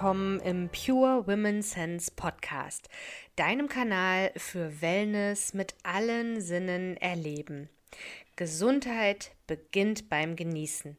willkommen 0.00 0.40
im 0.40 0.70
Pure 0.70 1.26
Women 1.26 1.60
Sense 1.60 2.10
Podcast, 2.16 2.88
deinem 3.36 3.68
Kanal 3.68 4.32
für 4.34 4.80
Wellness 4.80 5.52
mit 5.52 5.74
allen 5.82 6.40
Sinnen 6.40 6.96
erleben. 6.96 7.68
Gesundheit 8.34 9.32
beginnt 9.46 10.08
beim 10.08 10.36
Genießen. 10.36 10.96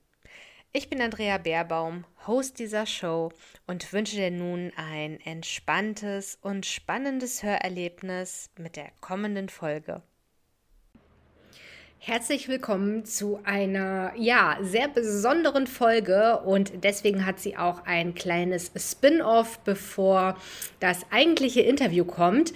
Ich 0.72 0.88
bin 0.88 1.02
Andrea 1.02 1.40
Baerbaum, 1.40 2.06
Host 2.28 2.60
dieser 2.60 2.86
Show 2.86 3.32
und 3.66 3.92
wünsche 3.92 4.18
dir 4.18 4.30
nun 4.30 4.72
ein 4.76 5.20
entspanntes 5.22 6.38
und 6.40 6.68
spannendes 6.68 7.42
Hörerlebnis 7.42 8.52
mit 8.60 8.76
der 8.76 8.92
kommenden 9.02 9.50
Folge. 9.50 10.04
Herzlich 12.04 12.48
willkommen 12.48 13.06
zu 13.06 13.40
einer 13.44 14.14
ja 14.18 14.58
sehr 14.64 14.88
besonderen 14.88 15.68
Folge 15.68 16.40
und 16.40 16.84
deswegen 16.84 17.28
hat 17.28 17.40
sie 17.40 17.58
auch 17.58 17.86
ein 17.86 18.16
kleines 18.16 18.72
Spin-off, 18.76 19.60
bevor 19.60 20.36
das 20.80 21.06
eigentliche 21.12 21.62
Interview 21.62 22.04
kommt. 22.04 22.54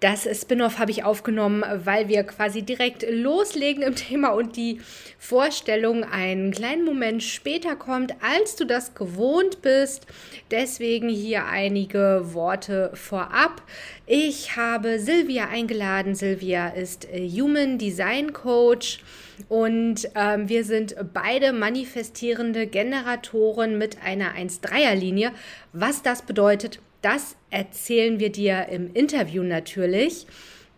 Das 0.00 0.28
Spin-off 0.38 0.78
habe 0.78 0.90
ich 0.90 1.04
aufgenommen, 1.04 1.64
weil 1.84 2.08
wir 2.08 2.24
quasi 2.24 2.62
direkt 2.62 3.06
loslegen 3.08 3.82
im 3.82 3.94
Thema 3.94 4.30
und 4.30 4.56
die 4.56 4.80
Vorstellung 5.18 6.04
einen 6.04 6.50
kleinen 6.50 6.84
Moment 6.84 7.22
später 7.22 7.74
kommt, 7.74 8.14
als 8.22 8.56
du 8.56 8.66
das 8.66 8.94
gewohnt 8.94 9.62
bist. 9.62 10.06
Deswegen 10.50 11.08
hier 11.08 11.46
einige 11.46 12.20
Worte 12.34 12.90
vorab. 12.94 13.62
Ich 14.06 14.56
habe 14.56 14.98
Silvia 14.98 15.48
eingeladen. 15.48 16.14
Silvia 16.14 16.68
ist 16.68 17.06
äh, 17.10 17.26
Human 17.26 17.78
Design 17.78 18.34
Coach. 18.34 19.00
Und 19.48 20.08
ähm, 20.14 20.48
wir 20.48 20.64
sind 20.64 20.94
beide 21.12 21.52
manifestierende 21.52 22.66
Generatoren 22.66 23.78
mit 23.78 23.98
einer 24.04 24.34
1-3er-Linie. 24.34 25.32
Was 25.72 26.02
das 26.02 26.22
bedeutet, 26.22 26.78
das 27.04 27.36
erzählen 27.50 28.18
wir 28.18 28.32
dir 28.32 28.68
im 28.70 28.92
Interview 28.94 29.42
natürlich. 29.42 30.26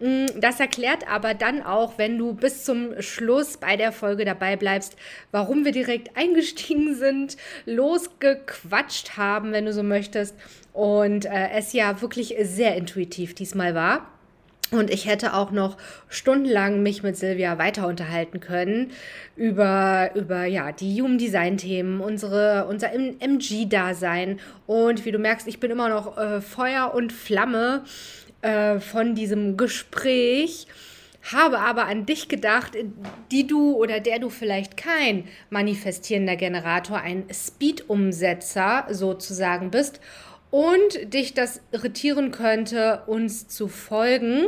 Mm, 0.01 0.27
das 0.41 0.61
erklärt 0.61 1.09
aber 1.09 1.35
dann 1.35 1.63
auch, 1.63 1.99
wenn 1.99 2.19
du 2.19 2.35
bis 2.35 2.65
zum 2.65 3.01
Schluss 3.01 3.57
bei 3.57 3.77
der 3.77 3.93
Folge 3.93 4.25
dabei 4.25 4.57
bleibst, 4.57 4.97
warum 5.31 5.65
wir 5.65 5.73
direkt 5.73 6.17
eingestiegen 6.17 6.95
sind, 6.95 7.37
losgequatscht 7.65 9.17
haben, 9.17 9.53
wenn 9.53 9.65
du 9.65 9.73
so 9.73 9.83
möchtest. 9.83 10.35
Und 10.73 11.25
äh, 11.25 11.51
es 11.55 11.73
ja 11.73 12.01
wirklich 12.03 12.35
sehr 12.43 12.77
intuitiv 12.77 13.35
diesmal 13.35 13.75
war. 13.75 14.07
Und 14.73 14.91
ich 14.91 15.07
hätte 15.07 15.35
auch 15.35 15.53
noch 15.53 15.77
stundenlang 16.09 16.83
mich 16.83 17.03
mit 17.03 17.17
Silvia 17.17 17.57
weiter 17.57 17.87
unterhalten 17.87 18.41
können 18.41 18.91
über, 19.37 20.11
über 20.15 20.45
ja, 20.45 20.73
die 20.73 21.01
Human 21.01 21.19
Design 21.19 21.57
Themen, 21.57 22.01
unsere, 22.01 22.67
unser 22.67 22.93
MG-Dasein. 22.93 24.41
Und 24.67 25.05
wie 25.05 25.13
du 25.13 25.19
merkst, 25.19 25.47
ich 25.47 25.61
bin 25.61 25.71
immer 25.71 25.89
noch 25.89 26.19
äh, 26.19 26.41
Feuer 26.41 26.93
und 26.95 27.13
Flamme 27.13 27.85
äh, 28.43 28.81
von 28.81 29.15
diesem 29.15 29.57
Gespräch. 29.57 30.67
Habe 31.33 31.59
aber 31.59 31.87
an 31.87 32.07
dich 32.07 32.29
gedacht, 32.29 32.73
die 33.33 33.47
du 33.47 33.73
oder 33.73 33.99
der 33.99 34.21
du 34.21 34.31
vielleicht 34.31 34.77
kein 34.77 35.25
manifestierender 35.51 36.37
Generator, 36.37 36.99
ein 36.99 37.25
Speed-Umsetzer 37.33 38.87
sozusagen 38.91 39.71
bist 39.71 40.01
und 40.51 41.13
dich 41.13 41.35
das 41.35 41.61
irritieren 41.73 42.31
könnte, 42.31 43.03
uns 43.07 43.49
zu 43.49 43.69
folgen. 43.69 44.47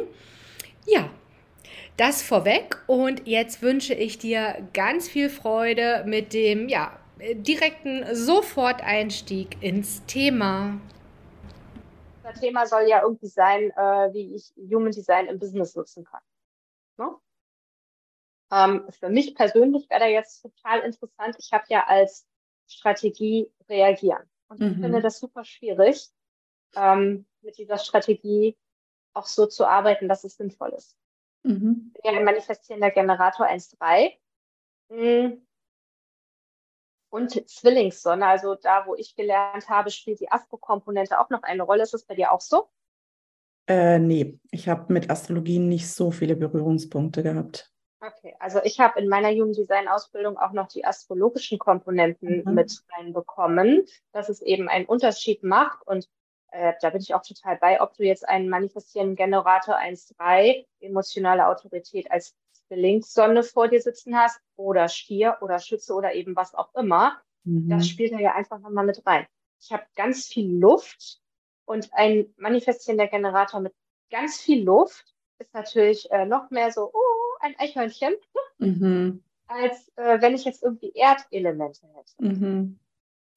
Ja, 0.86 1.10
das 1.96 2.22
vorweg 2.22 2.82
und 2.86 3.26
jetzt 3.26 3.60
wünsche 3.60 3.94
ich 3.94 4.18
dir 4.18 4.68
ganz 4.72 5.08
viel 5.08 5.28
Freude 5.28 6.04
mit 6.06 6.32
dem 6.32 6.68
ja, 6.68 6.96
direkten 7.18 8.04
Soforteinstieg 8.14 9.62
ins 9.62 10.04
Thema. 10.06 10.80
Das 12.22 12.40
Thema 12.40 12.66
soll 12.66 12.82
ja 12.88 13.02
irgendwie 13.02 13.26
sein, 13.26 13.70
äh, 13.70 14.12
wie 14.12 14.34
ich 14.34 14.52
Human 14.72 14.92
Design 14.92 15.26
im 15.26 15.38
Business 15.38 15.74
nutzen 15.74 16.04
kann. 16.04 16.20
Ne? 16.98 17.16
Ähm, 18.52 18.86
für 18.90 19.08
mich 19.08 19.34
persönlich 19.34 19.88
wäre 19.90 20.00
da 20.00 20.06
jetzt 20.06 20.42
total 20.42 20.80
interessant. 20.80 21.36
Ich 21.38 21.52
habe 21.52 21.64
ja 21.68 21.84
als 21.86 22.26
Strategie 22.68 23.50
reagieren. 23.68 24.28
Und 24.48 24.62
ich 24.62 24.72
finde 24.72 24.98
mhm. 24.98 25.02
das 25.02 25.20
super 25.20 25.44
schwierig, 25.44 26.08
ähm, 26.74 27.26
mit 27.42 27.58
dieser 27.58 27.78
Strategie 27.78 28.56
auch 29.14 29.26
so 29.26 29.46
zu 29.46 29.66
arbeiten, 29.66 30.08
dass 30.08 30.24
es 30.24 30.36
sinnvoll 30.36 30.70
ist. 30.70 30.96
Mhm. 31.42 31.92
Ich 31.94 32.02
bin 32.02 32.12
ja 32.12 32.18
ein 32.18 32.24
manifestierender 32.24 32.90
Generator 32.90 33.46
1.3 33.46 34.12
mm. 34.88 35.38
und 37.10 37.48
Zwillingssonne, 37.48 38.26
also 38.26 38.54
da, 38.54 38.86
wo 38.86 38.94
ich 38.94 39.14
gelernt 39.14 39.68
habe, 39.68 39.90
spielt 39.90 40.20
die 40.20 40.30
Astro-Komponente 40.30 41.20
auch 41.20 41.30
noch 41.30 41.42
eine 41.42 41.62
Rolle. 41.62 41.82
Ist 41.82 41.94
das 41.94 42.04
bei 42.04 42.14
dir 42.14 42.32
auch 42.32 42.40
so? 42.40 42.68
Äh, 43.66 43.98
nee, 43.98 44.38
ich 44.50 44.68
habe 44.68 44.92
mit 44.92 45.10
Astrologie 45.10 45.58
nicht 45.58 45.92
so 45.92 46.10
viele 46.10 46.36
Berührungspunkte 46.36 47.22
gehabt. 47.22 47.70
Okay, 48.00 48.36
also 48.38 48.60
ich 48.62 48.78
habe 48.78 49.00
in 49.00 49.08
meiner 49.08 49.30
Human 49.30 49.52
Design 49.52 49.88
Ausbildung 49.88 50.38
auch 50.38 50.52
noch 50.52 50.68
die 50.68 50.84
astrologischen 50.84 51.58
Komponenten 51.58 52.44
mhm. 52.44 52.54
mit 52.54 52.84
reinbekommen, 52.96 53.86
dass 54.12 54.28
es 54.28 54.40
eben 54.40 54.68
einen 54.68 54.86
Unterschied 54.86 55.42
macht 55.42 55.84
und 55.86 56.08
äh, 56.50 56.74
da 56.80 56.90
bin 56.90 57.00
ich 57.00 57.14
auch 57.14 57.22
total 57.22 57.56
bei, 57.56 57.80
ob 57.80 57.94
du 57.94 58.04
jetzt 58.04 58.28
einen 58.28 58.48
manifestierenden 58.48 59.16
Generator 59.16 59.76
1.3, 59.76 60.64
emotionale 60.80 61.46
Autorität 61.46 62.10
als 62.10 62.34
Zwillingssonne 62.68 63.42
vor 63.42 63.68
dir 63.68 63.82
sitzen 63.82 64.16
hast 64.16 64.40
oder 64.56 64.88
Stier 64.88 65.38
oder 65.40 65.58
Schütze 65.58 65.92
oder 65.94 66.14
eben 66.14 66.36
was 66.36 66.54
auch 66.54 66.74
immer. 66.74 67.20
Mhm. 67.44 67.68
Das 67.68 67.88
spielt 67.88 68.12
da 68.12 68.18
ja 68.18 68.34
einfach 68.34 68.60
nochmal 68.60 68.86
mit 68.86 69.04
rein. 69.06 69.26
Ich 69.60 69.72
habe 69.72 69.84
ganz 69.96 70.26
viel 70.26 70.58
Luft 70.58 71.20
und 71.64 71.90
ein 71.92 72.32
manifestierender 72.36 73.08
Generator 73.08 73.60
mit 73.60 73.74
ganz 74.10 74.40
viel 74.40 74.64
Luft 74.64 75.14
ist 75.38 75.52
natürlich 75.54 76.10
äh, 76.10 76.24
noch 76.26 76.50
mehr 76.50 76.72
so, 76.72 76.90
oh, 76.92 77.17
ein 77.48 77.58
Eichhörnchen, 77.58 78.14
mhm. 78.58 79.22
als 79.46 79.90
äh, 79.96 80.20
wenn 80.20 80.34
ich 80.34 80.44
jetzt 80.44 80.62
irgendwie 80.62 80.92
Erdelemente 80.92 81.86
hätte. 81.94 82.12
Mhm. 82.18 82.78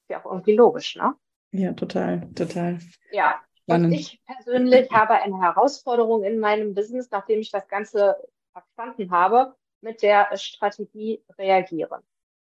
Ist 0.01 0.09
ja 0.09 0.21
auch 0.23 0.31
irgendwie 0.31 0.55
logisch, 0.55 0.95
ne? 0.95 1.15
Ja, 1.51 1.73
total, 1.73 2.29
total. 2.35 2.79
Ja. 3.11 3.41
Spannend. 3.63 3.87
Und 3.87 3.93
ich 3.93 4.21
persönlich 4.25 4.89
habe 4.91 5.13
eine 5.13 5.39
Herausforderung 5.39 6.23
in 6.23 6.39
meinem 6.39 6.73
Business, 6.73 7.09
nachdem 7.11 7.39
ich 7.39 7.51
das 7.51 7.67
Ganze 7.67 8.15
verstanden 8.53 9.11
habe, 9.11 9.55
mit 9.81 10.01
der 10.01 10.35
Strategie 10.35 11.23
reagieren. 11.37 12.01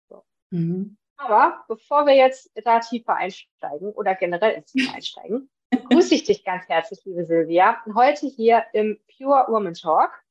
So. 0.09 0.23
Mhm. 0.51 0.97
Aber 1.17 1.65
bevor 1.69 2.07
wir 2.07 2.15
jetzt 2.15 2.51
da 2.65 2.81
tiefer 2.81 3.15
einsteigen 3.15 3.93
oder 3.93 4.15
generell 4.15 4.53
ins 4.53 4.73
Thema 4.73 4.95
einsteigen, 4.95 5.51
grüße 5.91 6.15
ich 6.15 6.25
dich 6.25 6.45
ganz 6.45 6.69
herzlich, 6.69 7.05
liebe 7.05 7.25
Silvia, 7.25 7.83
heute 7.95 8.27
hier 8.27 8.65
im 8.73 8.99
Pure 9.17 9.47
Woman 9.49 9.75
Talk. 9.75 10.22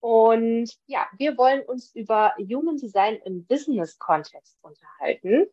Und 0.00 0.74
ja, 0.86 1.06
wir 1.18 1.36
wollen 1.36 1.62
uns 1.62 1.94
über 1.94 2.34
Human 2.38 2.76
Design 2.76 3.18
im 3.24 3.44
Business-Kontext 3.46 4.58
unterhalten. 4.62 5.46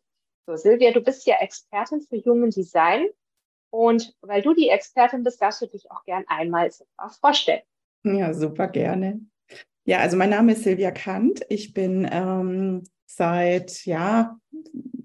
So, 0.46 0.56
Silvia, 0.56 0.92
du 0.92 1.02
bist 1.02 1.26
ja 1.26 1.36
Expertin 1.40 2.00
für 2.00 2.16
Human 2.24 2.50
Design. 2.50 3.06
Und 3.70 4.16
weil 4.22 4.40
du 4.40 4.54
die 4.54 4.70
Expertin 4.70 5.22
bist, 5.22 5.42
darfst 5.42 5.60
du 5.60 5.66
dich 5.66 5.90
auch 5.90 6.02
gern 6.04 6.24
einmal 6.26 6.70
vorstellen. 7.20 7.62
Ja, 8.04 8.32
super 8.32 8.68
gerne. 8.68 9.20
Ja, 9.84 9.98
also 9.98 10.16
mein 10.16 10.30
Name 10.30 10.52
ist 10.52 10.64
Silvia 10.64 10.90
Kant. 10.90 11.42
Ich 11.50 11.74
bin 11.74 12.08
ähm, 12.10 12.84
seit 13.08 13.86
ja, 13.86 14.38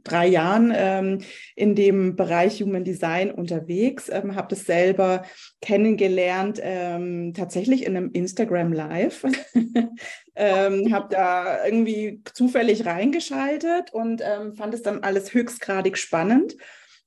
drei 0.03 0.27
Jahren 0.27 0.73
ähm, 0.75 1.19
in 1.55 1.73
dem 1.73 2.15
Bereich 2.15 2.61
Human 2.61 2.83
Design 2.83 3.31
unterwegs, 3.31 4.09
ähm, 4.09 4.35
habe 4.35 4.49
das 4.49 4.65
selber 4.65 5.23
kennengelernt, 5.61 6.59
ähm, 6.61 7.33
tatsächlich 7.33 7.85
in 7.85 7.95
einem 7.95 8.11
Instagram 8.11 8.73
Live. 8.73 9.23
ähm, 10.35 10.93
habe 10.93 11.07
da 11.09 11.65
irgendwie 11.65 12.21
zufällig 12.33 12.85
reingeschaltet 12.85 13.93
und 13.93 14.21
ähm, 14.21 14.53
fand 14.53 14.73
es 14.73 14.81
dann 14.81 14.99
alles 14.99 15.33
höchstgradig 15.33 15.97
spannend. 15.97 16.57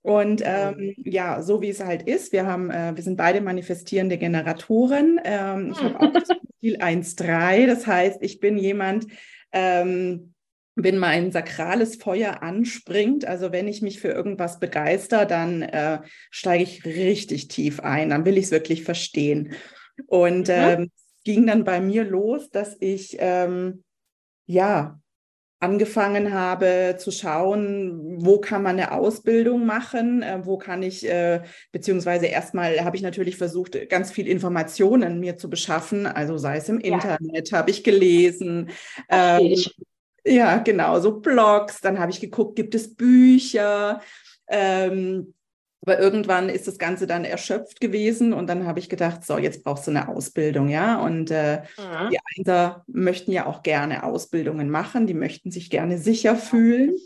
Und 0.00 0.40
ähm, 0.44 0.94
ja, 0.98 1.42
so 1.42 1.60
wie 1.60 1.68
es 1.68 1.84
halt 1.84 2.02
ist, 2.02 2.32
wir 2.32 2.46
haben, 2.46 2.70
äh, 2.70 2.94
wir 2.94 3.02
sind 3.02 3.16
beide 3.16 3.40
manifestierende 3.40 4.18
Generatoren. 4.18 5.20
Ähm, 5.24 5.72
ich 5.72 5.82
habe 5.82 6.00
auch 6.00 6.12
das 6.12 6.28
Ziel 6.60 6.76
1.3, 6.76 7.66
das 7.66 7.86
heißt, 7.86 8.22
ich 8.22 8.38
bin 8.38 8.56
jemand, 8.56 9.08
ähm, 9.50 10.32
wenn 10.76 10.98
mein 10.98 11.32
sakrales 11.32 11.96
Feuer 11.96 12.42
anspringt, 12.42 13.24
also 13.24 13.50
wenn 13.50 13.66
ich 13.66 13.80
mich 13.80 13.98
für 13.98 14.08
irgendwas 14.08 14.60
begeister, 14.60 15.24
dann 15.24 15.62
äh, 15.62 16.00
steige 16.30 16.62
ich 16.62 16.84
richtig 16.84 17.48
tief 17.48 17.80
ein, 17.80 18.10
dann 18.10 18.26
will 18.26 18.36
ich 18.36 18.44
es 18.44 18.50
wirklich 18.50 18.84
verstehen. 18.84 19.54
Und 20.06 20.48
mhm. 20.48 20.54
ähm, 20.54 20.90
ging 21.24 21.46
dann 21.46 21.64
bei 21.64 21.80
mir 21.80 22.04
los, 22.04 22.50
dass 22.50 22.76
ich 22.78 23.16
ähm, 23.18 23.84
ja 24.44 25.00
angefangen 25.58 26.34
habe 26.34 26.96
zu 26.98 27.10
schauen, 27.10 28.22
wo 28.22 28.38
kann 28.38 28.62
man 28.62 28.78
eine 28.78 28.92
Ausbildung 28.92 29.64
machen, 29.64 30.22
äh, 30.22 30.40
wo 30.44 30.58
kann 30.58 30.82
ich, 30.82 31.08
äh, 31.08 31.40
beziehungsweise 31.72 32.26
erstmal 32.26 32.84
habe 32.84 32.96
ich 32.96 33.02
natürlich 33.02 33.38
versucht, 33.38 33.88
ganz 33.88 34.10
viel 34.10 34.28
Informationen 34.28 35.18
mir 35.20 35.38
zu 35.38 35.48
beschaffen, 35.48 36.06
also 36.06 36.36
sei 36.36 36.58
es 36.58 36.68
im 36.68 36.80
ja. 36.80 36.94
Internet, 36.94 37.52
habe 37.52 37.70
ich 37.70 37.82
gelesen. 37.82 38.68
Ähm, 39.08 39.40
ich. 39.40 39.74
Ja, 40.26 40.58
genau, 40.58 40.98
so 41.00 41.20
Blogs. 41.20 41.80
Dann 41.80 41.98
habe 41.98 42.10
ich 42.10 42.20
geguckt, 42.20 42.56
gibt 42.56 42.74
es 42.74 42.94
Bücher? 42.94 44.00
Ähm, 44.48 45.34
Aber 45.82 46.00
irgendwann 46.00 46.48
ist 46.48 46.66
das 46.66 46.78
Ganze 46.78 47.06
dann 47.06 47.24
erschöpft 47.24 47.80
gewesen 47.80 48.32
und 48.32 48.48
dann 48.48 48.66
habe 48.66 48.80
ich 48.80 48.88
gedacht, 48.88 49.24
so, 49.24 49.38
jetzt 49.38 49.62
brauchst 49.62 49.86
du 49.86 49.92
eine 49.92 50.08
Ausbildung, 50.08 50.68
ja. 50.68 51.00
Und 51.00 51.30
äh, 51.30 51.62
mhm. 51.78 52.10
die 52.10 52.18
Einser 52.36 52.84
möchten 52.88 53.30
ja 53.30 53.46
auch 53.46 53.62
gerne 53.62 54.02
Ausbildungen 54.02 54.68
machen, 54.68 55.06
die 55.06 55.14
möchten 55.14 55.52
sich 55.52 55.70
gerne 55.70 55.96
sicher 55.98 56.34
fühlen. 56.34 56.96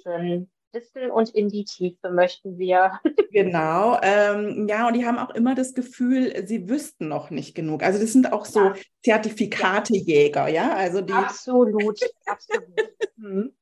Wissen 0.72 1.10
und 1.10 1.30
in 1.30 1.48
die 1.48 1.64
Tiefe 1.64 2.10
möchten 2.10 2.58
wir. 2.58 3.00
Genau, 3.32 3.96
ähm, 4.02 4.66
ja, 4.68 4.88
und 4.88 4.94
die 4.94 5.06
haben 5.06 5.16
auch 5.16 5.30
immer 5.30 5.54
das 5.54 5.74
Gefühl, 5.74 6.44
sie 6.48 6.68
wüssten 6.68 7.06
noch 7.06 7.30
nicht 7.30 7.54
genug. 7.54 7.84
Also 7.84 8.00
das 8.00 8.12
sind 8.12 8.32
auch 8.32 8.44
so 8.44 8.58
ja. 8.58 8.74
Zertifikatejäger, 9.04 10.48
ja, 10.48 10.74
also 10.74 11.00
die. 11.00 11.12
Absolut, 11.12 12.00
absolut. 12.26 12.64
Hm. 13.20 13.52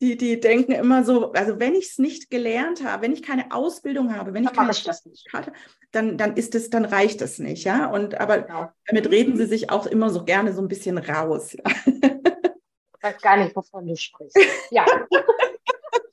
Die, 0.00 0.16
die 0.16 0.40
denken 0.40 0.72
immer 0.72 1.04
so, 1.04 1.32
also 1.32 1.60
wenn 1.60 1.74
ich 1.74 1.90
es 1.90 1.98
nicht 1.98 2.30
gelernt 2.30 2.82
habe, 2.82 3.02
wenn 3.02 3.12
ich 3.12 3.22
keine 3.22 3.52
Ausbildung 3.52 4.16
habe, 4.16 4.34
wenn 4.34 4.44
ich 4.44 4.52
keine 4.52 4.72
Zertifikate, 4.72 5.52
dann, 5.92 6.18
dann 6.18 6.36
ist 6.36 6.54
es, 6.54 6.70
dann 6.70 6.84
reicht 6.84 7.22
es 7.22 7.38
nicht, 7.38 7.64
ja. 7.64 7.86
Und 7.90 8.20
aber 8.20 8.42
genau. 8.42 8.70
damit 8.86 9.10
reden 9.10 9.36
sie 9.36 9.46
sich 9.46 9.70
auch 9.70 9.86
immer 9.86 10.10
so 10.10 10.24
gerne 10.24 10.52
so 10.52 10.60
ein 10.60 10.68
bisschen 10.68 10.98
raus. 10.98 11.52
Ja. 11.52 11.62
Ich 11.86 13.02
weiß 13.02 13.20
gar 13.20 13.36
nicht, 13.36 13.54
wovon 13.54 13.86
du 13.86 13.94
sprichst. 13.94 14.38
Ja. 14.70 14.86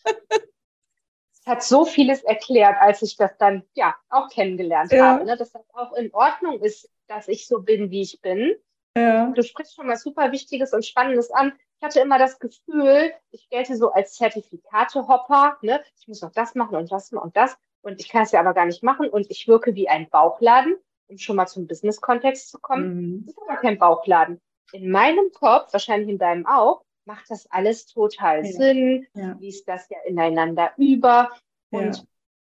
es 0.05 1.45
hat 1.45 1.63
so 1.63 1.85
vieles 1.85 2.23
erklärt, 2.23 2.75
als 2.79 3.01
ich 3.01 3.15
das 3.17 3.35
dann 3.37 3.63
ja 3.73 3.95
auch 4.09 4.29
kennengelernt 4.29 4.91
ja. 4.91 5.05
habe, 5.05 5.25
ne? 5.25 5.37
dass 5.37 5.51
das 5.51 5.63
auch 5.73 5.93
in 5.93 6.13
Ordnung 6.13 6.61
ist, 6.61 6.89
dass 7.07 7.27
ich 7.27 7.47
so 7.47 7.61
bin, 7.61 7.91
wie 7.91 8.01
ich 8.01 8.21
bin. 8.21 8.55
Ja. 8.95 9.27
Du 9.27 9.43
sprichst 9.43 9.75
schon 9.75 9.87
was 9.87 10.03
super 10.03 10.31
Wichtiges 10.31 10.73
und 10.73 10.85
Spannendes 10.85 11.31
an. 11.31 11.53
Ich 11.77 11.83
hatte 11.83 11.99
immer 12.01 12.19
das 12.19 12.39
Gefühl, 12.39 13.11
ich 13.31 13.49
gelte 13.49 13.75
so 13.75 13.91
als 13.91 14.13
Zertifikatehopper. 14.13 15.57
Ne? 15.61 15.81
Ich 15.99 16.07
muss 16.07 16.21
noch 16.21 16.31
das 16.31 16.55
machen 16.55 16.75
und 16.75 16.91
das 16.91 17.11
und 17.11 17.35
das. 17.35 17.57
Und 17.81 17.99
ich 17.99 18.09
kann 18.09 18.23
es 18.23 18.31
ja 18.31 18.39
aber 18.39 18.53
gar 18.53 18.65
nicht 18.65 18.83
machen. 18.83 19.09
Und 19.09 19.31
ich 19.31 19.47
wirke 19.47 19.73
wie 19.75 19.89
ein 19.89 20.09
Bauchladen, 20.09 20.75
um 21.07 21.17
schon 21.17 21.37
mal 21.37 21.47
zum 21.47 21.67
Business-Kontext 21.67 22.49
zu 22.49 22.59
kommen. 22.59 22.95
Mhm. 22.95 23.25
Das 23.25 23.35
ist 23.35 23.41
aber 23.41 23.57
kein 23.57 23.79
Bauchladen. 23.79 24.39
In 24.73 24.91
meinem 24.91 25.31
Kopf, 25.33 25.73
wahrscheinlich 25.73 26.09
in 26.09 26.17
deinem 26.17 26.45
auch, 26.45 26.83
macht 27.11 27.29
das 27.29 27.45
alles 27.51 27.87
total 27.87 28.45
ja. 28.45 28.51
Sinn, 28.53 29.05
ja. 29.13 29.35
fließt 29.35 29.67
das 29.67 29.89
ja 29.89 29.97
ineinander 30.05 30.71
über. 30.77 31.29
Und 31.69 31.97
ja. 31.97 32.03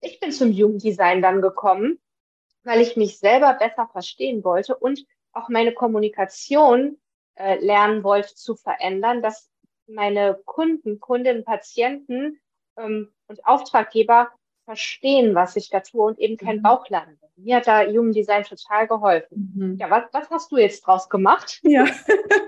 ich 0.01 0.19
bin 0.19 0.33
zum 0.33 0.51
Jugenddesign 0.51 1.23
dann 1.23 1.41
gekommen, 1.41 2.01
weil 2.65 2.81
ich 2.81 2.97
mich 2.97 3.21
selber 3.21 3.55
besser 3.55 3.89
verstehen 3.93 4.43
wollte 4.43 4.77
und 4.77 5.07
auch 5.33 5.49
meine 5.49 5.73
Kommunikation 5.73 6.99
äh, 7.37 7.65
lernen 7.65 8.03
wollte 8.03 8.35
zu 8.35 8.57
verändern, 8.57 9.23
dass 9.23 9.49
meine 9.87 10.41
Kunden, 10.45 10.99
Kundinnen, 10.99 11.45
Patienten 11.45 12.41
ähm, 12.77 13.13
und 13.29 13.47
Auftraggeber 13.47 14.33
verstehen, 14.65 15.37
was 15.37 15.55
ich 15.55 15.71
da 15.71 15.81
tue 15.81 16.05
und 16.05 16.19
eben 16.19 16.37
kein 16.37 16.57
mhm. 16.57 16.63
Bauchladen 16.63 17.17
bin. 17.21 17.45
Mir 17.45 17.57
hat 17.57 17.69
da 17.69 17.87
Human 17.87 18.13
Design 18.13 18.43
total 18.43 18.89
geholfen. 18.89 19.53
Mhm. 19.55 19.77
Ja, 19.79 19.89
was, 19.89 20.05
was 20.13 20.29
hast 20.31 20.51
du 20.51 20.57
jetzt 20.57 20.81
draus 20.81 21.09
gemacht? 21.09 21.61
Ja. 21.63 21.87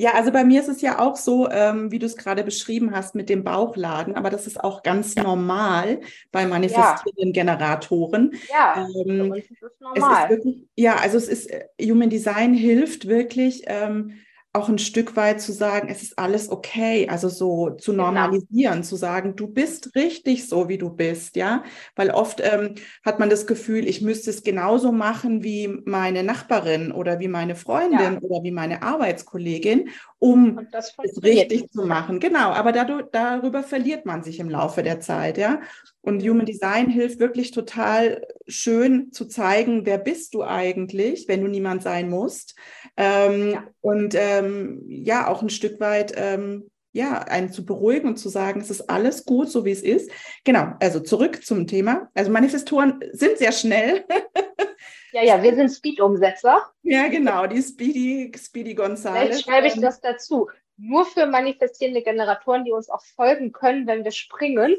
ja, 0.00 0.14
also 0.14 0.30
bei 0.30 0.44
mir 0.44 0.60
ist 0.60 0.68
es 0.68 0.80
ja 0.80 1.00
auch 1.00 1.16
so, 1.16 1.50
ähm, 1.50 1.90
wie 1.90 1.98
du 1.98 2.06
es 2.06 2.16
gerade 2.16 2.44
beschrieben 2.44 2.94
hast 2.94 3.16
mit 3.16 3.28
dem 3.28 3.42
Bauchladen, 3.42 4.14
aber 4.14 4.30
das 4.30 4.46
ist 4.46 4.62
auch 4.62 4.84
ganz 4.84 5.16
normal 5.16 6.00
bei 6.30 6.46
manifestierenden 6.46 7.34
ja. 7.34 7.42
Generatoren. 7.42 8.32
Ja, 8.48 8.86
ähm, 9.04 9.34
ist 9.34 9.50
normal. 9.80 10.22
Ist 10.22 10.30
wirklich, 10.30 10.68
ja, 10.76 10.94
also 10.94 11.16
es 11.16 11.26
ist, 11.26 11.50
äh, 11.50 11.66
Human 11.82 12.10
Design 12.10 12.54
hilft 12.54 13.08
wirklich, 13.08 13.64
ähm, 13.66 14.12
auch 14.58 14.68
ein 14.68 14.78
Stück 14.78 15.16
weit 15.16 15.40
zu 15.40 15.52
sagen, 15.52 15.88
es 15.88 16.02
ist 16.02 16.18
alles 16.18 16.50
okay, 16.50 17.08
also 17.08 17.28
so 17.28 17.70
zu 17.70 17.92
genau. 17.92 18.06
normalisieren, 18.06 18.74
genau. 18.74 18.82
zu 18.82 18.96
sagen, 18.96 19.36
du 19.36 19.46
bist 19.46 19.94
richtig 19.94 20.48
so, 20.48 20.68
wie 20.68 20.78
du 20.78 20.90
bist, 20.90 21.36
ja, 21.36 21.62
weil 21.94 22.10
oft 22.10 22.40
ähm, 22.40 22.74
hat 23.04 23.20
man 23.20 23.30
das 23.30 23.46
Gefühl, 23.46 23.86
ich 23.86 24.02
müsste 24.02 24.30
es 24.30 24.42
genauso 24.42 24.90
machen 24.90 25.44
wie 25.44 25.68
meine 25.84 26.24
Nachbarin 26.24 26.90
oder 26.90 27.20
wie 27.20 27.28
meine 27.28 27.54
Freundin 27.54 28.14
ja. 28.14 28.20
oder 28.20 28.42
wie 28.42 28.50
meine 28.50 28.82
Arbeitskollegin, 28.82 29.90
um 30.18 30.66
es 30.72 31.22
richtig 31.22 31.70
zu 31.70 31.86
machen. 31.86 32.18
Genau, 32.18 32.50
aber 32.50 32.72
dadurch, 32.72 33.06
darüber 33.12 33.62
verliert 33.62 34.06
man 34.06 34.24
sich 34.24 34.40
im 34.40 34.50
Laufe 34.50 34.82
der 34.82 35.00
Zeit, 35.00 35.38
ja. 35.38 35.60
Und 36.08 36.22
Human 36.22 36.46
Design 36.46 36.88
hilft 36.88 37.20
wirklich 37.20 37.50
total 37.50 38.26
schön 38.46 39.12
zu 39.12 39.26
zeigen, 39.26 39.84
wer 39.84 39.98
bist 39.98 40.34
du 40.34 40.42
eigentlich, 40.42 41.28
wenn 41.28 41.42
du 41.42 41.48
niemand 41.48 41.82
sein 41.82 42.08
musst. 42.08 42.56
Ähm, 42.96 43.52
ja. 43.52 43.64
Und 43.80 44.14
ähm, 44.16 44.82
ja, 44.88 45.28
auch 45.28 45.42
ein 45.42 45.50
Stück 45.50 45.80
weit 45.80 46.14
ähm, 46.16 46.70
ja, 46.92 47.18
einen 47.18 47.52
zu 47.52 47.64
beruhigen 47.64 48.08
und 48.08 48.16
zu 48.16 48.28
sagen, 48.28 48.60
es 48.60 48.70
ist 48.70 48.88
alles 48.88 49.24
gut, 49.24 49.50
so 49.50 49.64
wie 49.64 49.70
es 49.70 49.82
ist. 49.82 50.10
Genau, 50.44 50.72
also 50.80 51.00
zurück 51.00 51.44
zum 51.44 51.66
Thema. 51.66 52.10
Also 52.14 52.30
Manifestoren 52.30 53.00
sind 53.12 53.38
sehr 53.38 53.52
schnell. 53.52 54.04
ja, 55.12 55.22
ja, 55.22 55.42
wir 55.42 55.54
sind 55.54 55.68
Speed-Umsetzer. 55.68 56.62
Ja, 56.82 57.08
genau, 57.08 57.46
die 57.46 57.62
Speedy, 57.62 58.32
Speedy 58.36 58.74
Gonzales. 58.74 59.20
Vielleicht 59.20 59.44
schreibe 59.44 59.66
ich 59.66 59.80
das 59.80 60.00
dazu. 60.00 60.48
Nur 60.76 61.04
für 61.04 61.26
manifestierende 61.26 62.02
Generatoren, 62.02 62.64
die 62.64 62.72
uns 62.72 62.88
auch 62.88 63.04
folgen 63.16 63.52
können, 63.52 63.86
wenn 63.86 64.04
wir 64.04 64.12
springen. 64.12 64.76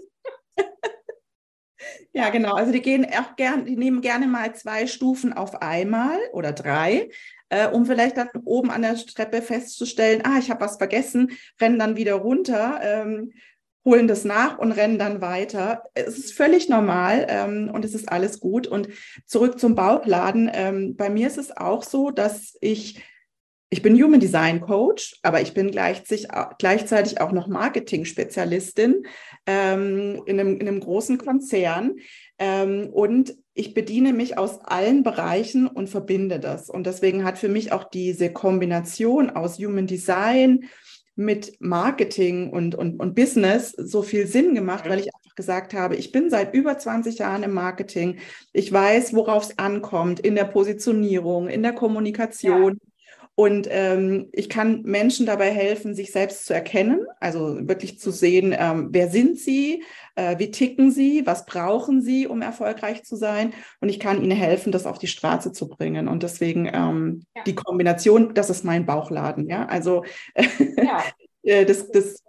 Ja, 2.14 2.30
genau. 2.30 2.54
Also 2.54 2.72
die 2.72 2.82
gehen 2.82 3.06
auch 3.06 3.36
gern, 3.36 3.66
die 3.66 3.76
nehmen 3.76 4.02
gerne 4.02 4.28
mal 4.28 4.54
zwei 4.56 4.88
Stufen 4.88 5.34
auf 5.34 5.62
einmal 5.62 6.18
oder 6.34 6.52
drei, 6.52 7.10
äh, 7.50 7.68
um 7.68 7.86
vielleicht 7.86 8.18
dann 8.18 8.30
oben 8.46 8.70
an 8.72 8.82
der 8.82 8.96
Treppe 8.96 9.42
festzustellen, 9.42 10.22
ah, 10.26 10.38
ich 10.40 10.50
habe 10.50 10.62
was 10.62 10.78
vergessen, 10.78 11.32
rennen 11.60 11.80
dann 11.80 11.98
wieder 11.98 12.16
runter, 12.16 12.80
ähm, 12.84 13.34
holen 13.86 14.08
das 14.08 14.26
nach 14.26 14.58
und 14.58 14.72
rennen 14.74 15.00
dann 15.00 15.22
weiter. 15.22 15.84
Es 15.94 16.18
ist 16.18 16.34
völlig 16.34 16.70
normal 16.70 17.26
ähm, 17.30 17.72
und 17.74 17.86
es 17.86 17.94
ist 17.94 18.12
alles 18.12 18.40
gut. 18.40 18.68
Und 18.68 18.90
zurück 19.26 19.60
zum 19.60 19.74
Bauchladen. 19.76 20.52
Ähm, 20.54 20.96
bei 20.96 21.10
mir 21.10 21.28
ist 21.28 21.38
es 21.38 21.56
auch 21.56 21.84
so, 21.84 22.12
dass 22.12 22.58
ich 22.62 23.02
ich 23.72 23.84
bin 23.84 24.02
Human 24.02 24.20
Design 24.20 24.62
Coach, 24.62 25.20
aber 25.22 25.42
ich 25.42 25.54
bin 25.54 25.70
gleichzeitig 25.70 27.22
auch 27.22 27.32
noch 27.32 27.48
Marketing-Spezialistin 27.48 29.06
ähm, 29.50 30.22
in, 30.28 30.40
einem, 30.40 30.58
in, 30.60 30.68
einem, 30.68 30.80
großen 30.80 31.18
Konzern. 31.18 31.96
Ähm, 32.38 32.88
und 32.92 33.34
ich 33.56 33.74
bediene 33.74 34.14
mich 34.14 34.38
aus 34.38 34.60
allen 34.64 35.02
Bereichen 35.02 35.66
und 35.66 35.90
verbinde 35.90 36.40
das. 36.40 36.70
Und 36.70 36.86
deswegen 36.86 37.26
hat 37.26 37.40
für 37.40 37.50
mich 37.50 37.72
auch 37.72 37.84
diese 37.84 38.32
Kombination 38.32 39.32
aus 39.32 39.58
Human 39.58 39.88
Design 39.88 40.66
mit 41.16 41.60
Marketing 41.60 42.52
und, 42.52 42.76
und, 42.76 43.00
und 43.00 43.16
Business 43.16 43.72
so 43.72 44.04
viel 44.04 44.28
Sinn 44.28 44.54
gemacht, 44.54 44.88
weil 44.88 45.00
ich 45.00 45.14
einfach 45.14 45.36
gesagt 45.36 45.74
habe, 45.74 45.96
ich 45.96 46.12
bin 46.12 46.30
seit 46.30 46.54
über 46.54 46.78
20 46.78 47.18
Jahren 47.18 47.42
im 47.42 47.52
Marketing. 47.52 48.20
Ich 48.54 48.72
weiß, 48.72 49.16
worauf 49.16 49.46
es 49.46 49.58
ankommt 49.58 50.20
in 50.20 50.36
der 50.36 50.46
Positionierung, 50.46 51.50
in 51.50 51.64
der 51.64 51.74
Kommunikation. 51.74 52.74
Ja 52.74 52.89
und 53.40 53.70
ähm, 53.72 54.28
ich 54.34 54.50
kann 54.50 54.82
Menschen 54.82 55.26
dabei 55.26 55.50
helfen, 55.50 55.96
sich 55.96 56.12
selbst 56.12 56.46
zu 56.46 56.54
erkennen, 56.54 57.06
also 57.22 57.70
wirklich 57.70 57.98
zu 57.98 58.12
sehen, 58.12 58.54
ähm, 58.54 58.90
wer 58.92 59.10
sind 59.10 59.40
sie, 59.40 59.86
äh, 60.16 60.38
wie 60.40 60.52
ticken 60.52 60.92
sie, 60.92 61.26
was 61.26 61.46
brauchen 61.46 62.02
sie, 62.02 62.28
um 62.28 62.42
erfolgreich 62.42 63.06
zu 63.06 63.16
sein. 63.16 63.54
Und 63.80 63.88
ich 63.88 63.98
kann 63.98 64.22
ihnen 64.22 64.36
helfen, 64.36 64.74
das 64.74 64.86
auf 64.86 65.00
die 65.00 65.08
Straße 65.08 65.54
zu 65.54 65.70
bringen. 65.70 66.10
Und 66.10 66.22
deswegen 66.22 66.66
ähm, 66.66 67.24
ja. 67.34 67.44
die 67.46 67.56
Kombination, 67.56 68.34
das 68.34 68.50
ist 68.50 68.66
mein 68.66 68.86
Bauchladen. 68.86 69.48
Ja, 69.48 69.68
also 69.68 70.04
ja. 70.76 71.02
Äh, 71.44 71.64
das, 71.64 71.90
das 71.92 72.22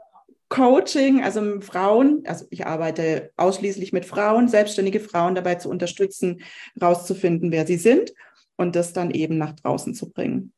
Coaching, 0.48 1.24
also 1.24 1.60
Frauen, 1.60 2.22
also 2.24 2.46
ich 2.50 2.68
arbeite 2.68 3.32
ausschließlich 3.36 3.92
mit 3.92 4.04
Frauen, 4.04 4.46
selbstständige 4.46 5.00
Frauen 5.00 5.34
dabei 5.34 5.56
zu 5.56 5.70
unterstützen, 5.70 6.42
herauszufinden, 6.78 7.50
wer 7.50 7.66
sie 7.66 7.78
sind 7.78 8.12
und 8.54 8.76
das 8.76 8.92
dann 8.92 9.10
eben 9.10 9.38
nach 9.38 9.56
draußen 9.56 9.92
zu 9.92 10.08
bringen. 10.08 10.52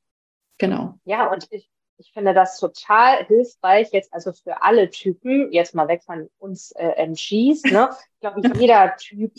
Genau. 0.58 0.94
Ja, 1.04 1.30
und 1.30 1.46
ich, 1.50 1.70
ich 1.98 2.12
finde 2.12 2.34
das 2.34 2.58
total 2.58 3.24
hilfreich, 3.26 3.88
jetzt 3.92 4.12
also 4.12 4.32
für 4.32 4.62
alle 4.62 4.90
Typen, 4.90 5.52
jetzt 5.52 5.74
mal 5.74 5.88
weg 5.88 6.02
von 6.04 6.28
uns 6.38 6.72
äh, 6.72 6.92
MGs, 6.96 7.64
ne? 7.64 7.90
Ich 8.14 8.20
glaube, 8.20 8.40
jeder 8.58 8.96
Typ 8.96 9.32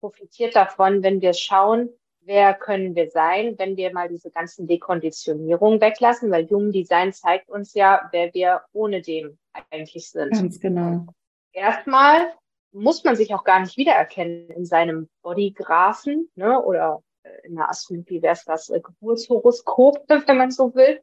profitiert 0.00 0.54
davon, 0.54 1.02
wenn 1.02 1.20
wir 1.20 1.34
schauen, 1.34 1.90
wer 2.20 2.54
können 2.54 2.94
wir 2.94 3.10
sein, 3.10 3.54
wenn 3.58 3.76
wir 3.76 3.92
mal 3.92 4.08
diese 4.08 4.30
ganzen 4.30 4.66
Dekonditionierungen 4.66 5.80
weglassen, 5.80 6.30
weil 6.30 6.48
Human 6.48 6.72
Design 6.72 7.12
zeigt 7.12 7.48
uns 7.48 7.74
ja, 7.74 8.08
wer 8.12 8.32
wir 8.34 8.62
ohne 8.72 9.00
dem 9.00 9.38
eigentlich 9.70 10.10
sind. 10.10 10.32
Ganz 10.32 10.60
genau. 10.60 11.06
Erstmal 11.52 12.32
muss 12.72 13.02
man 13.02 13.16
sich 13.16 13.34
auch 13.34 13.44
gar 13.44 13.60
nicht 13.60 13.76
wiedererkennen 13.76 14.50
in 14.50 14.66
seinem 14.66 15.08
Bodygraphen 15.22 16.30
ne, 16.34 16.62
oder 16.62 17.02
in 17.44 17.56
der 17.56 17.68
Astrologie 17.68 18.22
wäre 18.22 18.34
es 18.34 18.44
das 18.44 18.70
äh, 18.70 18.80
Geburtshoroskop, 18.80 20.04
wenn 20.26 20.36
man 20.36 20.50
so 20.50 20.74
will. 20.74 21.00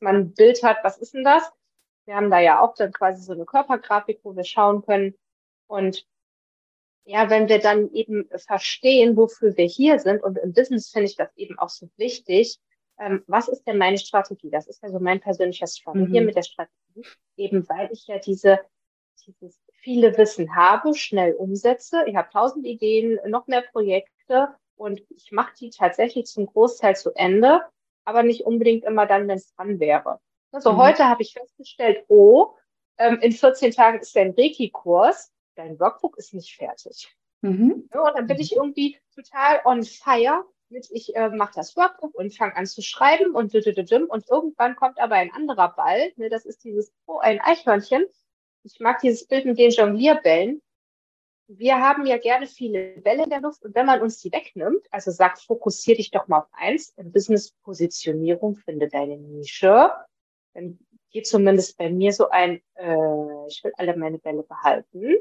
Man 0.00 0.16
ein 0.16 0.34
Bild 0.34 0.62
hat, 0.62 0.78
was 0.82 0.98
ist 0.98 1.14
denn 1.14 1.24
das? 1.24 1.50
Wir 2.04 2.16
haben 2.16 2.30
da 2.30 2.38
ja 2.38 2.60
auch 2.60 2.74
dann 2.74 2.92
quasi 2.92 3.22
so 3.22 3.32
eine 3.32 3.44
Körpergrafik, 3.44 4.20
wo 4.22 4.36
wir 4.36 4.44
schauen 4.44 4.82
können. 4.82 5.14
Und 5.66 6.06
ja, 7.04 7.30
wenn 7.30 7.48
wir 7.48 7.60
dann 7.60 7.90
eben 7.92 8.28
verstehen, 8.36 9.16
wofür 9.16 9.56
wir 9.56 9.66
hier 9.66 9.98
sind, 9.98 10.22
und 10.22 10.38
im 10.38 10.52
Business 10.52 10.90
finde 10.90 11.06
ich 11.06 11.16
das 11.16 11.34
eben 11.36 11.58
auch 11.58 11.68
so 11.68 11.88
wichtig, 11.96 12.58
ähm, 12.98 13.24
was 13.26 13.48
ist 13.48 13.64
denn 13.64 13.78
meine 13.78 13.98
Strategie? 13.98 14.50
Das 14.50 14.66
ist 14.66 14.82
ja 14.82 14.90
so 14.90 14.98
mein 15.00 15.20
persönlicher 15.20 15.66
Struggle 15.66 16.06
mhm. 16.06 16.12
hier 16.12 16.22
mit 16.22 16.36
der 16.36 16.42
Strategie, 16.42 17.06
eben 17.36 17.68
weil 17.68 17.90
ich 17.92 18.06
ja 18.06 18.18
diese, 18.18 18.60
dieses 19.26 19.60
viele 19.80 20.16
Wissen 20.16 20.54
habe, 20.54 20.94
schnell 20.94 21.34
umsetze. 21.34 22.04
Ich 22.06 22.16
habe 22.16 22.30
tausend 22.32 22.66
Ideen, 22.66 23.18
noch 23.26 23.46
mehr 23.46 23.62
Projekte 23.62 24.54
und 24.76 25.02
ich 25.10 25.32
mache 25.32 25.54
die 25.58 25.70
tatsächlich 25.70 26.26
zum 26.26 26.46
Großteil 26.46 26.96
zu 26.96 27.12
Ende, 27.14 27.62
aber 28.04 28.22
nicht 28.22 28.42
unbedingt 28.42 28.84
immer 28.84 29.06
dann, 29.06 29.28
wenn 29.28 29.36
es 29.36 29.54
dran 29.54 29.80
wäre. 29.80 30.20
Also 30.52 30.72
mhm. 30.72 30.78
heute 30.78 31.08
habe 31.08 31.22
ich 31.22 31.32
festgestellt, 31.32 32.04
oh, 32.08 32.54
ähm, 32.98 33.18
in 33.20 33.32
14 33.32 33.72
Tagen 33.72 33.98
ist 34.00 34.14
dein 34.16 34.34
Reiki-Kurs, 34.36 35.32
dein 35.54 35.78
Workbook 35.80 36.16
ist 36.18 36.34
nicht 36.34 36.54
fertig. 36.54 37.14
Mhm. 37.42 37.88
Ja, 37.92 38.02
und 38.02 38.16
dann 38.16 38.26
bin 38.26 38.38
ich 38.38 38.54
irgendwie 38.54 38.98
total 39.14 39.60
on 39.64 39.82
fire 39.82 40.44
mit, 40.68 40.88
ich 40.90 41.14
äh, 41.14 41.28
mache 41.30 41.52
das 41.54 41.76
Workbook 41.76 42.14
und 42.14 42.36
fange 42.36 42.56
an 42.56 42.66
zu 42.66 42.82
schreiben 42.82 43.34
und 43.34 43.54
und 43.54 44.30
irgendwann 44.30 44.76
kommt 44.76 44.98
aber 44.98 45.14
ein 45.14 45.32
anderer 45.32 45.68
Ball, 45.74 46.12
ne, 46.16 46.28
das 46.28 46.44
ist 46.44 46.64
dieses, 46.64 46.92
oh, 47.06 47.18
ein 47.18 47.40
Eichhörnchen. 47.40 48.04
Ich 48.64 48.80
mag 48.80 48.98
dieses 49.00 49.28
Bild 49.28 49.46
mit 49.46 49.58
den 49.58 49.70
Jonglierbällen. 49.70 50.60
Wir 51.48 51.76
haben 51.76 52.06
ja 52.06 52.18
gerne 52.18 52.46
viele 52.46 53.00
Bälle 53.00 53.24
in 53.24 53.30
der 53.30 53.40
Luft 53.40 53.62
und 53.64 53.74
wenn 53.74 53.86
man 53.86 54.00
uns 54.00 54.20
die 54.20 54.32
wegnimmt, 54.32 54.86
also 54.90 55.10
sagt, 55.10 55.38
fokussier 55.38 55.96
dich 55.96 56.10
doch 56.10 56.26
mal 56.26 56.40
auf 56.40 56.48
eins, 56.52 56.90
in 56.96 57.12
Business-Positionierung, 57.12 58.56
finde 58.56 58.88
deine 58.88 59.16
Nische, 59.16 59.92
dann 60.54 60.78
geht 61.10 61.26
zumindest 61.26 61.78
bei 61.78 61.90
mir 61.90 62.12
so 62.12 62.28
ein, 62.30 62.60
äh, 62.74 63.46
ich 63.48 63.62
will 63.62 63.72
alle 63.76 63.96
meine 63.96 64.18
Bälle 64.18 64.42
behalten, 64.42 65.14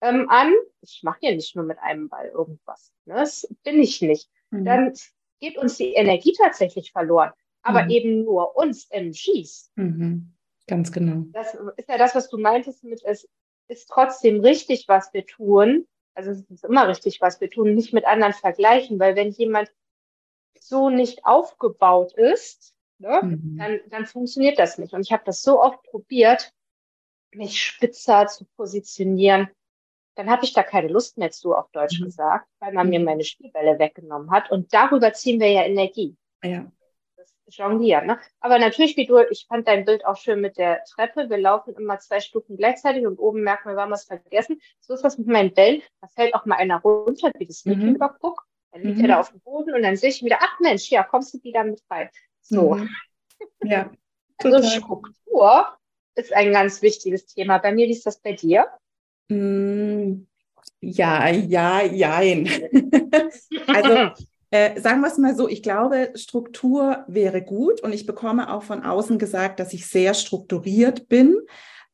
ähm, 0.00 0.28
an. 0.28 0.52
Ich 0.80 1.00
mache 1.02 1.18
ja 1.22 1.34
nicht 1.34 1.56
nur 1.56 1.64
mit 1.64 1.78
einem 1.78 2.08
Ball 2.08 2.28
irgendwas. 2.28 2.92
Ne? 3.04 3.14
Das 3.14 3.48
bin 3.64 3.80
ich 3.80 4.00
nicht. 4.00 4.30
Mhm. 4.50 4.64
Dann 4.64 4.92
geht 5.40 5.58
uns 5.58 5.76
die 5.76 5.94
Energie 5.94 6.32
tatsächlich 6.36 6.92
verloren. 6.92 7.32
Aber 7.62 7.84
mhm. 7.84 7.90
eben 7.90 8.24
nur 8.24 8.56
uns 8.56 8.86
MGs. 8.90 9.72
Mhm. 9.74 10.34
Ganz 10.66 10.92
genau. 10.92 11.24
Das 11.32 11.56
ist 11.76 11.88
ja 11.88 11.98
das, 11.98 12.14
was 12.14 12.28
du 12.28 12.38
meintest 12.38 12.84
mit, 12.84 13.02
es 13.04 13.28
ist 13.68 13.88
trotzdem 13.88 14.40
richtig, 14.40 14.86
was 14.88 15.12
wir 15.12 15.26
tun. 15.26 15.86
Also 16.14 16.30
es 16.32 16.40
ist 16.50 16.64
immer 16.64 16.88
richtig, 16.88 17.20
was 17.20 17.40
wir 17.40 17.50
tun, 17.50 17.74
nicht 17.74 17.92
mit 17.92 18.04
anderen 18.04 18.32
vergleichen, 18.32 18.98
weil 18.98 19.14
wenn 19.14 19.30
jemand 19.30 19.70
so 20.58 20.90
nicht 20.90 21.24
aufgebaut 21.24 22.12
ist, 22.14 22.74
ne, 22.98 23.20
mhm. 23.22 23.56
dann, 23.56 23.80
dann 23.88 24.06
funktioniert 24.06 24.58
das 24.58 24.78
nicht. 24.78 24.94
Und 24.94 25.02
ich 25.02 25.12
habe 25.12 25.22
das 25.24 25.42
so 25.42 25.62
oft 25.62 25.82
probiert, 25.84 26.52
mich 27.32 27.62
spitzer 27.62 28.26
zu 28.26 28.46
positionieren, 28.56 29.48
dann 30.16 30.30
habe 30.30 30.44
ich 30.44 30.52
da 30.52 30.64
keine 30.64 30.88
Lust 30.88 31.16
mehr 31.16 31.30
zu, 31.30 31.54
auf 31.54 31.70
Deutsch 31.70 32.00
mhm. 32.00 32.06
gesagt, 32.06 32.48
weil 32.58 32.72
man 32.72 32.88
mir 32.88 32.98
mhm. 32.98 33.04
meine 33.04 33.24
Spielbälle 33.24 33.78
weggenommen 33.78 34.30
hat. 34.32 34.50
Und 34.50 34.74
darüber 34.74 35.12
ziehen 35.12 35.38
wir 35.38 35.50
ja 35.50 35.62
Energie. 35.62 36.16
Ja. 36.42 36.70
Jonglieren. 37.50 38.06
Ne? 38.06 38.18
Aber 38.40 38.58
natürlich, 38.58 38.96
wie 38.96 39.06
du, 39.06 39.18
ich 39.30 39.46
fand 39.48 39.66
dein 39.66 39.84
Bild 39.84 40.04
auch 40.04 40.16
schön 40.16 40.40
mit 40.40 40.56
der 40.58 40.84
Treppe. 40.84 41.28
Wir 41.30 41.38
laufen 41.38 41.74
immer 41.74 41.98
zwei 41.98 42.20
Stufen 42.20 42.56
gleichzeitig 42.56 43.06
und 43.06 43.18
oben 43.18 43.42
merken 43.42 43.68
wir, 43.68 43.76
wir 43.76 43.82
haben 43.82 43.92
was 43.92 44.04
vergessen. 44.04 44.60
So 44.80 44.94
ist 44.94 45.02
das 45.02 45.18
mit 45.18 45.26
meinen 45.26 45.52
Bällen. 45.52 45.82
Da 46.00 46.08
fällt 46.08 46.34
auch 46.34 46.46
mal 46.46 46.56
einer 46.56 46.80
runter, 46.80 47.30
wie 47.38 47.46
das 47.46 47.64
mhm. 47.64 47.72
Meeting-Logbook. 47.72 48.46
Dann 48.72 48.82
liegt 48.82 48.98
mhm. 48.98 49.04
er 49.04 49.08
da 49.08 49.20
auf 49.20 49.30
dem 49.30 49.40
Boden 49.40 49.74
und 49.74 49.82
dann 49.82 49.96
sehe 49.96 50.10
ich 50.10 50.22
wieder, 50.22 50.38
ach 50.40 50.60
Mensch, 50.60 50.90
ja, 50.90 51.02
kommst 51.02 51.34
du 51.34 51.42
wieder 51.42 51.64
mit 51.64 51.82
rein. 51.90 52.10
So. 52.40 52.74
Mhm. 52.74 52.88
Ja. 53.64 53.90
Also 54.40 54.62
Struktur 54.62 55.66
ist 56.14 56.32
ein 56.32 56.52
ganz 56.52 56.80
wichtiges 56.80 57.26
Thema. 57.26 57.58
Bei 57.58 57.72
mir, 57.72 57.88
wie 57.88 57.92
ist 57.92 58.06
das 58.06 58.20
bei 58.20 58.34
dir? 58.34 58.68
Mm, 59.28 60.26
ja, 60.80 61.28
ja, 61.28 61.82
jein. 61.82 62.46
also 63.66 64.24
äh, 64.50 64.80
sagen 64.80 65.00
wir 65.00 65.08
es 65.08 65.18
mal 65.18 65.36
so, 65.36 65.48
ich 65.48 65.62
glaube, 65.62 66.12
Struktur 66.14 67.04
wäre 67.06 67.42
gut 67.42 67.82
und 67.82 67.92
ich 67.92 68.06
bekomme 68.06 68.52
auch 68.52 68.62
von 68.62 68.82
außen 68.82 69.18
gesagt, 69.18 69.60
dass 69.60 69.72
ich 69.72 69.86
sehr 69.86 70.14
strukturiert 70.14 71.08
bin. 71.08 71.36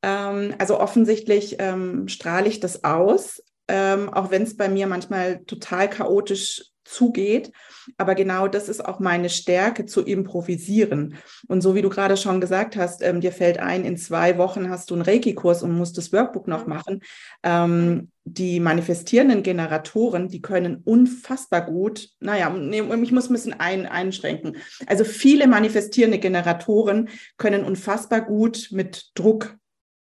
Ähm, 0.03 0.55
also 0.59 0.79
offensichtlich 0.79 1.57
ähm, 1.59 2.09
strahle 2.09 2.49
ich 2.49 2.61
das 2.61 2.85
aus, 2.85 3.43
ähm, 3.67 4.09
auch 4.09 4.31
wenn 4.31 4.43
es 4.43 4.57
bei 4.57 4.69
mir 4.69 4.87
manchmal 4.87 5.45
total 5.45 5.89
chaotisch 5.89 6.74
zugeht. 6.85 7.53
Aber 7.97 8.15
genau 8.15 8.49
das 8.49 8.69
ist 8.69 8.85
auch 8.85 9.01
meine 9.01 9.29
Stärke, 9.29 9.87
zu 9.87 10.03
improvisieren. 10.03 11.17
Und 11.49 11.61
so 11.61 11.75
wie 11.75 11.83
du 11.83 11.89
gerade 11.89 12.17
schon 12.17 12.41
gesagt 12.41 12.77
hast, 12.77 13.03
ähm, 13.03 13.21
dir 13.21 13.33
fällt 13.33 13.59
ein, 13.59 13.85
in 13.85 13.97
zwei 13.97 14.39
Wochen 14.39 14.71
hast 14.71 14.91
du 14.91 14.95
einen 14.95 15.03
Reiki-Kurs 15.03 15.63
und 15.63 15.77
musst 15.77 15.99
das 15.99 16.13
Workbook 16.13 16.49
noch 16.49 16.67
machen. 16.67 17.01
Ähm, 17.43 18.11
die 18.25 18.59
manifestierenden 18.59 19.43
Generatoren, 19.43 20.29
die 20.29 20.41
können 20.41 20.81
unfassbar 20.85 21.61
gut, 21.67 22.09
naja, 22.21 22.55
ich 22.57 23.13
muss 23.13 23.29
ein 23.29 23.35
bisschen 23.35 23.61
ein, 23.61 23.87
einschränken. 23.87 24.57
Also 24.87 25.05
viele 25.05 25.47
manifestierende 25.47 26.19
Generatoren 26.19 27.11
können 27.37 27.65
unfassbar 27.65 28.23
gut 28.23 28.69
mit 28.71 29.11
Druck 29.15 29.57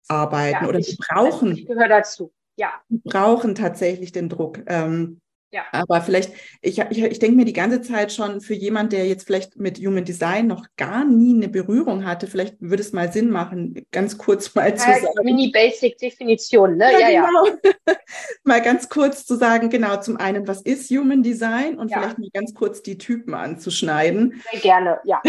arbeiten 0.09 0.65
ja, 0.65 0.69
oder 0.69 0.83
sie 0.83 0.97
brauchen. 0.97 1.53
Ich 1.53 1.67
gehöre 1.67 1.89
dazu. 1.89 2.33
Ja. 2.57 2.73
brauchen 2.89 3.55
tatsächlich 3.55 4.11
den 4.11 4.29
Druck. 4.29 4.63
Ähm, 4.67 5.21
ja. 5.51 5.63
Aber 5.73 6.03
vielleicht, 6.03 6.33
ich, 6.61 6.79
ich, 6.79 7.03
ich 7.03 7.19
denke 7.19 7.37
mir 7.37 7.47
die 7.47 7.55
ganze 7.55 7.81
Zeit 7.81 8.13
schon 8.13 8.43
für 8.43 8.53
jemand, 8.53 8.93
der 8.93 9.07
jetzt 9.07 9.27
vielleicht 9.27 9.57
mit 9.57 9.79
Human 9.79 10.05
Design 10.05 10.47
noch 10.47 10.67
gar 10.77 11.07
nie 11.07 11.35
eine 11.35 11.49
Berührung 11.49 12.05
hatte, 12.05 12.27
vielleicht 12.27 12.57
würde 12.61 12.83
es 12.83 12.93
mal 12.93 13.11
Sinn 13.11 13.31
machen, 13.31 13.87
ganz 13.91 14.19
kurz 14.19 14.55
mal 14.55 14.71
ja, 14.71 14.77
zu 14.77 14.85
sagen. 14.85 15.07
Mini-Basic-Definition, 15.23 16.77
ne? 16.77 16.93
Ja, 16.93 17.09
ja. 17.09 17.27
Genau. 17.27 17.59
mal 18.45 18.61
ganz 18.61 18.91
kurz 18.91 19.25
zu 19.25 19.37
sagen, 19.37 19.71
genau, 19.71 19.97
zum 20.01 20.19
einen, 20.19 20.47
was 20.47 20.61
ist 20.61 20.91
Human 20.91 21.23
Design 21.23 21.79
und 21.79 21.91
ja. 21.91 22.01
vielleicht 22.01 22.19
mal 22.19 22.29
ganz 22.35 22.53
kurz 22.53 22.83
die 22.83 22.99
Typen 22.99 23.33
anzuschneiden. 23.33 24.43
Sehr 24.53 24.61
gerne, 24.61 25.01
ja. 25.05 25.23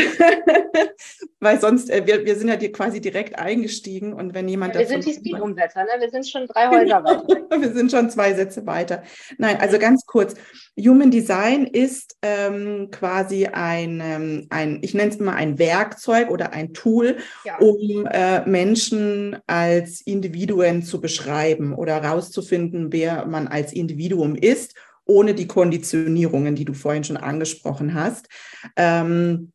Weil 1.40 1.62
sonst, 1.62 1.90
äh, 1.90 2.06
wir, 2.06 2.26
wir 2.26 2.36
sind 2.36 2.50
ja 2.50 2.58
dir 2.58 2.74
quasi 2.74 3.00
direkt 3.00 3.40
eingestiegen 3.40 4.12
und 4.14 4.34
wenn 4.34 4.50
jemand. 4.50 4.74
Ja, 4.74 4.82
wir 4.82 4.88
sind 4.88 5.06
die 5.06 5.14
Speed-Umsetzer, 5.14 5.84
ne? 5.84 5.92
Wir 6.00 6.10
sind 6.10 6.28
schon 6.28 6.46
drei 6.48 6.68
Häuser 6.68 7.04
weiter. 7.06 7.62
wir 7.62 7.74
sind 7.74 7.90
schon 7.90 8.10
zwei 8.10 8.34
Sätze 8.34 8.66
weiter. 8.66 9.04
Nein, 9.38 9.58
also 9.62 9.80
ganz 9.80 10.06
kurz. 10.10 10.34
Human 10.76 11.12
Design 11.12 11.66
ist 11.66 12.18
ähm, 12.24 12.90
quasi 12.90 13.46
ein, 13.46 14.02
ähm, 14.04 14.48
ein 14.50 14.80
ich 14.82 14.96
nenne 14.96 15.12
es 15.12 15.18
immer 15.18 15.36
ein 15.36 15.60
Werkzeug 15.60 16.32
oder 16.32 16.52
ein 16.52 16.74
Tool, 16.74 17.18
ja. 17.46 17.58
um 17.60 18.08
äh, 18.08 18.44
Menschen 18.50 19.38
als 19.46 20.02
Individuen 20.02 20.82
zu 20.82 21.00
beschreiben 21.00 21.74
oder 21.76 22.02
herauszufinden, 22.02 22.92
wer 22.92 23.28
man 23.28 23.48
als 23.48 23.72
Individuum 23.72 24.36
ist, 24.36 24.74
ohne 25.06 25.36
die 25.36 25.48
Konditionierungen, 25.48 26.56
die 26.56 26.66
du 26.66 26.74
vorhin 26.74 27.04
schon 27.04 27.18
angesprochen 27.18 27.94
hast. 27.94 28.28
Ähm, 28.76 29.52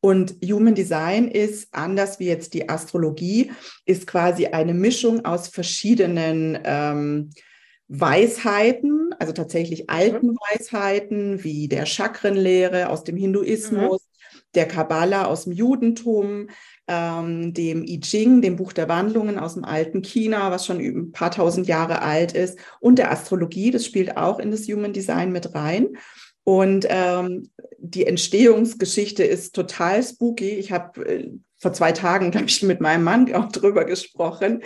und 0.00 0.36
Human 0.42 0.74
Design 0.74 1.28
ist, 1.28 1.68
anders 1.72 2.18
wie 2.18 2.26
jetzt 2.26 2.54
die 2.54 2.68
Astrologie, 2.68 3.52
ist 3.84 4.06
quasi 4.06 4.46
eine 4.46 4.74
Mischung 4.74 5.24
aus 5.26 5.48
verschiedenen 5.48 6.58
ähm, 6.64 7.30
Weisheiten, 7.88 9.03
also 9.24 9.32
tatsächlich 9.32 9.88
alten 9.88 10.28
mhm. 10.28 10.38
Weisheiten 10.50 11.42
wie 11.42 11.66
der 11.66 11.86
Chakrenlehre 11.86 12.90
aus 12.90 13.04
dem 13.04 13.16
Hinduismus, 13.16 14.02
mhm. 14.02 14.38
der 14.54 14.68
Kabbala 14.68 15.24
aus 15.24 15.44
dem 15.44 15.52
Judentum, 15.54 16.48
ähm, 16.86 17.54
dem 17.54 17.84
I 17.84 18.00
Ching, 18.00 18.42
dem 18.42 18.56
Buch 18.56 18.74
der 18.74 18.88
Wandlungen 18.88 19.38
aus 19.38 19.54
dem 19.54 19.64
alten 19.64 20.02
China, 20.02 20.50
was 20.50 20.66
schon 20.66 20.78
ein 20.78 21.12
paar 21.12 21.30
tausend 21.30 21.66
Jahre 21.66 22.02
alt 22.02 22.32
ist, 22.32 22.58
und 22.80 22.98
der 22.98 23.10
Astrologie, 23.10 23.70
das 23.70 23.86
spielt 23.86 24.18
auch 24.18 24.38
in 24.38 24.50
das 24.50 24.68
Human 24.68 24.92
Design 24.92 25.32
mit 25.32 25.54
rein. 25.54 25.96
Und 26.46 26.86
ähm, 26.90 27.48
die 27.78 28.06
Entstehungsgeschichte 28.06 29.24
ist 29.24 29.54
total 29.54 30.02
spooky. 30.02 30.50
Ich 30.50 30.72
habe 30.72 31.06
äh, 31.06 31.30
vor 31.64 31.72
zwei 31.72 31.92
Tagen, 31.92 32.30
glaube 32.30 32.46
ich, 32.46 32.62
mit 32.62 32.82
meinem 32.82 33.04
Mann 33.04 33.34
auch 33.34 33.50
drüber 33.50 33.86
gesprochen, 33.86 34.62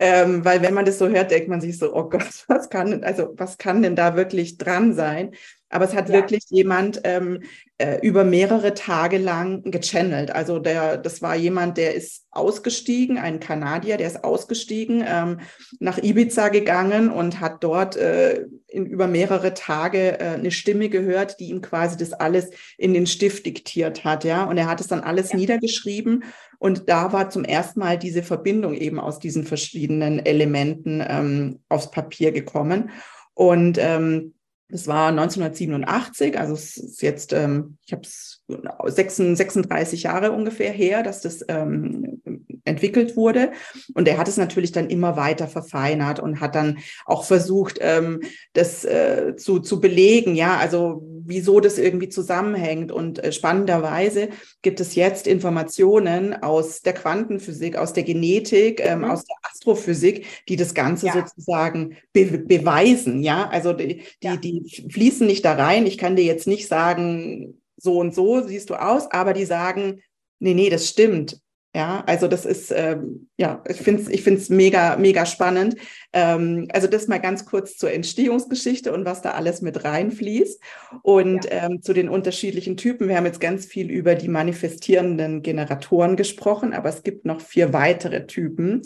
ähm, 0.00 0.44
weil 0.44 0.60
wenn 0.60 0.74
man 0.74 0.84
das 0.84 0.98
so 0.98 1.06
hört, 1.06 1.30
denkt 1.30 1.48
man 1.48 1.60
sich 1.60 1.78
so, 1.78 1.94
oh 1.94 2.08
Gott, 2.08 2.44
was 2.48 2.68
kann, 2.68 3.04
also 3.04 3.32
was 3.36 3.58
kann 3.58 3.80
denn 3.80 3.94
da 3.94 4.16
wirklich 4.16 4.58
dran 4.58 4.92
sein? 4.92 5.36
Aber 5.72 5.86
es 5.86 5.94
hat 5.94 6.08
ja. 6.08 6.14
wirklich 6.14 6.44
jemand 6.50 7.00
ähm, 7.04 7.40
äh, 7.78 7.98
über 8.02 8.24
mehrere 8.24 8.74
Tage 8.74 9.16
lang 9.16 9.62
gechannelt. 9.70 10.30
Also 10.30 10.58
der, 10.58 10.98
das 10.98 11.22
war 11.22 11.34
jemand, 11.34 11.78
der 11.78 11.94
ist 11.94 12.26
ausgestiegen, 12.30 13.16
ein 13.16 13.40
Kanadier, 13.40 13.96
der 13.96 14.06
ist 14.06 14.22
ausgestiegen, 14.22 15.02
ähm, 15.06 15.40
nach 15.80 15.98
Ibiza 15.98 16.50
gegangen 16.50 17.10
und 17.10 17.40
hat 17.40 17.64
dort 17.64 17.96
äh, 17.96 18.44
in, 18.68 18.84
über 18.84 19.06
mehrere 19.06 19.54
Tage 19.54 20.20
äh, 20.20 20.34
eine 20.34 20.50
Stimme 20.50 20.90
gehört, 20.90 21.40
die 21.40 21.48
ihm 21.48 21.62
quasi 21.62 21.96
das 21.96 22.12
alles 22.12 22.50
in 22.76 22.92
den 22.92 23.06
Stift 23.06 23.46
diktiert 23.46 24.04
hat. 24.04 24.24
Ja, 24.24 24.44
und 24.44 24.58
er 24.58 24.68
hat 24.68 24.80
es 24.80 24.88
dann 24.88 25.00
alles 25.00 25.32
ja. 25.32 25.38
niedergeschrieben. 25.38 26.24
Und 26.58 26.88
da 26.90 27.12
war 27.12 27.30
zum 27.30 27.44
ersten 27.44 27.80
Mal 27.80 27.98
diese 27.98 28.22
Verbindung 28.22 28.74
eben 28.74 29.00
aus 29.00 29.18
diesen 29.18 29.44
verschiedenen 29.44 30.24
Elementen 30.24 31.02
ähm, 31.06 31.60
aufs 31.68 31.90
Papier 31.90 32.30
gekommen. 32.30 32.90
Und 33.34 33.78
ähm, 33.80 34.34
das 34.72 34.86
war 34.86 35.08
1987, 35.08 36.38
also 36.38 36.54
es 36.54 36.78
ist 36.78 37.02
jetzt, 37.02 37.34
ähm, 37.34 37.76
ich 37.84 37.92
habe 37.92 38.02
es 38.02 38.42
36 38.86 40.02
Jahre 40.04 40.32
ungefähr 40.32 40.72
her, 40.72 41.02
dass 41.02 41.20
das 41.20 41.44
ähm, 41.48 42.22
entwickelt 42.64 43.14
wurde. 43.14 43.52
Und 43.94 44.08
er 44.08 44.16
hat 44.16 44.28
es 44.28 44.38
natürlich 44.38 44.72
dann 44.72 44.88
immer 44.88 45.16
weiter 45.16 45.46
verfeinert 45.46 46.20
und 46.20 46.40
hat 46.40 46.54
dann 46.54 46.78
auch 47.04 47.24
versucht, 47.24 47.78
ähm, 47.82 48.20
das 48.54 48.84
äh, 48.86 49.36
zu, 49.36 49.60
zu 49.60 49.78
belegen. 49.78 50.34
Ja, 50.34 50.56
also 50.56 51.06
wieso 51.24 51.60
das 51.60 51.78
irgendwie 51.78 52.08
zusammenhängt. 52.08 52.92
Und 52.92 53.22
äh, 53.22 53.32
spannenderweise 53.32 54.28
gibt 54.62 54.80
es 54.80 54.94
jetzt 54.94 55.26
Informationen 55.26 56.34
aus 56.34 56.80
der 56.82 56.92
Quantenphysik, 56.92 57.76
aus 57.76 57.92
der 57.92 58.02
Genetik, 58.02 58.80
ähm, 58.84 59.00
mhm. 59.00 59.04
aus 59.06 59.24
der 59.24 59.36
Astrophysik, 59.42 60.26
die 60.48 60.56
das 60.56 60.74
Ganze 60.74 61.06
ja. 61.06 61.12
sozusagen 61.12 61.96
be 62.12 62.24
beweisen. 62.38 63.22
Ja, 63.22 63.48
also 63.48 63.72
die, 63.72 64.02
ja. 64.22 64.36
die, 64.36 64.62
die 64.62 64.90
fließen 64.90 65.26
nicht 65.26 65.44
da 65.44 65.54
rein. 65.54 65.86
Ich 65.86 65.98
kann 65.98 66.16
dir 66.16 66.24
jetzt 66.24 66.46
nicht 66.46 66.68
sagen, 66.68 67.60
so 67.76 67.98
und 67.98 68.14
so 68.14 68.40
siehst 68.46 68.70
du 68.70 68.74
aus, 68.74 69.10
aber 69.10 69.32
die 69.32 69.44
sagen, 69.44 70.02
nee, 70.38 70.54
nee, 70.54 70.70
das 70.70 70.88
stimmt. 70.88 71.40
Ja, 71.74 72.04
also 72.06 72.28
das 72.28 72.44
ist, 72.44 72.70
ähm, 72.70 73.30
ja, 73.38 73.64
ich 73.66 73.78
finde 73.78 74.02
es 74.02 74.08
ich 74.10 74.22
find's 74.22 74.50
mega, 74.50 74.96
mega 74.96 75.24
spannend. 75.24 75.76
Ähm, 76.12 76.68
also 76.70 76.86
das 76.86 77.08
mal 77.08 77.18
ganz 77.18 77.46
kurz 77.46 77.78
zur 77.78 77.90
Entstehungsgeschichte 77.92 78.92
und 78.92 79.06
was 79.06 79.22
da 79.22 79.30
alles 79.30 79.62
mit 79.62 79.82
reinfließt. 79.82 80.60
Und 81.02 81.46
ja. 81.46 81.64
ähm, 81.64 81.80
zu 81.80 81.94
den 81.94 82.10
unterschiedlichen 82.10 82.76
Typen. 82.76 83.08
Wir 83.08 83.16
haben 83.16 83.24
jetzt 83.24 83.40
ganz 83.40 83.64
viel 83.64 83.90
über 83.90 84.14
die 84.14 84.28
manifestierenden 84.28 85.40
Generatoren 85.40 86.16
gesprochen, 86.16 86.74
aber 86.74 86.90
es 86.90 87.02
gibt 87.02 87.24
noch 87.24 87.40
vier 87.40 87.72
weitere 87.72 88.26
Typen. 88.26 88.82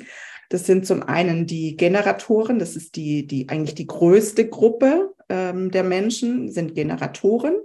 Das 0.49 0.65
sind 0.65 0.87
zum 0.87 1.03
einen 1.03 1.47
die 1.47 1.77
Generatoren, 1.77 2.61
das 2.61 2.77
ist 2.77 2.95
die, 2.95 3.27
die 3.27 3.49
eigentlich 3.49 3.75
die 3.75 3.89
größte 3.89 4.49
Gruppe 4.49 5.13
ähm, 5.29 5.73
der 5.73 5.83
Menschen, 5.83 6.53
sind 6.53 6.77
Generatoren. 6.77 7.57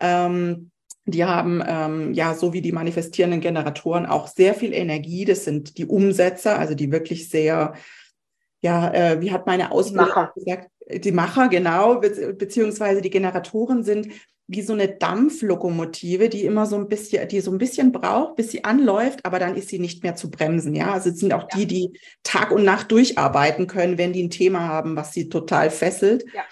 Ähm, 0.00 0.71
die 1.04 1.24
haben 1.24 1.62
ähm, 1.66 2.12
ja, 2.12 2.34
so 2.34 2.52
wie 2.52 2.60
die 2.60 2.72
manifestierenden 2.72 3.40
Generatoren, 3.40 4.06
auch 4.06 4.28
sehr 4.28 4.54
viel 4.54 4.72
Energie. 4.72 5.24
Das 5.24 5.44
sind 5.44 5.78
die 5.78 5.86
Umsetzer, 5.86 6.58
also 6.58 6.74
die 6.74 6.92
wirklich 6.92 7.28
sehr, 7.28 7.74
ja, 8.60 8.92
äh, 8.92 9.20
wie 9.20 9.32
hat 9.32 9.46
meine 9.46 9.72
Ausbildung 9.72 10.08
Macher. 10.08 10.32
gesagt? 10.34 10.68
Die 10.90 11.12
Macher, 11.12 11.48
genau, 11.48 11.98
be 12.00 12.34
beziehungsweise 12.34 13.00
die 13.00 13.10
Generatoren 13.10 13.82
sind 13.82 14.08
wie 14.48 14.62
so 14.62 14.72
eine 14.74 14.88
Dampflokomotive, 14.88 16.28
die 16.28 16.44
immer 16.44 16.66
so 16.66 16.76
ein 16.76 16.88
bisschen, 16.88 17.26
die 17.28 17.40
so 17.40 17.50
ein 17.52 17.58
bisschen 17.58 17.90
braucht, 17.90 18.36
bis 18.36 18.50
sie 18.50 18.64
anläuft, 18.64 19.24
aber 19.24 19.38
dann 19.38 19.56
ist 19.56 19.68
sie 19.68 19.78
nicht 19.78 20.02
mehr 20.02 20.14
zu 20.14 20.30
bremsen. 20.30 20.74
Ja, 20.74 20.92
also 20.92 21.10
es 21.10 21.18
sind 21.18 21.32
auch 21.32 21.48
ja. 21.52 21.58
die, 21.58 21.66
die 21.66 22.00
Tag 22.22 22.50
und 22.50 22.64
Nacht 22.64 22.90
durcharbeiten 22.92 23.66
können, 23.66 23.98
wenn 23.98 24.12
die 24.12 24.24
ein 24.24 24.30
Thema 24.30 24.60
haben, 24.60 24.94
was 24.94 25.12
sie 25.12 25.28
total 25.28 25.70
fesselt. 25.70 26.24
Ja 26.34 26.42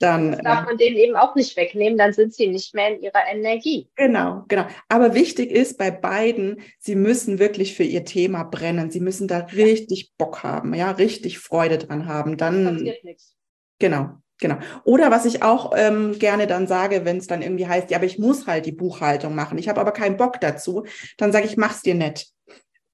dann. 0.00 0.32
Das 0.32 0.42
darf 0.42 0.64
man 0.64 0.76
denen 0.76 0.96
eben 0.96 1.14
auch 1.14 1.34
nicht 1.34 1.56
wegnehmen, 1.56 1.98
dann 1.98 2.12
sind 2.12 2.34
sie 2.34 2.48
nicht 2.48 2.74
mehr 2.74 2.94
in 2.94 3.02
ihrer 3.02 3.26
Energie. 3.30 3.88
Genau, 3.96 4.44
genau. 4.48 4.66
Aber 4.88 5.14
wichtig 5.14 5.50
ist 5.50 5.78
bei 5.78 5.90
beiden, 5.90 6.62
sie 6.78 6.96
müssen 6.96 7.38
wirklich 7.38 7.76
für 7.76 7.84
ihr 7.84 8.04
Thema 8.04 8.44
brennen. 8.44 8.90
Sie 8.90 9.00
müssen 9.00 9.28
da 9.28 9.38
richtig 9.54 10.12
Bock 10.18 10.42
haben, 10.42 10.74
ja, 10.74 10.90
richtig 10.90 11.38
Freude 11.38 11.78
dran 11.78 12.06
haben. 12.06 12.36
Dann. 12.36 12.64
Das 12.64 12.74
passiert 12.74 13.04
nichts. 13.04 13.36
Genau. 13.78 14.10
Genau. 14.40 14.56
Oder 14.84 15.10
was 15.10 15.26
ich 15.26 15.42
auch 15.42 15.72
ähm, 15.76 16.18
gerne 16.18 16.46
dann 16.46 16.66
sage, 16.66 17.04
wenn 17.04 17.18
es 17.18 17.26
dann 17.26 17.42
irgendwie 17.42 17.66
heißt, 17.66 17.90
ja, 17.90 17.98
aber 17.98 18.06
ich 18.06 18.18
muss 18.18 18.46
halt 18.46 18.64
die 18.64 18.72
Buchhaltung 18.72 19.34
machen, 19.34 19.58
ich 19.58 19.68
habe 19.68 19.80
aber 19.80 19.92
keinen 19.92 20.16
Bock 20.16 20.40
dazu, 20.40 20.86
dann 21.18 21.30
sage 21.30 21.44
ich, 21.44 21.58
mach's 21.58 21.82
dir 21.82 21.94
nett. 21.94 22.26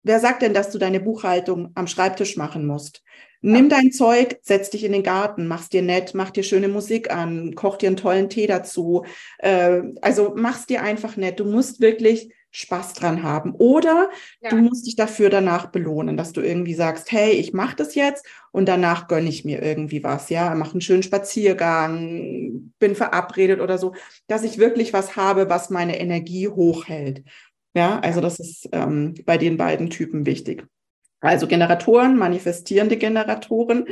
Wer 0.02 0.18
sagt 0.18 0.42
denn, 0.42 0.54
dass 0.54 0.70
du 0.70 0.78
deine 0.78 1.00
Buchhaltung 1.00 1.70
am 1.75 1.86
Schreibtisch 1.86 2.36
machen 2.36 2.66
musst? 2.66 3.02
Nimm 3.43 3.69
dein 3.69 3.93
Zeug, 3.93 4.38
setz 4.43 4.71
dich 4.71 4.85
in 4.85 4.93
den 4.93 5.02
Garten, 5.02 5.47
mach's 5.47 5.69
dir 5.69 5.83
nett, 5.83 6.14
mach 6.14 6.31
dir 6.31 6.43
schöne 6.43 6.69
Musik 6.69 7.12
an, 7.12 7.55
koch 7.55 7.76
dir 7.76 7.88
einen 7.88 7.97
tollen 7.97 8.28
Tee 8.28 8.47
dazu. 8.47 9.05
Äh, 9.38 9.83
also 10.02 10.35
mach's 10.37 10.66
dir 10.66 10.83
einfach 10.83 11.16
nett. 11.16 11.38
Du 11.38 11.45
musst 11.45 11.81
wirklich 11.81 12.31
Spaß 12.57 12.95
dran 12.95 13.23
haben. 13.23 13.54
Oder 13.54 14.08
ja. 14.41 14.49
du 14.49 14.56
musst 14.56 14.87
dich 14.87 14.97
dafür 14.97 15.28
danach 15.28 15.67
belohnen, 15.67 16.17
dass 16.17 16.32
du 16.32 16.41
irgendwie 16.41 16.73
sagst, 16.73 17.13
hey, 17.13 17.32
ich 17.32 17.52
mache 17.52 17.76
das 17.76 17.95
jetzt 17.95 18.25
und 18.50 18.67
danach 18.67 19.08
gönne 19.08 19.28
ich 19.28 19.45
mir 19.45 19.63
irgendwie 19.63 20.02
was, 20.02 20.30
ja, 20.30 20.54
mache 20.54 20.73
einen 20.73 20.80
schönen 20.80 21.02
Spaziergang, 21.02 22.73
bin 22.78 22.95
verabredet 22.95 23.60
oder 23.60 23.76
so, 23.76 23.95
dass 24.26 24.43
ich 24.43 24.56
wirklich 24.56 24.95
was 24.95 25.17
habe, 25.17 25.50
was 25.50 25.69
meine 25.69 26.00
Energie 26.00 26.49
hochhält. 26.49 27.25
Ja, 27.75 28.00
also 28.00 28.23
das 28.23 28.41
ist 28.41 28.71
ähm, 28.73 29.13
bei 29.26 29.37
den 29.37 29.58
beiden 29.58 29.91
Typen 29.91 30.25
wichtig. 30.25 30.67
Also 31.26 31.47
Generatoren, 31.47 32.17
manifestierende 32.17 32.97
Generatoren. 32.97 33.86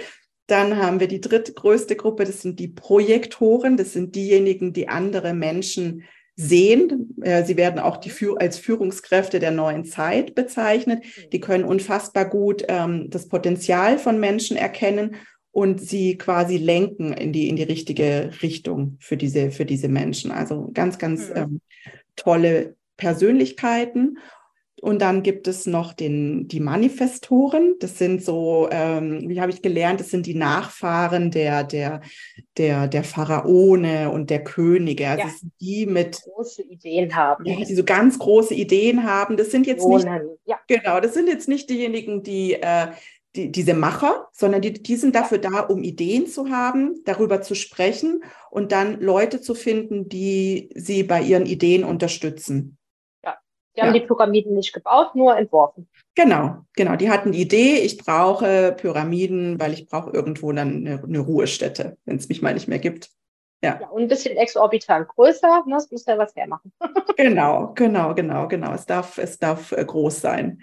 Dann 0.47 0.77
haben 0.77 1.01
wir 1.01 1.09
die 1.09 1.21
drittgrößte 1.21 1.97
Gruppe, 1.97 2.25
das 2.25 2.43
sind 2.43 2.61
die 2.61 2.69
Projektoren. 2.69 3.77
Das 3.77 3.93
sind 3.93 4.15
diejenigen, 4.15 4.73
die 4.73 4.89
andere 4.89 5.35
Menschen 5.35 6.05
sehen. 6.37 7.17
Äh, 7.23 7.45
sie 7.45 7.57
werden 7.57 7.79
auch 7.79 7.97
die, 7.97 8.13
als 8.37 8.59
Führungskräfte 8.59 9.39
der 9.39 9.53
neuen 9.53 9.85
Zeit 9.85 10.35
bezeichnet. 10.35 11.05
Die 11.33 11.41
können 11.41 11.65
unfassbar 11.65 12.29
gut 12.29 12.65
ähm, 12.69 13.09
das 13.11 13.29
Potenzial 13.29 13.99
von 13.99 14.19
Menschen 14.21 14.57
erkennen 14.57 15.17
und 15.53 15.81
sie 15.81 16.19
quasi 16.19 16.57
lenken 16.57 17.13
in 17.13 17.33
die, 17.33 17.49
in 17.49 17.57
die 17.57 17.63
richtige 17.63 18.31
Richtung 18.43 18.97
für 19.01 19.17
diese, 19.17 19.53
für 19.53 19.65
diese 19.65 19.89
Menschen. 19.89 20.33
Also 20.33 20.71
ganz, 20.75 20.99
ganz 20.99 21.29
mhm. 21.29 21.37
ähm, 21.37 21.61
tolle 22.17 22.77
Persönlichkeiten. 22.97 24.19
Und 24.85 25.01
dann 25.01 25.23
gibt 25.23 25.49
es 25.49 25.65
noch 25.65 25.95
den, 25.95 26.47
die 26.47 26.61
Manifestoren. 26.61 27.77
Das 27.81 27.97
sind 27.97 28.23
so, 28.23 28.69
ähm, 28.71 29.31
wie 29.31 29.41
habe 29.41 29.51
ich 29.51 29.63
gelernt, 29.63 29.99
das 29.99 30.11
sind 30.11 30.27
die 30.27 30.35
Nachfahren 30.35 31.31
der, 31.31 31.65
der, 31.65 32.03
der, 32.59 32.87
der 32.87 33.03
Pharaone 33.03 34.11
und 34.11 34.29
der 34.29 34.45
Könige. 34.45 35.09
Also 35.09 35.23
ja. 35.23 35.33
die 35.59 35.87
mit 35.87 36.21
große 36.21 36.65
Ideen 36.65 37.17
haben. 37.17 37.47
Ja, 37.47 37.57
die 37.57 37.75
so 37.75 37.83
ganz 37.83 38.19
große 38.19 38.53
Ideen 38.53 39.05
haben. 39.05 39.39
Das 39.39 39.51
sind 39.51 39.67
jetzt 39.67 39.89
nicht, 39.89 40.07
ja. 40.45 40.61
genau, 40.67 41.01
das 41.01 41.15
sind 41.15 41.29
jetzt 41.29 41.49
nicht 41.49 41.71
diejenigen, 41.71 42.23
die, 42.23 42.53
äh, 42.53 42.89
die 43.37 43.51
diese 43.51 43.73
Macher, 43.73 44.29
sondern 44.33 44.61
die, 44.61 44.75
die 44.75 44.97
sind 44.97 45.15
dafür 45.15 45.39
da, 45.39 45.61
um 45.61 45.83
Ideen 45.83 46.27
zu 46.27 46.51
haben, 46.51 47.01
darüber 47.07 47.41
zu 47.41 47.55
sprechen 47.55 48.23
und 48.51 48.71
dann 48.71 49.01
Leute 49.01 49.41
zu 49.41 49.55
finden, 49.55 50.11
die 50.11 50.69
sie 50.75 51.05
bei 51.05 51.23
ihren 51.23 51.47
Ideen 51.47 51.85
unterstützen. 51.85 52.77
Die 53.77 53.81
haben 53.81 53.95
ja. 53.95 54.01
die 54.01 54.07
Pyramiden 54.07 54.55
nicht 54.55 54.73
gebaut, 54.73 55.15
nur 55.15 55.37
entworfen. 55.37 55.89
Genau, 56.15 56.59
genau. 56.75 56.97
Die 56.97 57.11
hatten 57.11 57.33
die 57.33 57.41
Idee, 57.41 57.79
ich 57.79 57.99
brauche 57.99 58.73
Pyramiden, 58.73 59.59
weil 59.59 59.73
ich 59.73 59.87
brauche 59.87 60.11
irgendwo 60.11 60.53
dann 60.53 60.87
eine, 60.87 61.03
eine 61.03 61.19
Ruhestätte, 61.19 61.97
wenn 62.05 62.17
es 62.17 62.29
mich 62.29 62.41
mal 62.41 62.55
nicht 62.55 62.69
mehr 62.69 62.79
gibt. 62.79 63.11
Ja. 63.65 63.79
ja. 63.81 63.89
und 63.89 64.03
ein 64.03 64.09
bisschen 64.09 64.37
exorbitant 64.37 65.09
größer, 65.09 65.65
ne? 65.67 65.77
es 65.77 65.91
muss 65.91 66.05
ja 66.05 66.19
was 66.19 66.37
hermachen. 66.37 66.71
genau, 67.17 67.73
genau, 67.75 68.15
genau, 68.15 68.47
genau. 68.47 68.75
Es 68.75 68.85
darf, 68.85 69.17
es 69.19 69.39
darf 69.39 69.73
äh, 69.73 69.85
groß 69.85 70.21
sein. 70.21 70.63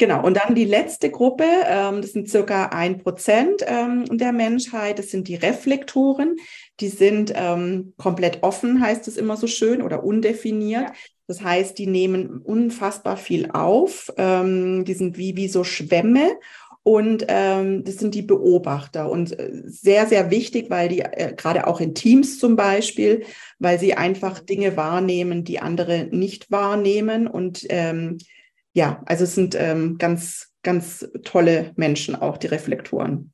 Genau, 0.00 0.24
und 0.24 0.36
dann 0.36 0.54
die 0.54 0.64
letzte 0.64 1.10
Gruppe, 1.10 1.44
ähm, 1.66 2.00
das 2.00 2.12
sind 2.12 2.28
circa 2.28 2.66
ein 2.66 2.98
Prozent 2.98 3.64
ähm, 3.66 4.04
der 4.16 4.32
Menschheit, 4.32 5.00
das 5.00 5.10
sind 5.10 5.26
die 5.26 5.34
Reflektoren. 5.34 6.36
Die 6.78 6.88
sind 6.88 7.32
ähm, 7.34 7.94
komplett 7.96 8.44
offen, 8.44 8.80
heißt 8.80 9.08
es 9.08 9.16
immer 9.16 9.36
so 9.36 9.48
schön, 9.48 9.82
oder 9.82 10.04
undefiniert. 10.04 10.90
Ja. 10.90 10.92
Das 11.28 11.42
heißt, 11.42 11.78
die 11.78 11.86
nehmen 11.86 12.38
unfassbar 12.38 13.16
viel 13.16 13.50
auf. 13.52 14.12
Ähm, 14.16 14.84
die 14.84 14.94
sind 14.94 15.18
wie, 15.18 15.36
wie 15.36 15.48
so 15.48 15.62
Schwämme. 15.62 16.38
Und 16.82 17.26
ähm, 17.28 17.84
das 17.84 17.96
sind 17.96 18.14
die 18.14 18.22
Beobachter 18.22 19.10
und 19.10 19.38
äh, 19.38 19.62
sehr, 19.66 20.06
sehr 20.06 20.30
wichtig, 20.30 20.70
weil 20.70 20.88
die 20.88 21.00
äh, 21.00 21.34
gerade 21.36 21.66
auch 21.66 21.80
in 21.80 21.94
Teams 21.94 22.38
zum 22.38 22.56
Beispiel, 22.56 23.24
weil 23.58 23.78
sie 23.78 23.92
einfach 23.92 24.40
Dinge 24.40 24.74
wahrnehmen, 24.78 25.44
die 25.44 25.60
andere 25.60 26.08
nicht 26.10 26.50
wahrnehmen 26.50 27.26
und 27.26 27.66
ähm, 27.68 28.16
ja, 28.72 29.02
also 29.04 29.24
es 29.24 29.34
sind 29.34 29.54
ähm, 29.58 29.98
ganz, 29.98 30.54
ganz 30.62 31.06
tolle 31.24 31.72
Menschen 31.76 32.14
auch, 32.14 32.38
die 32.38 32.46
Reflektoren. 32.46 33.32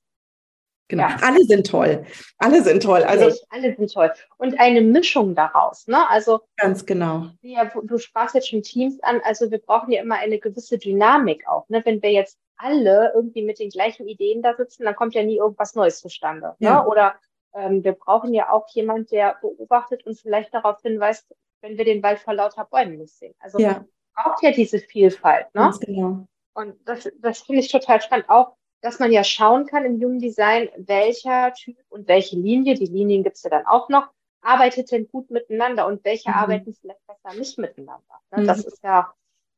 Genau. 0.89 1.09
Ja. 1.09 1.17
Alle 1.23 1.45
sind 1.45 1.67
toll. 1.67 2.05
Alle 2.39 2.63
sind 2.63 2.83
toll. 2.83 3.03
Also 3.03 3.35
alle 3.51 3.75
sind 3.75 3.93
toll. 3.93 4.13
Und 4.37 4.61
eine 4.61 4.81
Mischung 4.83 5.35
daraus. 5.35 5.87
Ne? 5.87 6.09
Also 6.09 6.41
ganz 6.57 6.85
genau. 6.85 7.29
Ja, 7.41 7.71
du 7.83 7.99
sprachst 7.99 8.35
jetzt 8.35 8.49
schon 8.49 8.63
Teams 8.63 9.03
an. 9.03 9.21
Also 9.25 9.51
wir 9.51 9.59
brauchen 9.59 9.91
ja 9.93 10.03
immer 10.03 10.17
eine 10.17 10.39
gewisse 10.39 10.79
Dynamik 10.79 11.49
auch. 11.49 11.69
Ne? 11.69 11.81
Wenn 11.85 12.03
wir 12.03 12.13
jetzt 12.13 12.39
alle 12.57 13.13
irgendwie 13.15 13.43
mit 13.43 13.59
den 13.59 13.71
gleichen 13.71 14.07
Ideen 14.07 14.43
da 14.43 14.55
sitzen, 14.55 14.85
dann 14.85 14.95
kommt 14.95 15.15
ja 15.15 15.23
nie 15.23 15.39
irgendwas 15.39 15.75
Neues 15.75 16.01
zustande. 16.01 16.55
Ne? 16.59 16.69
Ja. 16.69 16.83
Ne? 16.83 16.89
Oder 16.89 17.15
ähm, 17.55 17.83
wir 17.83 17.93
brauchen 17.93 18.35
ja 18.35 18.51
auch 18.51 18.69
jemand, 18.69 19.11
der 19.11 19.39
beobachtet 19.41 20.07
und 20.07 20.19
vielleicht 20.19 20.53
darauf 20.53 20.81
hinweist, 20.83 21.35
wenn 21.63 21.79
wir 21.79 21.85
den 21.85 22.03
Wald 22.03 22.19
vor 22.19 22.35
lauter 22.35 22.67
Bäumen 22.67 22.99
nicht 22.99 23.15
sehen. 23.15 23.35
Also 23.41 23.59
ja 23.59 23.85
braucht 24.15 24.43
ja 24.43 24.53
diese 24.53 24.79
Vielfalt. 24.79 25.47
Ne? 25.55 25.63
Ganz 25.63 25.81
genau. 25.81 26.27
Und 26.55 26.77
das, 26.85 27.11
das 27.21 27.41
finde 27.41 27.61
ich 27.61 27.71
total 27.71 28.01
spannend. 28.01 28.29
Auch, 28.29 28.57
dass 28.85 28.99
man 28.99 29.11
ja 29.13 29.25
schauen 29.25 29.65
kann 29.65 29.87
im 29.87 29.95
Human 29.95 30.19
Design, 30.19 30.69
welcher 30.77 31.55
Typ 31.55 31.79
und 31.89 32.07
welche 32.07 32.37
Linie, 32.37 32.75
die 32.75 32.85
Linien 32.85 33.23
gibt 33.23 33.37
es 33.37 33.43
ja 33.43 33.49
dann 33.49 33.65
auch 33.65 33.89
noch, 33.89 34.09
arbeitet 34.43 34.93
denn 34.93 35.09
gut 35.09 35.31
miteinander 35.31 35.87
und 35.87 36.05
welche 36.05 36.29
mhm. 36.29 36.35
arbeiten 36.35 36.75
vielleicht 36.75 37.01
besser 37.07 37.35
nicht 37.35 37.57
miteinander. 37.57 38.21
Ne? 38.31 38.43
Mhm. 38.43 38.47
Das 38.47 38.63
ist 38.63 38.85
ja 38.85 39.15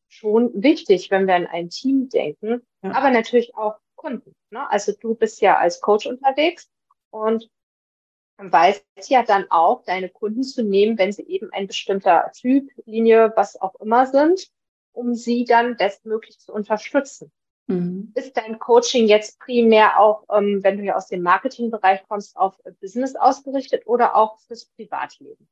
schon 0.07 0.53
wichtig, 0.55 1.11
wenn 1.11 1.27
wir 1.27 1.35
an 1.35 1.49
ein 1.49 1.71
Team 1.71 2.09
denken, 2.09 2.65
ja. 2.83 2.93
aber 2.93 3.11
natürlich 3.11 3.57
auch 3.57 3.79
Kunden. 3.97 4.33
Ne? 4.51 4.71
Also 4.71 4.93
du 4.93 5.17
bist 5.17 5.41
ja 5.41 5.59
als 5.59 5.81
Coach 5.81 6.07
unterwegs 6.07 6.71
und 7.11 7.51
weißt 8.39 8.85
ja 9.09 9.25
dann 9.25 9.47
auch, 9.51 9.83
deine 9.83 10.09
Kunden 10.09 10.45
zu 10.45 10.63
nehmen, 10.63 10.99
wenn 10.99 11.11
sie 11.11 11.27
eben 11.27 11.51
ein 11.53 11.67
bestimmter 11.67 12.31
Typ, 12.33 12.71
Linie, 12.85 13.33
was 13.35 13.61
auch 13.61 13.75
immer 13.81 14.07
sind, 14.07 14.53
um 14.93 15.17
sie 15.17 15.45
dann 15.45 15.77
bestmöglich 15.77 16.39
zu 16.39 16.53
unterstützen. 16.53 17.33
Mhm. 17.67 18.13
Ist 18.15 18.37
dein 18.37 18.59
Coaching 18.59 19.07
jetzt 19.09 19.39
primär 19.41 19.99
auch, 19.99 20.25
ähm, 20.33 20.61
wenn 20.63 20.79
du 20.79 20.85
ja 20.85 20.97
aus 20.97 21.09
dem 21.09 21.23
Marketingbereich 21.23 22.05
kommst, 22.09 22.37
auf 22.37 22.55
Business 22.81 23.17
ausgerichtet 23.17 23.83
oder 23.87 24.15
auch 24.15 24.39
fürs 24.41 24.67
Privatleben? 24.67 25.49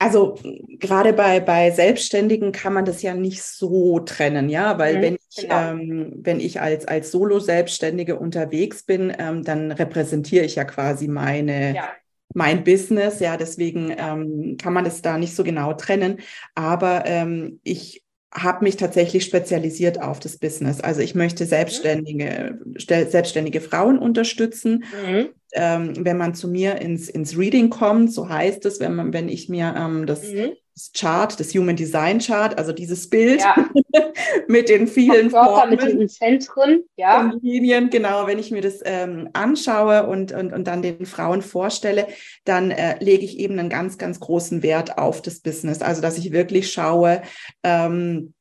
Also 0.00 0.38
gerade 0.78 1.12
bei, 1.12 1.40
bei 1.40 1.72
Selbstständigen 1.72 2.52
kann 2.52 2.72
man 2.72 2.84
das 2.84 3.02
ja 3.02 3.14
nicht 3.14 3.42
so 3.42 3.98
trennen, 3.98 4.48
ja, 4.48 4.78
weil 4.78 4.98
mhm, 4.98 5.02
wenn 5.02 5.14
ich, 5.14 5.42
genau. 5.42 5.72
ähm, 5.72 6.12
wenn 6.18 6.38
ich 6.38 6.60
als, 6.60 6.86
als 6.86 7.10
Solo-Selbstständige 7.10 8.16
unterwegs 8.16 8.84
bin, 8.84 9.12
ähm, 9.18 9.42
dann 9.42 9.72
repräsentiere 9.72 10.44
ich 10.44 10.54
ja 10.54 10.64
quasi 10.64 11.08
meine, 11.08 11.74
ja. 11.74 11.88
mein 12.32 12.62
Business, 12.62 13.18
ja, 13.18 13.36
deswegen 13.36 13.92
ähm, 13.98 14.56
kann 14.56 14.72
man 14.72 14.84
das 14.84 15.02
da 15.02 15.18
nicht 15.18 15.34
so 15.34 15.42
genau 15.42 15.72
trennen. 15.72 16.20
Aber 16.54 17.02
ähm, 17.04 17.58
ich 17.64 18.04
habe 18.32 18.64
mich 18.64 18.76
tatsächlich 18.76 19.24
spezialisiert 19.24 20.00
auf 20.00 20.20
das 20.20 20.36
Business. 20.36 20.80
Also 20.80 21.00
ich 21.00 21.14
möchte 21.14 21.44
mhm. 21.44 21.48
selbstständige, 21.48 22.58
selbstständige 22.76 23.60
Frauen 23.60 23.98
unterstützen. 23.98 24.84
Mhm. 25.06 25.28
Ähm, 25.52 26.04
wenn 26.04 26.18
man 26.18 26.34
zu 26.34 26.46
mir 26.48 26.76
ins, 26.76 27.08
ins 27.08 27.38
Reading 27.38 27.70
kommt, 27.70 28.12
so 28.12 28.28
heißt 28.28 28.66
es, 28.66 28.80
wenn 28.80 28.94
man, 28.94 29.12
wenn 29.14 29.30
ich 29.30 29.48
mir 29.48 29.74
ähm, 29.76 30.04
das, 30.04 30.24
mhm 30.24 30.52
das 30.67 30.67
Chart, 30.94 31.38
das 31.38 31.54
Human 31.54 31.76
Design 31.76 32.18
Chart, 32.18 32.56
also 32.58 32.72
dieses 32.72 33.08
Bild 33.08 33.40
ja. 33.40 33.68
mit 34.48 34.68
den 34.68 34.86
vielen 34.86 35.30
Körper, 35.30 35.60
Formen, 35.60 35.70
mit 35.70 35.82
den 35.82 36.08
Zentren, 36.08 36.84
ja. 36.96 37.32
Linien, 37.42 37.90
genau, 37.90 38.26
wenn 38.26 38.38
ich 38.38 38.50
mir 38.50 38.62
das 38.62 38.80
ähm, 38.84 39.28
anschaue 39.32 40.06
und, 40.06 40.32
und, 40.32 40.52
und 40.52 40.66
dann 40.66 40.82
den 40.82 41.06
Frauen 41.06 41.42
vorstelle, 41.42 42.06
dann 42.44 42.70
äh, 42.70 43.02
lege 43.02 43.24
ich 43.24 43.38
eben 43.38 43.58
einen 43.58 43.70
ganz, 43.70 43.98
ganz 43.98 44.20
großen 44.20 44.62
Wert 44.62 44.98
auf 44.98 45.22
das 45.22 45.40
Business. 45.40 45.82
Also, 45.82 46.02
dass 46.02 46.18
ich 46.18 46.32
wirklich 46.32 46.72
schaue, 46.72 47.22
ähm, 47.62 48.34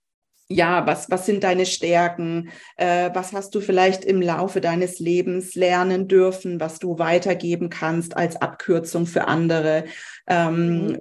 ja, 0.50 0.88
was, 0.88 1.10
was 1.10 1.26
sind 1.26 1.44
deine 1.44 1.66
Stärken? 1.66 2.50
Äh, 2.78 3.10
was 3.14 3.34
hast 3.34 3.54
du 3.54 3.60
vielleicht 3.60 4.06
im 4.06 4.22
Laufe 4.22 4.62
deines 4.62 5.00
Lebens 5.00 5.56
lernen 5.56 6.08
dürfen, 6.08 6.60
was 6.60 6.80
du 6.80 7.00
weitergeben 7.00 7.70
kannst 7.70 8.16
als 8.16 8.38
Abkürzung 8.38 9.06
für 9.06 9.28
andere? 9.28 9.86
Ähm, 10.26 10.88
mhm. 10.88 10.98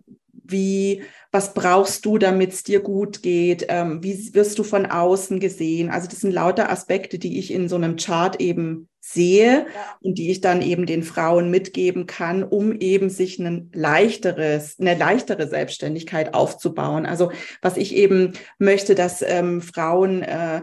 Wie, 0.48 1.02
was 1.32 1.54
brauchst 1.54 2.04
du, 2.04 2.18
damit 2.18 2.52
es 2.52 2.62
dir 2.62 2.80
gut 2.80 3.22
geht, 3.22 3.66
ähm, 3.68 4.02
wie 4.02 4.34
wirst 4.34 4.58
du 4.58 4.62
von 4.62 4.86
außen 4.86 5.40
gesehen. 5.40 5.90
Also 5.90 6.08
das 6.08 6.20
sind 6.20 6.32
lauter 6.32 6.70
Aspekte, 6.70 7.18
die 7.18 7.38
ich 7.38 7.52
in 7.52 7.68
so 7.68 7.76
einem 7.76 7.96
Chart 7.96 8.40
eben 8.40 8.88
sehe 9.00 9.66
ja. 9.66 9.98
und 10.00 10.18
die 10.18 10.30
ich 10.30 10.40
dann 10.40 10.62
eben 10.62 10.84
den 10.84 11.02
Frauen 11.02 11.50
mitgeben 11.50 12.06
kann, 12.06 12.42
um 12.42 12.72
eben 12.80 13.08
sich 13.08 13.38
ein 13.38 13.70
leichteres, 13.72 14.78
eine 14.80 14.96
leichtere 14.96 15.46
Selbstständigkeit 15.46 16.34
aufzubauen. 16.34 17.06
Also 17.06 17.30
was 17.62 17.76
ich 17.76 17.94
eben 17.94 18.32
möchte, 18.58 18.94
dass 18.94 19.22
ähm, 19.22 19.62
Frauen 19.62 20.22
äh, 20.22 20.62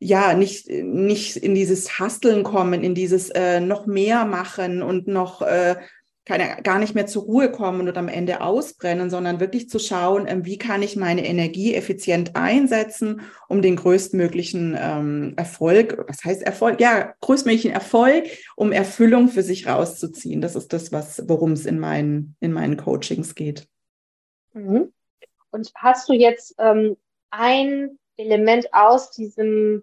ja, 0.00 0.34
nicht, 0.34 0.68
nicht 0.68 1.36
in 1.36 1.54
dieses 1.54 1.98
Hasteln 1.98 2.44
kommen, 2.44 2.84
in 2.84 2.94
dieses 2.94 3.30
äh, 3.30 3.60
noch 3.60 3.86
mehr 3.86 4.24
machen 4.24 4.82
und 4.82 5.08
noch 5.08 5.42
äh, 5.42 5.76
keine, 6.28 6.62
gar 6.62 6.78
nicht 6.78 6.94
mehr 6.94 7.06
zur 7.06 7.22
Ruhe 7.22 7.50
kommen 7.50 7.88
und 7.88 7.96
am 7.96 8.08
Ende 8.08 8.42
ausbrennen, 8.42 9.08
sondern 9.08 9.40
wirklich 9.40 9.70
zu 9.70 9.78
schauen, 9.78 10.26
ähm, 10.28 10.44
wie 10.44 10.58
kann 10.58 10.82
ich 10.82 10.94
meine 10.94 11.24
Energie 11.24 11.74
effizient 11.74 12.36
einsetzen, 12.36 13.22
um 13.48 13.62
den 13.62 13.76
größtmöglichen 13.76 14.76
ähm, 14.78 15.32
Erfolg, 15.38 16.04
was 16.06 16.22
heißt 16.22 16.42
Erfolg? 16.42 16.82
Ja, 16.82 17.14
größtmöglichen 17.22 17.70
Erfolg, 17.70 18.26
um 18.56 18.72
Erfüllung 18.72 19.28
für 19.28 19.42
sich 19.42 19.66
rauszuziehen. 19.66 20.42
Das 20.42 20.54
ist 20.54 20.74
das, 20.74 20.92
was, 20.92 21.26
worum 21.26 21.52
es 21.52 21.64
in 21.64 21.78
meinen, 21.78 22.36
in 22.40 22.52
meinen 22.52 22.76
Coachings 22.76 23.34
geht. 23.34 23.66
Mhm. 24.52 24.92
Und 25.50 25.72
hast 25.76 26.10
du 26.10 26.12
jetzt 26.12 26.56
ähm, 26.58 26.98
ein 27.30 27.98
Element 28.18 28.74
aus 28.74 29.12
diesem 29.12 29.82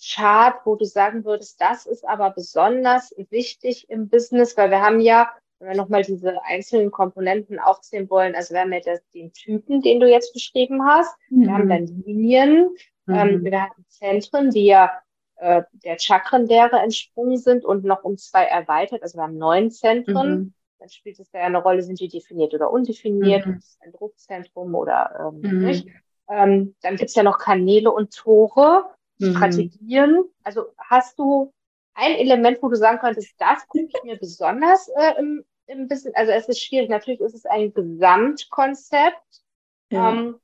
Chart, 0.00 0.54
wo 0.64 0.76
du 0.76 0.84
sagen 0.84 1.24
würdest, 1.24 1.60
das 1.60 1.84
ist 1.84 2.06
aber 2.06 2.30
besonders 2.30 3.12
wichtig 3.28 3.90
im 3.90 4.08
Business, 4.08 4.56
weil 4.56 4.70
wir 4.70 4.82
haben 4.82 5.00
ja 5.00 5.30
wenn 5.60 5.68
wir 5.68 5.76
nochmal 5.76 6.02
diese 6.02 6.42
einzelnen 6.44 6.90
Komponenten 6.90 7.58
aufzählen 7.58 8.08
wollen, 8.10 8.34
also 8.34 8.54
wir 8.54 8.62
haben 8.62 8.72
ja 8.72 8.80
das, 8.80 9.00
den 9.14 9.32
Typen, 9.32 9.82
den 9.82 10.00
du 10.00 10.08
jetzt 10.08 10.32
beschrieben 10.32 10.84
hast, 10.84 11.14
mhm. 11.28 11.42
wir 11.42 11.52
haben 11.52 11.68
dann 11.68 11.86
Linien, 11.86 12.70
ähm, 13.06 13.14
mhm. 13.14 13.14
ähm, 13.14 13.44
wir 13.44 13.62
haben 13.62 13.84
Zentren, 13.88 14.50
die 14.50 14.66
ja 14.66 14.90
äh, 15.36 15.62
der 15.84 15.98
Chakrenlehre 15.98 16.78
entsprungen 16.80 17.36
sind 17.36 17.64
und 17.64 17.84
noch 17.84 18.04
um 18.04 18.16
zwei 18.16 18.44
erweitert, 18.44 19.02
also 19.02 19.18
wir 19.18 19.22
haben 19.22 19.38
neun 19.38 19.70
Zentren. 19.70 20.30
Mhm. 20.30 20.54
Dann 20.78 20.88
spielt 20.88 21.20
es 21.20 21.30
da 21.30 21.40
ja 21.40 21.44
eine 21.44 21.62
Rolle, 21.62 21.82
sind 21.82 22.00
die 22.00 22.08
definiert 22.08 22.54
oder 22.54 22.70
undefiniert, 22.70 23.46
mhm. 23.46 23.58
ist 23.58 23.78
ein 23.82 23.92
Druckzentrum 23.92 24.74
oder 24.74 25.32
ähm, 25.34 25.58
mhm. 25.58 25.64
nicht. 25.66 25.88
Ähm, 26.30 26.74
dann 26.80 26.96
gibt 26.96 27.10
es 27.10 27.14
ja 27.14 27.22
noch 27.22 27.38
Kanäle 27.38 27.90
und 27.90 28.14
Tore, 28.14 28.84
mhm. 29.18 29.32
Strategien. 29.32 30.24
Also 30.42 30.66
hast 30.78 31.18
du 31.18 31.52
ein 31.94 32.14
Element, 32.14 32.62
wo 32.62 32.68
du 32.68 32.76
sagen 32.76 32.98
könntest, 32.98 33.34
das 33.38 33.66
gucke 33.68 33.88
ich 33.88 34.04
mir 34.04 34.16
besonders 34.16 34.88
äh, 34.88 35.18
im, 35.18 35.44
ein 35.70 35.88
bisschen, 35.88 36.14
also 36.14 36.32
es 36.32 36.48
ist 36.48 36.62
schwierig, 36.62 36.88
natürlich 36.88 37.20
ist 37.20 37.34
es 37.34 37.46
ein 37.46 37.72
Gesamtkonzept. 37.72 39.42
Ja. 39.90 40.12
Ähm, 40.12 40.40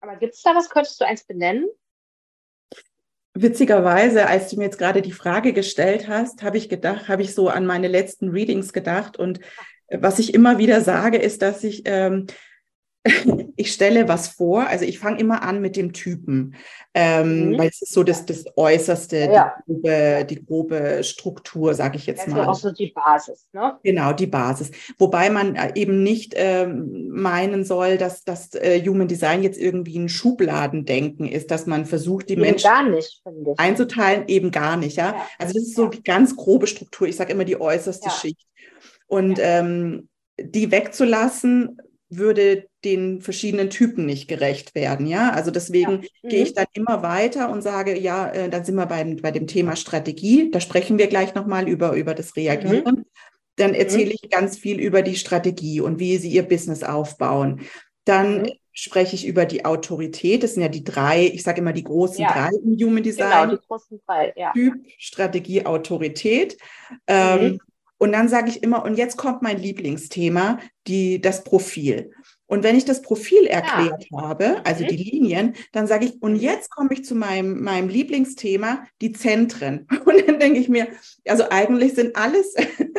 aber 0.00 0.16
gibt 0.16 0.34
es 0.34 0.42
da 0.42 0.54
was? 0.54 0.68
Könntest 0.70 1.00
du 1.00 1.06
eins 1.06 1.24
benennen? 1.24 1.68
Witzigerweise, 3.36 4.26
als 4.26 4.50
du 4.50 4.56
mir 4.56 4.64
jetzt 4.64 4.78
gerade 4.78 5.02
die 5.02 5.12
Frage 5.12 5.52
gestellt 5.52 6.06
hast, 6.06 6.42
habe 6.42 6.56
ich 6.56 6.68
gedacht, 6.68 7.08
habe 7.08 7.22
ich 7.22 7.34
so 7.34 7.48
an 7.48 7.66
meine 7.66 7.88
letzten 7.88 8.28
Readings 8.28 8.72
gedacht. 8.72 9.18
Und 9.18 9.40
was 9.90 10.18
ich 10.18 10.34
immer 10.34 10.58
wieder 10.58 10.80
sage, 10.82 11.18
ist, 11.18 11.42
dass 11.42 11.64
ich 11.64 11.82
ähm, 11.84 12.26
ich 13.56 13.72
stelle 13.72 14.08
was 14.08 14.28
vor, 14.28 14.66
also 14.66 14.84
ich 14.84 14.98
fange 14.98 15.18
immer 15.20 15.42
an 15.42 15.60
mit 15.60 15.76
dem 15.76 15.92
Typen, 15.92 16.54
ähm, 16.94 17.50
mhm. 17.50 17.58
weil 17.58 17.68
es 17.68 17.82
ist 17.82 17.92
so 17.92 18.02
das, 18.02 18.24
das 18.24 18.44
Äußerste, 18.56 19.30
ja. 19.30 19.54
die, 19.66 19.74
grobe, 19.74 20.26
die 20.28 20.44
grobe 20.44 21.04
Struktur, 21.04 21.74
sage 21.74 21.98
ich 21.98 22.06
jetzt 22.06 22.24
also 22.24 22.36
mal. 22.36 22.46
auch 22.46 22.54
so 22.54 22.72
die 22.72 22.92
Basis, 22.94 23.48
ne? 23.52 23.78
Genau, 23.82 24.12
die 24.14 24.26
Basis. 24.26 24.70
Wobei 24.98 25.28
man 25.28 25.54
äh, 25.54 25.72
eben 25.74 26.02
nicht 26.02 26.32
ähm, 26.36 27.08
meinen 27.10 27.64
soll, 27.64 27.98
dass 27.98 28.24
das 28.24 28.54
äh, 28.54 28.82
Human 28.86 29.08
Design 29.08 29.42
jetzt 29.42 29.58
irgendwie 29.58 29.98
ein 29.98 30.08
Schubladendenken 30.08 31.26
ist, 31.26 31.50
dass 31.50 31.66
man 31.66 31.84
versucht, 31.84 32.30
die 32.30 32.34
eben 32.34 32.42
Menschen 32.42 32.90
nicht, 32.90 33.22
einzuteilen, 33.58 34.24
eben 34.28 34.50
gar 34.50 34.78
nicht, 34.78 34.96
ja. 34.96 35.08
ja. 35.08 35.26
Also 35.38 35.52
das 35.52 35.64
ist 35.64 35.76
so 35.76 35.84
ja. 35.84 35.90
die 35.90 36.02
ganz 36.02 36.36
grobe 36.36 36.66
Struktur, 36.66 37.06
ich 37.06 37.16
sage 37.16 37.32
immer 37.32 37.44
die 37.44 37.60
äußerste 37.60 38.08
Schicht. 38.08 38.46
Und 39.06 39.38
ähm, 39.40 40.08
die 40.40 40.70
wegzulassen, 40.70 41.78
würde 42.18 42.66
den 42.84 43.20
verschiedenen 43.20 43.70
Typen 43.70 44.06
nicht 44.06 44.28
gerecht 44.28 44.74
werden. 44.74 45.06
Ja, 45.06 45.30
also 45.30 45.50
deswegen 45.50 45.90
ja. 46.02 46.08
mhm. 46.22 46.28
gehe 46.28 46.42
ich 46.42 46.54
dann 46.54 46.66
immer 46.72 47.02
weiter 47.02 47.50
und 47.50 47.62
sage, 47.62 47.98
ja, 47.98 48.28
äh, 48.30 48.48
dann 48.50 48.64
sind 48.64 48.76
wir 48.76 48.86
bei, 48.86 49.04
bei 49.20 49.30
dem 49.30 49.46
Thema 49.46 49.76
Strategie. 49.76 50.50
Da 50.50 50.60
sprechen 50.60 50.98
wir 50.98 51.06
gleich 51.06 51.34
nochmal 51.34 51.68
über, 51.68 51.92
über 51.92 52.14
das 52.14 52.36
Reagieren. 52.36 52.96
Mhm. 52.96 53.04
Dann 53.56 53.70
mhm. 53.70 53.76
erzähle 53.76 54.06
mhm. 54.06 54.18
ich 54.22 54.30
ganz 54.30 54.58
viel 54.58 54.80
über 54.80 55.02
die 55.02 55.16
Strategie 55.16 55.80
und 55.80 55.98
wie 55.98 56.16
sie 56.18 56.30
ihr 56.30 56.42
Business 56.42 56.82
aufbauen. 56.82 57.60
Dann 58.04 58.42
mhm. 58.42 58.50
spreche 58.72 59.14
ich 59.14 59.26
über 59.26 59.46
die 59.46 59.64
Autorität. 59.64 60.42
Das 60.42 60.54
sind 60.54 60.62
ja 60.62 60.68
die 60.68 60.84
drei, 60.84 61.26
ich 61.26 61.42
sage 61.42 61.60
immer 61.60 61.72
die 61.72 61.84
großen 61.84 62.22
ja. 62.22 62.32
drei 62.32 62.50
im 62.64 62.76
Human 62.78 63.02
Design. 63.02 63.48
Genau, 63.48 63.56
die 63.56 63.66
großen 63.66 64.00
drei, 64.06 64.32
ja. 64.36 64.52
Typ, 64.52 64.74
Strategie, 64.98 65.64
Autorität. 65.64 66.58
Ähm, 67.06 67.42
mhm. 67.42 67.60
Und 67.98 68.12
dann 68.12 68.28
sage 68.28 68.50
ich 68.50 68.62
immer, 68.62 68.84
und 68.84 68.96
jetzt 68.96 69.16
kommt 69.16 69.42
mein 69.42 69.58
Lieblingsthema, 69.58 70.58
die, 70.86 71.20
das 71.20 71.44
Profil. 71.44 72.10
Und 72.46 72.62
wenn 72.62 72.76
ich 72.76 72.84
das 72.84 73.00
Profil 73.00 73.46
erklärt 73.46 74.04
ja. 74.10 74.20
habe, 74.20 74.64
also 74.64 74.84
mhm. 74.84 74.88
die 74.88 74.96
Linien, 74.96 75.54
dann 75.72 75.86
sage 75.86 76.04
ich, 76.06 76.22
und 76.22 76.36
jetzt 76.36 76.70
komme 76.70 76.90
ich 76.92 77.04
zu 77.04 77.14
meinem, 77.14 77.62
meinem 77.62 77.88
Lieblingsthema, 77.88 78.86
die 79.00 79.12
Zentren. 79.12 79.86
Und 80.04 80.28
dann 80.28 80.38
denke 80.38 80.60
ich 80.60 80.68
mir, 80.68 80.88
also 81.26 81.44
eigentlich 81.50 81.94
sind 81.94 82.16
alles 82.16 82.54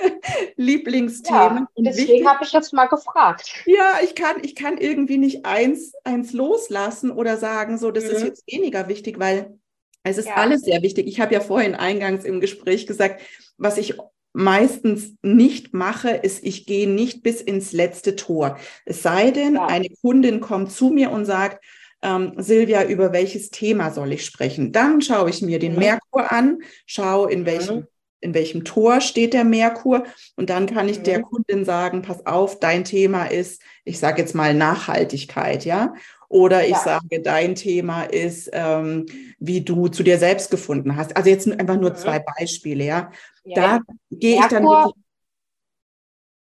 Lieblingsthemen. 0.56 1.68
Ja, 1.76 1.84
deswegen 1.92 2.28
habe 2.28 2.44
ich 2.44 2.54
jetzt 2.54 2.74
mal 2.74 2.88
gefragt. 2.88 3.64
Ja, 3.66 4.00
ich 4.04 4.16
kann, 4.16 4.38
ich 4.42 4.56
kann 4.56 4.78
irgendwie 4.78 5.18
nicht 5.18 5.46
eins, 5.46 5.94
eins 6.04 6.34
loslassen 6.34 7.12
oder 7.12 7.38
sagen, 7.38 7.78
so, 7.78 7.92
das 7.92 8.06
mhm. 8.06 8.12
ist 8.12 8.24
jetzt 8.24 8.44
weniger 8.52 8.88
wichtig, 8.88 9.20
weil 9.20 9.60
es 10.04 10.18
ist 10.18 10.28
ja. 10.28 10.36
alles 10.36 10.62
sehr 10.62 10.82
wichtig. 10.82 11.08
Ich 11.08 11.20
habe 11.20 11.34
ja 11.34 11.40
vorhin 11.40 11.76
eingangs 11.76 12.26
im 12.26 12.42
Gespräch 12.42 12.88
gesagt, 12.88 13.22
was 13.58 13.78
ich 13.78 13.96
meistens 14.36 15.16
nicht 15.22 15.74
mache, 15.74 16.10
ist, 16.10 16.44
ich 16.44 16.66
gehe 16.66 16.90
nicht 16.90 17.24
bis 17.24 17.42
ins 17.42 17.72
letzte 17.72 18.18
Tor. 18.18 18.58
Es 18.84 19.02
sei 19.02 19.32
denn, 19.32 19.56
ja. 19.56 19.68
eine 19.68 19.88
Kundin 20.02 20.42
kommt 20.42 20.72
zu 20.72 20.90
mir 20.90 21.12
und 21.12 21.26
sagt, 21.26 21.64
ähm, 22.02 22.34
Silvia, 22.38 22.84
über 22.84 23.14
welches 23.14 23.50
Thema 23.50 23.92
soll 23.92 24.12
ich 24.12 24.26
sprechen? 24.26 24.74
Dann 24.74 25.02
schaue 25.02 25.30
ich 25.30 25.42
mir 25.42 25.58
den 25.58 25.74
mhm. 25.74 25.80
Merkur 25.80 26.32
an, 26.32 26.60
schaue, 26.86 27.32
in 27.32 27.46
welchem, 27.46 27.76
mhm. 27.78 27.88
in 28.20 28.34
welchem 28.34 28.66
Tor 28.66 29.00
steht 29.00 29.34
der 29.34 29.46
Merkur 29.46 30.04
und 30.36 30.50
dann 30.50 30.66
kann 30.66 30.90
ich 30.90 31.00
mhm. 31.00 31.04
der 31.04 31.22
Kundin 31.22 31.64
sagen, 31.64 32.02
pass 32.02 32.26
auf, 32.26 32.60
dein 32.60 32.84
Thema 32.84 33.28
ist, 33.28 33.62
ich 33.86 34.00
sage 34.00 34.22
jetzt 34.22 34.36
mal 34.36 34.54
Nachhaltigkeit, 34.54 35.64
ja? 35.64 35.94
Oder 36.30 36.64
ich 36.64 36.72
ja. 36.72 36.80
sage, 36.80 37.22
dein 37.22 37.56
Thema 37.56 38.04
ist, 38.04 38.50
ähm, 38.54 39.06
wie 39.40 39.62
du 39.62 39.88
zu 39.88 40.04
dir 40.04 40.18
selbst 40.18 40.52
gefunden 40.52 40.96
hast. 40.96 41.16
Also 41.16 41.30
jetzt 41.30 41.48
einfach 41.48 41.80
nur 41.80 41.92
mhm. 41.92 41.96
zwei 41.96 42.20
Beispiele, 42.20 42.84
ja. 42.84 43.12
ja 43.44 43.56
da 43.56 43.80
gehe 44.12 44.40
ich 44.40 44.48
dann 44.48 44.64
wirklich, 44.64 44.96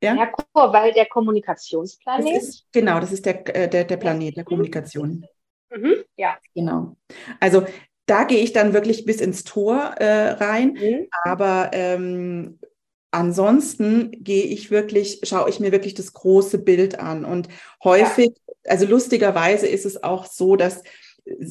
ja? 0.02 0.14
Merkur, 0.14 0.74
weil 0.74 0.94
der 0.94 1.08
Kommunikationsplanet. 1.08 2.36
Das 2.36 2.44
ist, 2.44 2.66
genau, 2.72 3.00
das 3.00 3.12
ist 3.12 3.26
der, 3.26 3.56
äh, 3.56 3.70
der, 3.70 3.84
der 3.84 3.98
Planet 3.98 4.38
der 4.38 4.46
Kommunikation. 4.46 5.26
Mhm. 5.70 5.96
Ja. 6.16 6.38
Genau. 6.56 6.96
Also 7.40 7.66
da 8.06 8.24
gehe 8.24 8.40
ich 8.40 8.54
dann 8.54 8.74
wirklich 8.74 9.06
bis 9.06 9.22
ins 9.22 9.44
Tor 9.44 9.78
äh, 9.98 10.32
rein. 10.32 10.74
Mhm. 10.74 11.08
Aber 11.24 11.72
ähm, 11.74 12.60
ansonsten 13.12 14.12
gehe 14.24 14.46
ich 14.46 14.72
wirklich, 14.72 15.22
schaue 15.24 15.50
ich 15.50 15.60
mir 15.60 15.72
wirklich 15.72 15.94
das 15.94 16.14
große 16.14 16.60
Bild 16.60 17.00
an. 17.00 17.26
Und 17.26 17.50
häufig, 17.84 18.30
ja. 18.48 18.49
Also 18.66 18.86
lustigerweise 18.86 19.68
ist 19.68 19.86
es 19.86 20.04
auch 20.04 20.26
so, 20.26 20.56
dass 20.56 20.84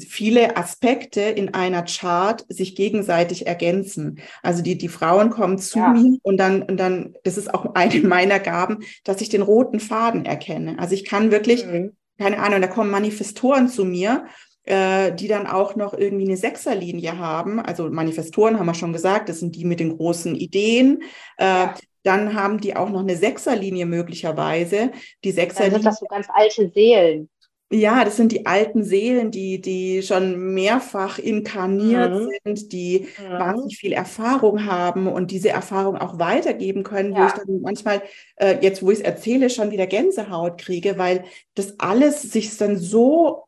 viele 0.09 0.57
Aspekte 0.57 1.21
in 1.21 1.55
einer 1.55 1.85
Chart 1.85 2.45
sich 2.49 2.75
gegenseitig 2.75 3.47
ergänzen. 3.47 4.19
Also 4.43 4.63
die, 4.63 4.77
die 4.77 4.89
Frauen 4.89 5.31
kommen 5.31 5.59
zu 5.59 5.79
ja. 5.79 5.93
mir 5.93 6.19
und 6.23 6.37
dann, 6.39 6.63
und 6.63 6.79
dann, 6.79 7.15
das 7.25 7.37
ist 7.37 7.53
auch 7.53 7.75
eine 7.75 8.01
meiner 8.01 8.41
Gaben, 8.41 8.79
dass 9.05 9.21
ich 9.21 9.29
den 9.29 9.43
roten 9.43 9.81
Faden 9.81 10.25
erkenne. 10.25 10.79
Also 10.79 10.95
ich 10.95 11.05
kann 11.05 11.31
wirklich, 11.31 11.65
mhm. 11.65 11.93
keine 12.19 12.41
Ahnung, 12.41 12.61
da 12.61 12.67
kommen 12.67 12.91
Manifestoren 12.91 13.69
zu 13.69 13.85
mir 13.85 14.25
äh, 14.69 15.15
die 15.15 15.29
dann 15.29 15.47
auch 15.47 15.77
noch 15.77 15.95
irgendwie 15.95 16.27
eine 16.27 16.37
Sechserlinie 16.37 17.17
haben. 17.17 17.59
Also 17.59 17.89
Manifestoren 17.89 18.59
haben 18.59 18.67
wir 18.67 18.75
schon 18.75 18.93
gesagt, 18.93 19.31
das 19.31 19.41
sind 19.41 19.57
die 19.57 19.65
mit 19.65 19.81
den 19.81 19.97
großen 19.97 20.35
Ideen. 20.35 21.03
Äh, 21.39 21.45
ja. 21.45 21.75
Dann 22.03 22.35
haben 22.35 22.61
die 22.61 22.77
auch 22.77 22.89
noch 22.89 23.01
eine 23.01 23.17
Sechserlinie 23.17 23.87
möglicherweise. 23.87 24.93
Die 25.25 25.33
Sechserlinie. 25.33 25.73
Dann 25.73 25.83
sind 25.83 25.87
das 25.87 26.01
so 26.01 26.07
ganz 26.07 26.29
alte 26.31 26.71
Seelen. 26.75 27.29
Ja, 27.71 28.03
das 28.03 28.17
sind 28.17 28.33
die 28.33 28.47
alten 28.47 28.83
Seelen, 28.83 29.31
die, 29.31 29.61
die 29.61 30.03
schon 30.03 30.55
mehrfach 30.55 31.19
inkarniert 31.19 32.15
mhm. 32.15 32.31
sind, 32.43 32.73
die 32.73 33.09
mhm. 33.19 33.31
wahnsinnig 33.39 33.77
viel 33.77 33.93
Erfahrung 33.93 34.65
haben 34.65 35.07
und 35.07 35.31
diese 35.31 35.51
Erfahrung 35.51 35.99
auch 35.99 36.19
weitergeben 36.19 36.83
können, 36.83 37.13
ja. 37.13 37.21
wo 37.21 37.27
ich 37.27 37.33
dann 37.33 37.61
manchmal, 37.61 38.03
äh, 38.37 38.57
jetzt 38.63 38.83
wo 38.83 38.91
ich 38.91 39.01
es 39.01 39.05
erzähle, 39.05 39.51
schon 39.51 39.71
wieder 39.71 39.87
Gänsehaut 39.87 40.57
kriege, 40.57 40.97
weil 40.97 41.25
das 41.57 41.79
alles 41.79 42.23
sich 42.23 42.57
dann 42.57 42.79
so 42.79 43.45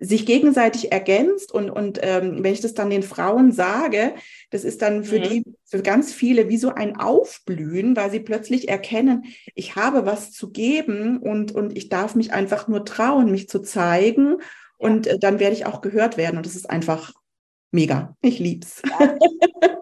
sich 0.00 0.24
gegenseitig 0.24 0.92
ergänzt 0.92 1.52
und, 1.52 1.68
und 1.68 2.00
ähm, 2.02 2.42
wenn 2.42 2.54
ich 2.54 2.62
das 2.62 2.72
dann 2.72 2.88
den 2.88 3.02
Frauen 3.02 3.52
sage, 3.52 4.14
das 4.50 4.64
ist 4.64 4.80
dann 4.80 5.04
für 5.04 5.18
mhm. 5.18 5.22
die, 5.22 5.44
für 5.66 5.82
ganz 5.82 6.12
viele 6.12 6.48
wie 6.48 6.56
so 6.56 6.70
ein 6.70 6.96
Aufblühen, 6.98 7.94
weil 7.96 8.10
sie 8.10 8.20
plötzlich 8.20 8.70
erkennen, 8.70 9.26
ich 9.54 9.76
habe 9.76 10.06
was 10.06 10.32
zu 10.32 10.50
geben 10.50 11.18
und, 11.18 11.52
und 11.52 11.76
ich 11.76 11.90
darf 11.90 12.14
mich 12.14 12.32
einfach 12.32 12.66
nur 12.66 12.86
trauen, 12.86 13.30
mich 13.30 13.48
zu 13.50 13.60
zeigen 13.60 14.38
und 14.78 15.06
äh, 15.06 15.18
dann 15.18 15.38
werde 15.38 15.54
ich 15.54 15.66
auch 15.66 15.82
gehört 15.82 16.16
werden 16.16 16.38
und 16.38 16.46
das 16.46 16.56
ist 16.56 16.70
einfach 16.70 17.12
mega. 17.70 18.16
Ich 18.22 18.38
lieb's. 18.38 18.80
Ja, 18.88 19.06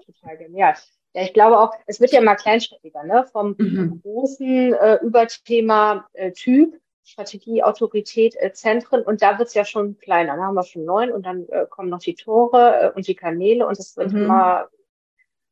total 0.04 0.38
genial. 0.38 0.74
Ja, 1.14 1.22
ich 1.22 1.32
glaube 1.32 1.58
auch, 1.58 1.72
es 1.86 2.00
wird 2.00 2.12
ja 2.12 2.20
mal 2.20 2.34
kleinschrittiger, 2.34 3.04
ne? 3.04 3.24
Vom 3.32 3.54
mhm. 3.56 4.00
großen 4.02 4.74
äh, 4.74 4.98
Überthema 5.02 6.06
äh, 6.12 6.32
Typ 6.32 6.76
Strategie, 7.08 7.62
Autorität, 7.62 8.36
äh, 8.38 8.52
Zentren 8.52 9.02
und 9.02 9.22
da 9.22 9.38
wird 9.38 9.48
es 9.48 9.54
ja 9.54 9.64
schon 9.64 9.98
kleiner. 9.98 10.36
Da 10.36 10.42
haben 10.42 10.54
wir 10.54 10.62
schon 10.62 10.84
neun 10.84 11.10
und 11.10 11.24
dann 11.24 11.48
äh, 11.48 11.66
kommen 11.66 11.88
noch 11.88 12.00
die 12.00 12.14
Tore 12.14 12.80
äh, 12.80 12.92
und 12.94 13.08
die 13.08 13.14
Kanäle 13.14 13.66
und 13.66 13.78
es 13.78 13.96
wird 13.96 14.12
mhm. 14.12 14.24
immer, 14.24 14.68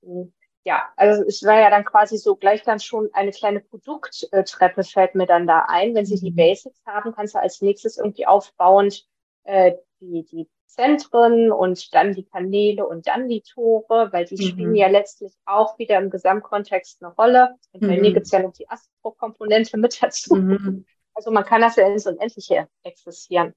hm, 0.03 0.35
ja, 0.65 0.83
also 0.97 1.25
es 1.25 1.43
war 1.45 1.59
ja 1.59 1.71
dann 1.71 1.85
quasi 1.85 2.19
so 2.19 2.37
gleich 2.37 2.63
dann 2.63 2.79
schon 2.79 3.09
eine 3.15 3.31
kleine 3.31 3.61
Produkttreppe 3.61 4.85
fällt 4.85 5.15
mir 5.15 5.27
dann 5.27 5.47
da 5.47 5.65
ein. 5.69 5.95
Wenn 5.95 6.05
Sie 6.05 6.21
die 6.21 6.33
mhm. 6.33 6.37
Basics 6.37 6.85
haben, 6.85 7.15
kannst 7.15 7.35
du 7.35 7.41
als 7.41 7.63
nächstes 7.63 7.97
irgendwie 7.97 8.27
aufbauend 8.27 9.07
äh, 9.45 9.73
die, 10.01 10.25
die 10.25 10.49
Zentren 10.67 11.53
und 11.53 11.95
dann 11.95 12.13
die 12.13 12.25
Kanäle 12.25 12.87
und 12.87 13.07
dann 13.07 13.29
die 13.29 13.41
Tore, 13.41 14.11
weil 14.13 14.27
die 14.27 14.37
mhm. 14.37 14.49
spielen 14.49 14.75
ja 14.75 14.89
letztlich 14.89 15.33
auch 15.47 15.79
wieder 15.79 15.97
im 15.97 16.11
Gesamtkontext 16.11 17.03
eine 17.03 17.15
Rolle. 17.15 17.55
Und 17.73 17.81
bei 17.81 17.97
mhm. 17.97 18.03
mir 18.03 18.13
gibt 18.13 18.27
es 18.27 18.33
ja 18.33 18.41
noch 18.41 18.53
die 18.53 18.69
Astro-Komponente 18.69 19.79
mit 19.79 20.03
dazu. 20.03 20.35
Mhm. 20.35 20.85
Also 21.17 21.31
man 21.31 21.45
kann 21.45 21.63
das 21.63 21.77
ja 21.77 21.89
ins 21.89 22.07
Unendliche 22.07 22.69
existieren. 22.83 23.55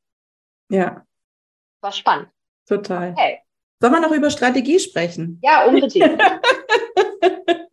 Ja. 0.70 1.06
War 1.82 1.92
spannend. 1.92 2.30
Total. 2.66 3.12
Okay. 3.12 3.42
Sollen 3.82 3.94
wir 3.94 4.00
noch 4.00 4.12
über 4.12 4.30
Strategie 4.30 4.80
sprechen? 4.80 5.40
Ja, 5.44 5.66
unbedingt. 5.66 6.22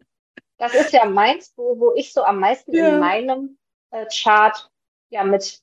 das 0.59 0.75
ist 0.75 0.93
ja 0.93 1.05
meins, 1.05 1.53
wo, 1.57 1.79
wo 1.79 1.93
ich 1.95 2.13
so 2.13 2.25
am 2.25 2.41
meisten 2.41 2.75
ja. 2.75 2.89
in 2.89 3.01
meinem 3.01 3.59
äh, 3.91 4.07
Chart 4.13 4.71
ja 5.11 5.23
mit 5.23 5.61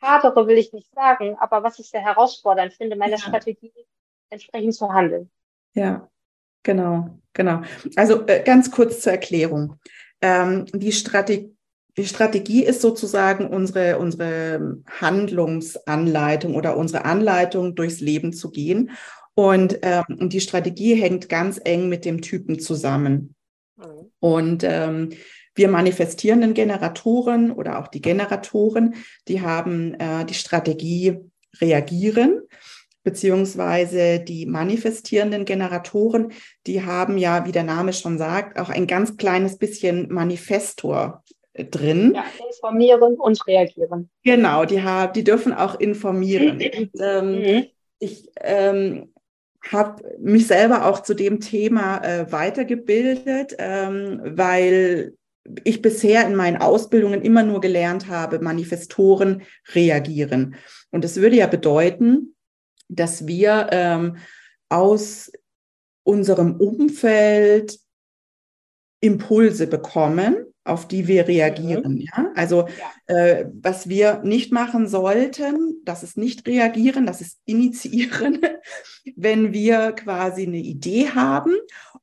hadere, 0.00 0.46
will 0.46 0.56
ich 0.56 0.72
nicht 0.72 0.90
sagen, 0.92 1.36
aber 1.38 1.62
was 1.62 1.78
ich 1.78 1.90
sehr 1.90 2.02
herausfordernd 2.02 2.72
finde, 2.72 2.96
meine 2.96 3.12
ja. 3.12 3.18
Strategie 3.18 3.72
entsprechend 4.30 4.74
zu 4.74 4.90
handeln. 4.92 5.30
Ja, 5.74 6.08
genau, 6.62 7.10
genau. 7.34 7.62
Also 7.96 8.26
äh, 8.26 8.42
ganz 8.42 8.70
kurz 8.70 9.00
zur 9.00 9.12
Erklärung. 9.12 9.78
Ähm, 10.22 10.64
die 10.66 10.92
Strategie 10.92 11.55
die 11.98 12.06
Strategie 12.06 12.64
ist 12.64 12.82
sozusagen 12.82 13.46
unsere, 13.48 13.98
unsere 13.98 14.82
Handlungsanleitung 15.00 16.54
oder 16.54 16.76
unsere 16.76 17.04
Anleitung, 17.04 17.74
durchs 17.74 18.00
Leben 18.00 18.32
zu 18.32 18.50
gehen. 18.50 18.90
Und 19.34 19.78
ähm, 19.82 20.28
die 20.28 20.40
Strategie 20.40 20.94
hängt 20.94 21.28
ganz 21.28 21.60
eng 21.62 21.88
mit 21.88 22.04
dem 22.04 22.20
Typen 22.20 22.58
zusammen. 22.58 23.34
Und 24.20 24.64
ähm, 24.64 25.10
wir 25.54 25.68
manifestierenden 25.68 26.54
Generatoren 26.54 27.50
oder 27.50 27.78
auch 27.78 27.88
die 27.88 28.02
Generatoren, 28.02 28.94
die 29.28 29.40
haben 29.40 29.94
äh, 29.94 30.24
die 30.24 30.34
Strategie 30.34 31.18
reagieren, 31.60 32.42
beziehungsweise 33.02 34.20
die 34.20 34.46
manifestierenden 34.46 35.44
Generatoren, 35.44 36.32
die 36.66 36.82
haben 36.82 37.16
ja, 37.16 37.46
wie 37.46 37.52
der 37.52 37.62
Name 37.62 37.92
schon 37.92 38.18
sagt, 38.18 38.58
auch 38.58 38.68
ein 38.68 38.86
ganz 38.86 39.16
kleines 39.16 39.56
bisschen 39.56 40.12
Manifestor 40.12 41.22
drin. 41.64 42.12
Ja, 42.14 42.24
informieren 42.46 43.14
und 43.14 43.46
reagieren. 43.46 44.10
Genau, 44.22 44.64
die, 44.64 44.82
haben, 44.82 45.12
die 45.12 45.24
dürfen 45.24 45.52
auch 45.52 45.78
informieren. 45.78 46.56
und, 46.56 46.90
ähm, 47.00 47.38
mhm. 47.38 47.66
Ich 47.98 48.30
ähm, 48.42 49.12
habe 49.70 50.02
mich 50.18 50.46
selber 50.46 50.86
auch 50.86 51.00
zu 51.00 51.14
dem 51.14 51.40
Thema 51.40 52.04
äh, 52.04 52.30
weitergebildet, 52.30 53.56
ähm, 53.58 54.20
weil 54.22 55.14
ich 55.64 55.80
bisher 55.80 56.26
in 56.26 56.34
meinen 56.34 56.56
Ausbildungen 56.58 57.22
immer 57.22 57.42
nur 57.42 57.60
gelernt 57.60 58.08
habe, 58.08 58.40
Manifestoren 58.40 59.42
reagieren. 59.74 60.56
Und 60.90 61.04
das 61.04 61.16
würde 61.16 61.36
ja 61.36 61.46
bedeuten, 61.46 62.34
dass 62.88 63.26
wir 63.26 63.68
ähm, 63.70 64.16
aus 64.68 65.32
unserem 66.02 66.56
Umfeld 66.56 67.78
Impulse 69.00 69.66
bekommen 69.66 70.52
auf 70.66 70.88
die 70.88 71.06
wir 71.06 71.28
reagieren. 71.28 71.94
Mhm. 71.94 72.00
Ja? 72.00 72.32
Also 72.34 72.66
ja. 73.08 73.14
Äh, 73.14 73.46
was 73.62 73.88
wir 73.88 74.20
nicht 74.24 74.52
machen 74.52 74.88
sollten, 74.88 75.80
das 75.84 76.02
ist 76.02 76.16
nicht 76.16 76.46
reagieren, 76.46 77.06
das 77.06 77.20
ist 77.20 77.38
initiieren, 77.44 78.40
wenn 79.16 79.52
wir 79.52 79.92
quasi 79.92 80.42
eine 80.42 80.58
Idee 80.58 81.10
haben 81.10 81.52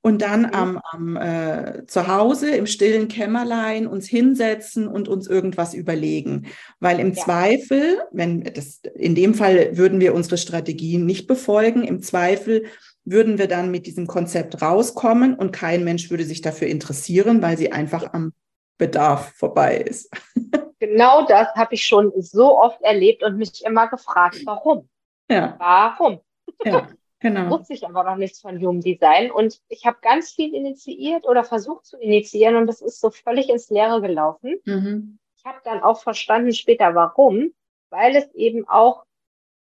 und 0.02 0.22
dann 0.22 0.42
mhm. 0.42 0.54
am, 0.54 0.82
am 0.92 1.16
äh, 1.18 1.86
zu 1.88 2.08
Hause 2.08 2.52
im 2.52 2.68
stillen 2.68 3.08
Kämmerlein 3.08 3.88
uns 3.88 4.08
hinsetzen 4.08 4.88
und 4.88 5.08
uns 5.08 5.28
irgendwas 5.28 5.74
überlegen. 5.74 6.48
Weil 6.80 7.00
im 7.00 7.14
ja. 7.14 7.24
Zweifel, 7.24 8.00
wenn 8.12 8.44
das 8.44 8.82
in 8.96 9.16
dem 9.16 9.34
Fall 9.34 9.78
würden 9.78 10.00
wir 10.00 10.14
unsere 10.14 10.38
Strategien 10.38 11.06
nicht 11.06 11.28
befolgen, 11.28 11.84
im 11.84 12.02
Zweifel 12.02 12.66
würden 13.06 13.38
wir 13.38 13.48
dann 13.48 13.72
mit 13.72 13.86
diesem 13.86 14.08
Konzept 14.08 14.62
rauskommen 14.62 15.36
und 15.36 15.52
kein 15.52 15.84
Mensch 15.84 16.10
würde 16.10 16.24
sich 16.24 16.42
dafür 16.42 16.68
interessieren, 16.68 17.42
weil 17.42 17.58
sie 17.58 17.72
einfach 17.72 18.14
am 18.14 18.32
Bedarf 18.78 19.34
vorbei 19.36 19.78
ist. 19.78 20.10
Genau 20.80 21.26
das 21.26 21.48
habe 21.56 21.76
ich 21.76 21.86
schon 21.86 22.12
so 22.18 22.60
oft 22.60 22.82
erlebt 22.82 23.24
und 23.24 23.38
mich 23.38 23.64
immer 23.64 23.88
gefragt, 23.88 24.42
warum? 24.44 24.90
Ja. 25.32 25.56
Warum? 25.58 26.20
Ja, 26.66 26.90
genau. 27.22 27.50
Wusste 27.58 27.72
ich 27.74 27.86
aber 27.86 28.04
noch 28.04 28.18
nichts 28.18 28.42
von 28.42 28.60
Human 28.60 28.82
Design 28.82 29.32
und 29.32 29.62
ich 29.70 29.86
habe 29.86 30.00
ganz 30.02 30.32
viel 30.32 30.54
initiiert 30.54 31.26
oder 31.26 31.46
versucht 31.46 31.86
zu 31.86 31.98
initiieren 31.98 32.58
und 32.58 32.68
das 32.68 32.82
ist 32.82 33.00
so 33.00 33.12
völlig 33.12 33.48
ins 33.48 33.70
Leere 33.70 34.02
gelaufen. 34.02 34.60
Mhm. 34.66 35.20
Ich 35.38 35.46
habe 35.46 35.60
dann 35.64 35.82
auch 35.82 36.02
verstanden 36.02 36.52
später, 36.52 36.94
warum, 36.96 37.54
weil 37.90 38.18
es 38.18 38.30
eben 38.34 38.68
auch 38.68 39.06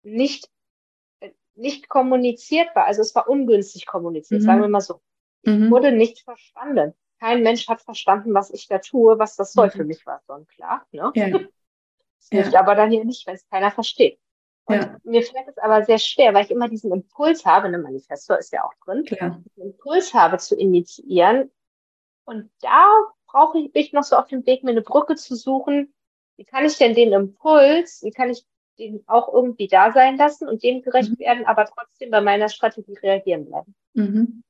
nicht 0.02 0.48
äh, 1.20 1.30
nicht 1.54 1.88
kommuniziert 1.88 2.74
war. 2.74 2.86
Also 2.86 3.02
es 3.02 3.14
war 3.14 3.28
ungünstig 3.28 3.86
kommuniziert, 3.86 4.40
mhm. 4.40 4.44
sagen 4.44 4.60
wir 4.60 4.68
mal 4.68 4.80
so. 4.80 5.00
Ich 5.42 5.52
mhm. 5.52 5.70
wurde 5.70 5.92
nicht 5.92 6.24
verstanden 6.24 6.94
kein 7.26 7.42
Mensch 7.42 7.66
hat 7.66 7.82
verstanden, 7.82 8.34
was 8.34 8.50
ich 8.50 8.68
da 8.68 8.78
tue, 8.78 9.18
was 9.18 9.34
das 9.34 9.52
soll. 9.52 9.66
Mhm. 9.66 9.72
Für 9.72 9.84
mich 9.84 10.06
war 10.06 10.18
es 10.18 10.26
sonnenklar. 10.26 10.86
Ne? 10.92 11.12
Ja. 11.14 11.40
Das 12.32 12.50
ja. 12.50 12.58
aber 12.58 12.74
dann 12.74 12.90
hier 12.90 13.04
nicht, 13.04 13.24
wenn 13.28 13.36
es 13.36 13.48
keiner 13.48 13.70
versteht. 13.70 14.18
Und 14.64 14.74
ja. 14.74 14.96
mir 15.04 15.22
fällt 15.22 15.46
es 15.46 15.58
aber 15.58 15.84
sehr 15.84 15.98
schwer, 15.98 16.34
weil 16.34 16.44
ich 16.44 16.50
immer 16.50 16.68
diesen 16.68 16.90
Impuls 16.90 17.46
habe, 17.46 17.68
eine 17.68 17.78
Manifesto 17.78 18.34
ist 18.34 18.52
ja 18.52 18.64
auch 18.64 18.72
drin, 18.84 19.04
Klar. 19.04 19.40
diesen 19.44 19.70
Impuls 19.70 20.12
habe 20.12 20.38
zu 20.38 20.56
initiieren. 20.56 21.52
Und 22.24 22.50
da 22.62 22.88
brauche 23.28 23.60
ich, 23.60 23.70
bin 23.70 23.82
ich 23.82 23.92
noch 23.92 24.02
so 24.02 24.16
auf 24.16 24.26
dem 24.26 24.44
Weg, 24.44 24.64
mir 24.64 24.72
eine 24.72 24.82
Brücke 24.82 25.14
zu 25.14 25.36
suchen. 25.36 25.94
Wie 26.36 26.44
kann 26.44 26.64
ich 26.64 26.78
denn 26.78 26.96
den 26.96 27.12
Impuls, 27.12 28.02
wie 28.02 28.10
kann 28.10 28.30
ich 28.30 28.44
den 28.76 29.04
auch 29.06 29.32
irgendwie 29.32 29.68
da 29.68 29.92
sein 29.92 30.16
lassen 30.16 30.48
und 30.48 30.64
dem 30.64 30.82
gerecht 30.82 31.10
mhm. 31.10 31.20
werden, 31.20 31.46
aber 31.46 31.66
trotzdem 31.66 32.10
bei 32.10 32.22
meiner 32.22 32.48
Strategie 32.48 32.98
reagieren 33.00 33.44
bleiben? 33.44 33.72
Mhm. 33.94 34.42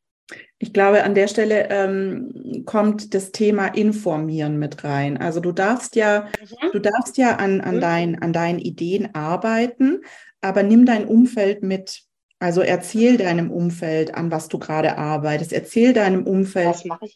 Ich 0.59 0.73
glaube, 0.73 1.05
an 1.05 1.15
der 1.15 1.29
Stelle 1.29 1.69
ähm, 1.71 2.63
kommt 2.65 3.15
das 3.15 3.31
Thema 3.31 3.67
Informieren 3.69 4.59
mit 4.59 4.83
rein. 4.85 5.19
Also 5.19 5.41
du 5.41 5.53
darfst 5.53 5.97
ja, 5.97 6.29
mhm. 6.41 6.73
du 6.73 6.79
darfst 6.81 7.19
ja 7.19 7.37
an, 7.37 7.61
an, 7.61 7.77
mhm. 7.77 7.81
dein, 7.81 8.23
an 8.23 8.33
deinen 8.33 8.59
Ideen 8.59 9.15
arbeiten, 9.15 10.03
aber 10.41 10.63
nimm 10.63 10.87
dein 10.87 11.07
Umfeld 11.07 11.63
mit. 11.63 12.03
Also 12.39 12.61
erzähl 12.61 13.17
deinem 13.17 13.51
Umfeld, 13.51 14.15
an 14.15 14.31
was 14.31 14.49
du 14.49 14.59
gerade 14.59 14.99
arbeitest. 14.99 15.53
Erzähl 15.53 15.93
deinem 15.93 16.27
Umfeld, 16.27 16.67
das 16.67 16.85
mache 16.85 17.07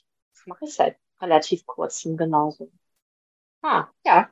ich 0.65 0.75
seit 0.75 0.97
relativ 1.21 1.67
kurzem 1.67 2.17
genauso. 2.17 2.71
Ah, 3.63 3.89
ja. 4.05 4.31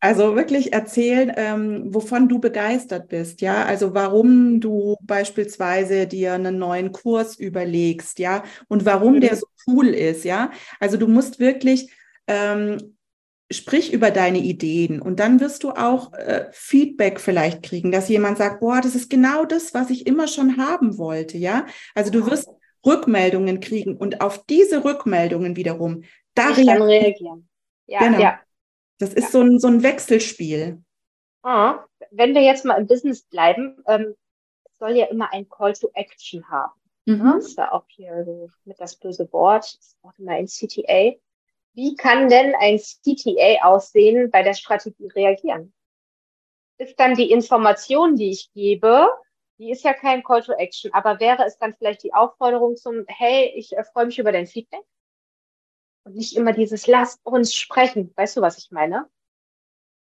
Also 0.00 0.34
wirklich 0.34 0.72
erzählen, 0.72 1.30
ähm, 1.36 1.94
wovon 1.94 2.28
du 2.28 2.38
begeistert 2.38 3.08
bist, 3.08 3.42
ja. 3.42 3.64
Also 3.66 3.92
warum 3.92 4.60
du 4.60 4.96
beispielsweise 5.02 6.06
dir 6.06 6.32
einen 6.32 6.58
neuen 6.58 6.90
Kurs 6.92 7.38
überlegst, 7.38 8.18
ja, 8.18 8.42
und 8.68 8.86
warum 8.86 9.20
der 9.20 9.36
so 9.36 9.46
cool 9.66 9.88
ist, 9.88 10.24
ja. 10.24 10.50
Also 10.80 10.96
du 10.96 11.06
musst 11.06 11.38
wirklich 11.38 11.92
ähm, 12.26 12.96
sprich 13.50 13.92
über 13.92 14.10
deine 14.10 14.38
Ideen 14.38 15.02
und 15.02 15.20
dann 15.20 15.40
wirst 15.40 15.64
du 15.64 15.72
auch 15.72 16.12
äh, 16.14 16.46
Feedback 16.52 17.20
vielleicht 17.20 17.62
kriegen, 17.62 17.90
dass 17.90 18.08
jemand 18.08 18.38
sagt, 18.38 18.60
boah, 18.60 18.80
das 18.80 18.94
ist 18.94 19.10
genau 19.10 19.44
das, 19.44 19.74
was 19.74 19.90
ich 19.90 20.06
immer 20.06 20.28
schon 20.28 20.56
haben 20.56 20.98
wollte, 20.98 21.36
ja. 21.36 21.66
Also 21.94 22.10
du 22.10 22.26
wirst 22.26 22.48
Rückmeldungen 22.86 23.60
kriegen 23.60 23.96
und 23.96 24.20
auf 24.20 24.46
diese 24.46 24.84
Rückmeldungen 24.84 25.56
wiederum 25.56 26.04
da 26.34 26.48
reagieren. 26.50 27.48
Ja, 27.86 27.98
genau. 28.00 28.20
ja. 28.20 28.40
Das 29.00 29.14
ist 29.14 29.24
ja. 29.24 29.30
so, 29.30 29.40
ein, 29.40 29.58
so 29.58 29.66
ein 29.66 29.82
Wechselspiel. 29.82 30.84
Ah, 31.42 31.84
wenn 32.10 32.34
wir 32.34 32.42
jetzt 32.42 32.64
mal 32.64 32.78
im 32.78 32.86
Business 32.86 33.22
bleiben, 33.22 33.82
ähm, 33.86 34.14
soll 34.78 34.92
ja 34.92 35.06
immer 35.06 35.32
ein 35.32 35.48
Call 35.48 35.72
to 35.72 35.90
Action 35.94 36.48
haben. 36.50 36.78
Mhm. 37.06 37.32
Das 37.36 37.56
war 37.56 37.72
auch 37.72 37.84
hier 37.88 38.24
so 38.24 38.48
mit 38.64 38.78
das 38.78 38.96
böse 38.96 39.30
Wort, 39.32 39.78
das 39.78 39.96
Wort 40.02 40.18
immer 40.18 40.32
ein 40.32 40.46
CTA. 40.46 41.14
Wie 41.72 41.96
kann 41.96 42.28
denn 42.28 42.54
ein 42.60 42.78
CTA 42.78 43.62
aussehen 43.62 44.30
bei 44.30 44.42
der 44.42 44.54
Strategie 44.54 45.08
reagieren? 45.08 45.72
Ist 46.76 47.00
dann 47.00 47.14
die 47.14 47.30
Information, 47.30 48.16
die 48.16 48.30
ich 48.30 48.52
gebe, 48.52 49.08
die 49.58 49.70
ist 49.70 49.84
ja 49.84 49.94
kein 49.94 50.22
Call 50.22 50.42
to 50.42 50.52
Action, 50.52 50.92
aber 50.92 51.20
wäre 51.20 51.44
es 51.44 51.58
dann 51.58 51.74
vielleicht 51.74 52.02
die 52.02 52.12
Aufforderung 52.12 52.76
zum, 52.76 53.04
hey, 53.08 53.52
ich 53.54 53.76
äh, 53.76 53.84
freue 53.84 54.06
mich 54.06 54.18
über 54.18 54.32
dein 54.32 54.46
Feedback? 54.46 54.84
Und 56.10 56.16
nicht 56.16 56.36
immer 56.36 56.52
dieses, 56.52 56.86
lasst 56.86 57.20
uns 57.22 57.54
sprechen. 57.54 58.12
Weißt 58.16 58.36
du, 58.36 58.40
was 58.40 58.58
ich 58.58 58.70
meine? 58.70 59.06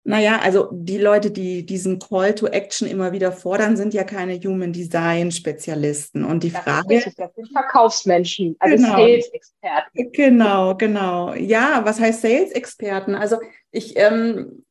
Naja, 0.03 0.39
also 0.39 0.71
die 0.73 0.97
Leute, 0.97 1.31
die 1.31 1.67
diesen 1.67 1.99
Call 1.99 2.35
to 2.35 2.47
Action 2.47 2.89
immer 2.89 3.13
wieder 3.13 3.33
fordern, 3.33 3.77
sind 3.77 3.93
ja 3.93 4.03
keine 4.03 4.41
Human 4.41 4.73
Design 4.73 5.31
Spezialisten. 5.31 6.25
Und 6.25 6.43
die 6.43 6.51
das 6.51 6.63
Frage. 6.63 6.95
Ist 6.95 7.19
das 7.19 7.35
sind 7.35 7.53
Verkaufsmenschen, 7.53 8.57
also 8.61 8.77
genau, 8.77 8.97
Sales-Experten. 8.97 10.13
Genau, 10.13 10.75
genau. 10.75 11.35
Ja, 11.35 11.85
was 11.85 12.01
heißt 12.01 12.23
Sales-Experten? 12.23 13.15
Also 13.15 13.37
ich, 13.73 13.95
ähm, 13.97 14.65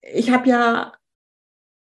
ich 0.00 0.30
habe 0.30 0.48
ja, 0.48 0.94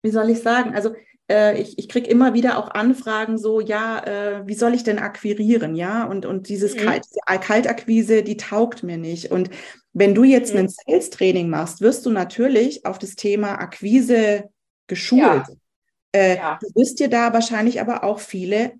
wie 0.01 0.11
soll 0.11 0.31
ich 0.31 0.41
sagen, 0.41 0.73
also 0.73 0.95
äh, 1.29 1.59
ich, 1.59 1.77
ich 1.77 1.89
kriege 1.89 2.09
immer 2.09 2.33
wieder 2.33 2.57
auch 2.57 2.71
Anfragen 2.71 3.37
so, 3.37 3.59
ja, 3.59 3.99
äh, 4.05 4.47
wie 4.47 4.53
soll 4.53 4.73
ich 4.73 4.83
denn 4.83 4.99
akquirieren, 4.99 5.75
ja? 5.75 6.05
Und, 6.05 6.25
und 6.25 6.49
dieses 6.49 6.75
mhm. 6.75 6.79
Kalt, 6.79 7.05
Kaltakquise, 7.41 8.23
die 8.23 8.37
taugt 8.37 8.83
mir 8.83 8.97
nicht. 8.97 9.31
Und 9.31 9.49
wenn 9.93 10.15
du 10.15 10.23
jetzt 10.23 10.53
mhm. 10.53 10.61
ein 10.61 10.69
Sales-Training 10.69 11.49
machst, 11.49 11.81
wirst 11.81 12.05
du 12.05 12.09
natürlich 12.09 12.85
auf 12.85 12.99
das 12.99 13.15
Thema 13.15 13.55
Akquise 13.55 14.49
geschult. 14.87 15.21
Ja. 15.21 15.47
Äh, 16.11 16.37
ja. 16.37 16.59
Du 16.61 16.67
wirst 16.75 16.99
dir 16.99 17.09
da 17.09 17.33
wahrscheinlich 17.33 17.79
aber 17.79 18.03
auch 18.03 18.19
viele 18.19 18.73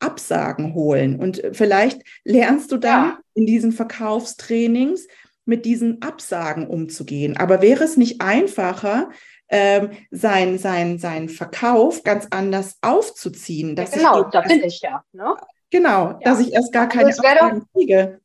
Absagen 0.00 0.74
holen. 0.74 1.16
Und 1.16 1.42
vielleicht 1.52 2.02
lernst 2.24 2.72
du 2.72 2.78
dann 2.78 3.04
ja. 3.04 3.18
in 3.34 3.46
diesen 3.46 3.72
Verkaufstrainings 3.72 5.06
mit 5.44 5.64
diesen 5.64 6.00
Absagen 6.02 6.66
umzugehen. 6.66 7.36
Aber 7.36 7.60
wäre 7.60 7.84
es 7.84 7.96
nicht 7.96 8.20
einfacher, 8.20 9.10
ähm, 9.50 9.90
sein, 10.10 10.58
sein, 10.58 10.98
sein 10.98 11.28
Verkauf 11.28 12.02
ganz 12.04 12.28
anders 12.30 12.78
aufzuziehen. 12.80 13.76
Ja, 13.76 13.84
genau, 13.84 14.22
da 14.24 14.40
bin 14.42 14.62
ich 14.62 14.80
ja. 14.80 15.04
Ne? 15.12 15.36
Genau, 15.70 16.10
ja. 16.10 16.18
dass 16.22 16.40
ich 16.40 16.52
erst 16.52 16.72
gar 16.72 16.88
keine 16.88 17.06
also 17.06 17.22
Absagen 17.22 17.66
kriege. 17.72 18.20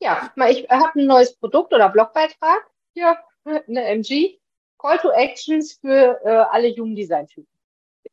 Ja, 0.00 0.30
ich 0.48 0.68
habe 0.68 1.00
ein 1.00 1.06
neues 1.06 1.36
Produkt 1.36 1.72
oder 1.72 1.88
Blogbeitrag 1.88 2.66
hier, 2.94 3.16
eine 3.68 3.84
MG, 3.84 4.38
Call 4.78 4.98
to 4.98 5.10
Actions 5.10 5.78
für 5.80 6.20
äh, 6.24 6.28
alle 6.28 6.68
jungen 6.68 6.94
Design-Typen. 6.96 7.48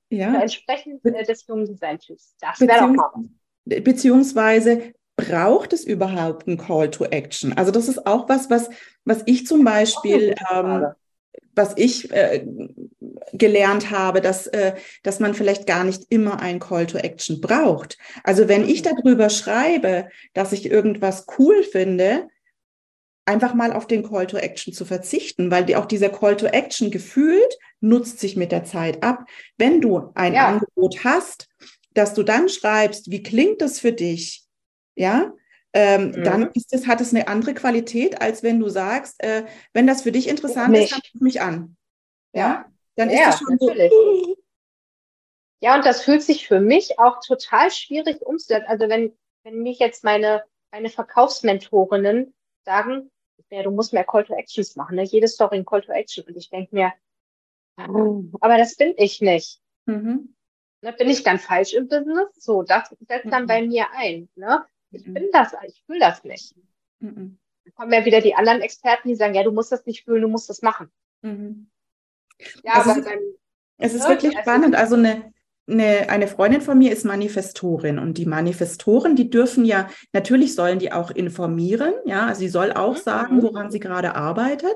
Ja. 0.10 0.40
Entsprechend 0.40 1.04
äh, 1.06 1.24
des 1.24 1.46
jungen 1.48 1.66
Design-Typs. 1.66 2.36
Das 2.40 2.60
wäre 2.62 2.80
doch 2.80 2.88
mal 2.88 3.10
was. 3.14 3.84
Beziehungsweise 3.84 4.94
braucht 5.16 5.74
es 5.74 5.86
überhaupt 5.86 6.48
ein 6.48 6.58
Call 6.58 6.90
to 6.92 7.06
Action? 7.06 7.54
Also 7.54 7.72
das 7.72 7.88
ist 7.88 8.06
auch 8.06 8.30
was, 8.30 8.50
was, 8.50 8.70
was 9.06 9.24
ich 9.26 9.46
zum 9.46 9.64
Beispiel 9.64 10.36
ähm, 10.52 10.88
was 11.56 11.74
ich 11.78 12.12
äh, 12.12 12.46
gelernt 13.34 13.92
habe, 13.92 14.22
dass, 14.22 14.48
äh, 14.48 14.74
dass 15.04 15.20
man 15.20 15.34
vielleicht 15.34 15.68
gar 15.68 15.84
nicht 15.84 16.04
immer 16.10 16.40
ein 16.40 16.60
Call 16.60 16.88
to 16.88 16.98
Action 16.98 17.42
braucht. 17.42 17.98
Also 18.24 18.48
wenn 18.48 18.68
ich 18.68 18.84
mhm. 18.84 18.90
darüber 18.96 19.30
schreibe, 19.30 20.10
dass 20.34 20.52
ich 20.52 20.70
irgendwas 20.70 21.26
cool 21.38 21.64
finde, 21.64 22.28
einfach 23.26 23.54
mal 23.54 23.72
auf 23.72 23.88
den 23.88 24.04
Call 24.04 24.28
to 24.28 24.38
Action 24.38 24.74
zu 24.74 24.86
verzichten, 24.86 25.52
weil 25.52 25.66
die, 25.66 25.76
auch 25.76 25.86
dieser 25.86 26.10
Call 26.10 26.36
to 26.36 26.48
Action 26.48 26.92
gefühlt 26.92 27.58
nutzt 27.80 28.20
sich 28.20 28.36
mit 28.36 28.52
der 28.52 28.64
Zeit 28.64 29.04
ab. 29.04 29.26
Wenn 29.58 29.82
du 29.82 30.12
ein 30.16 30.34
ja. 30.34 30.48
Angebot 30.48 31.04
hast, 31.04 31.48
dass 31.94 32.14
du 32.14 32.24
dann 32.24 32.50
schreibst, 32.50 33.12
wie 33.12 33.24
klingt 33.24 33.62
das 33.62 33.80
für 33.80 33.94
dich? 33.94 34.44
Ja, 34.96 35.34
ähm, 35.74 36.12
mhm. 36.12 36.24
dann 36.24 36.52
ist 36.54 36.74
es, 36.74 36.88
hat 36.88 37.02
es 37.02 37.14
eine 37.14 37.28
andere 37.28 37.54
Qualität, 37.54 38.22
als 38.22 38.44
wenn 38.44 38.60
du 38.60 38.70
sagst, 38.70 39.22
äh, 39.24 39.46
wenn 39.74 39.88
das 39.88 40.04
für 40.04 40.12
dich 40.12 40.28
interessant 40.28 40.72
mich. 40.72 40.86
ist, 40.86 40.92
dann 40.92 41.02
ruf 41.14 41.22
mich 41.22 41.42
an. 41.42 41.78
Ja, 42.34 42.42
ja? 42.42 42.66
dann 42.96 43.10
ist 43.10 43.20
ja, 43.20 43.26
das 43.26 43.40
schon 43.40 43.58
natürlich. 43.60 43.92
so. 43.92 44.38
Ja, 45.62 45.76
und 45.76 45.86
das 45.86 46.04
fühlt 46.04 46.22
sich 46.22 46.48
für 46.48 46.60
mich 46.60 47.00
auch 47.00 47.20
total 47.26 47.72
schwierig 47.72 48.22
umzusetzen. 48.22 48.68
Also 48.68 48.90
wenn, 48.90 49.18
wenn 49.44 49.64
mich 49.64 49.80
jetzt 49.80 50.04
meine, 50.04 50.44
meine 50.72 50.90
Verkaufsmentorinnen 50.90 52.34
sagen, 52.66 53.10
ja, 53.50 53.64
du 53.64 53.72
musst 53.72 53.94
mehr 53.94 54.04
Call 54.04 54.26
to 54.26 54.34
Actions 54.34 54.76
machen, 54.76 54.96
ne? 54.96 55.04
jede 55.04 55.28
Story 55.28 55.58
ein 55.58 55.66
Call 55.66 55.82
to 55.82 55.92
Action. 55.92 56.26
Und 56.26 56.36
ich 56.36 56.50
denke 56.50 56.76
mir, 56.76 56.92
aber 57.78 58.58
das 58.58 58.76
bin 58.76 58.94
ich 58.98 59.22
nicht. 59.22 59.60
Mhm. 59.86 60.36
Ne, 60.82 60.94
bin 60.94 61.10
ich 61.10 61.24
dann 61.24 61.40
falsch 61.40 61.74
im 61.74 61.88
Business? 61.88 62.28
So, 62.36 62.64
das 62.64 62.90
setzt 63.08 63.32
dann 63.32 63.44
mhm. 63.44 63.48
bei 63.48 63.62
mir 63.62 63.88
ein. 63.94 64.30
Ne? 64.36 64.66
Ich 64.94 65.04
bin 65.06 65.30
das, 65.32 65.54
ich 65.68 65.84
fühle 65.86 66.00
das 66.00 66.24
nicht. 66.24 66.56
Mhm. 67.00 67.38
Dann 67.66 67.74
kommen 67.76 67.94
ja 67.94 68.06
wieder 68.06 68.22
die 68.22 68.36
anderen 68.36 68.62
Experten, 68.62 69.08
die 69.08 69.16
sagen, 69.16 69.34
ja, 69.34 69.44
du 69.44 69.52
musst 69.52 69.72
das 69.72 69.86
nicht 69.86 70.04
fühlen, 70.04 70.22
du 70.22 70.28
musst 70.28 70.50
das 70.50 70.62
machen. 70.62 70.92
Mhm. 71.22 71.70
Ja, 72.64 72.74
also 72.74 72.92
aber 72.92 73.00
es, 73.00 73.06
beim, 73.06 73.20
es 73.78 73.94
ist 73.94 74.08
wirklich 74.08 74.38
spannend. 74.38 74.76
Also 74.76 74.96
eine, 74.96 75.34
eine, 75.68 76.10
eine 76.10 76.28
Freundin 76.28 76.62
von 76.62 76.78
mir 76.78 76.92
ist 76.92 77.06
Manifestorin 77.06 78.00
und 78.00 78.18
die 78.18 78.26
Manifestoren, 78.26 79.16
die 79.16 79.30
dürfen 79.30 79.66
ja, 79.66 79.90
natürlich 80.12 80.56
sollen 80.56 80.80
die 80.80 80.92
auch 80.92 81.12
informieren, 81.12 81.94
ja, 82.06 82.28
also 82.28 82.40
sie 82.40 82.50
soll 82.50 82.72
auch 82.74 82.96
mhm. 82.96 83.02
sagen, 83.02 83.42
woran 83.44 83.72
sie 83.72 83.80
gerade 83.80 84.16
arbeitet, 84.16 84.76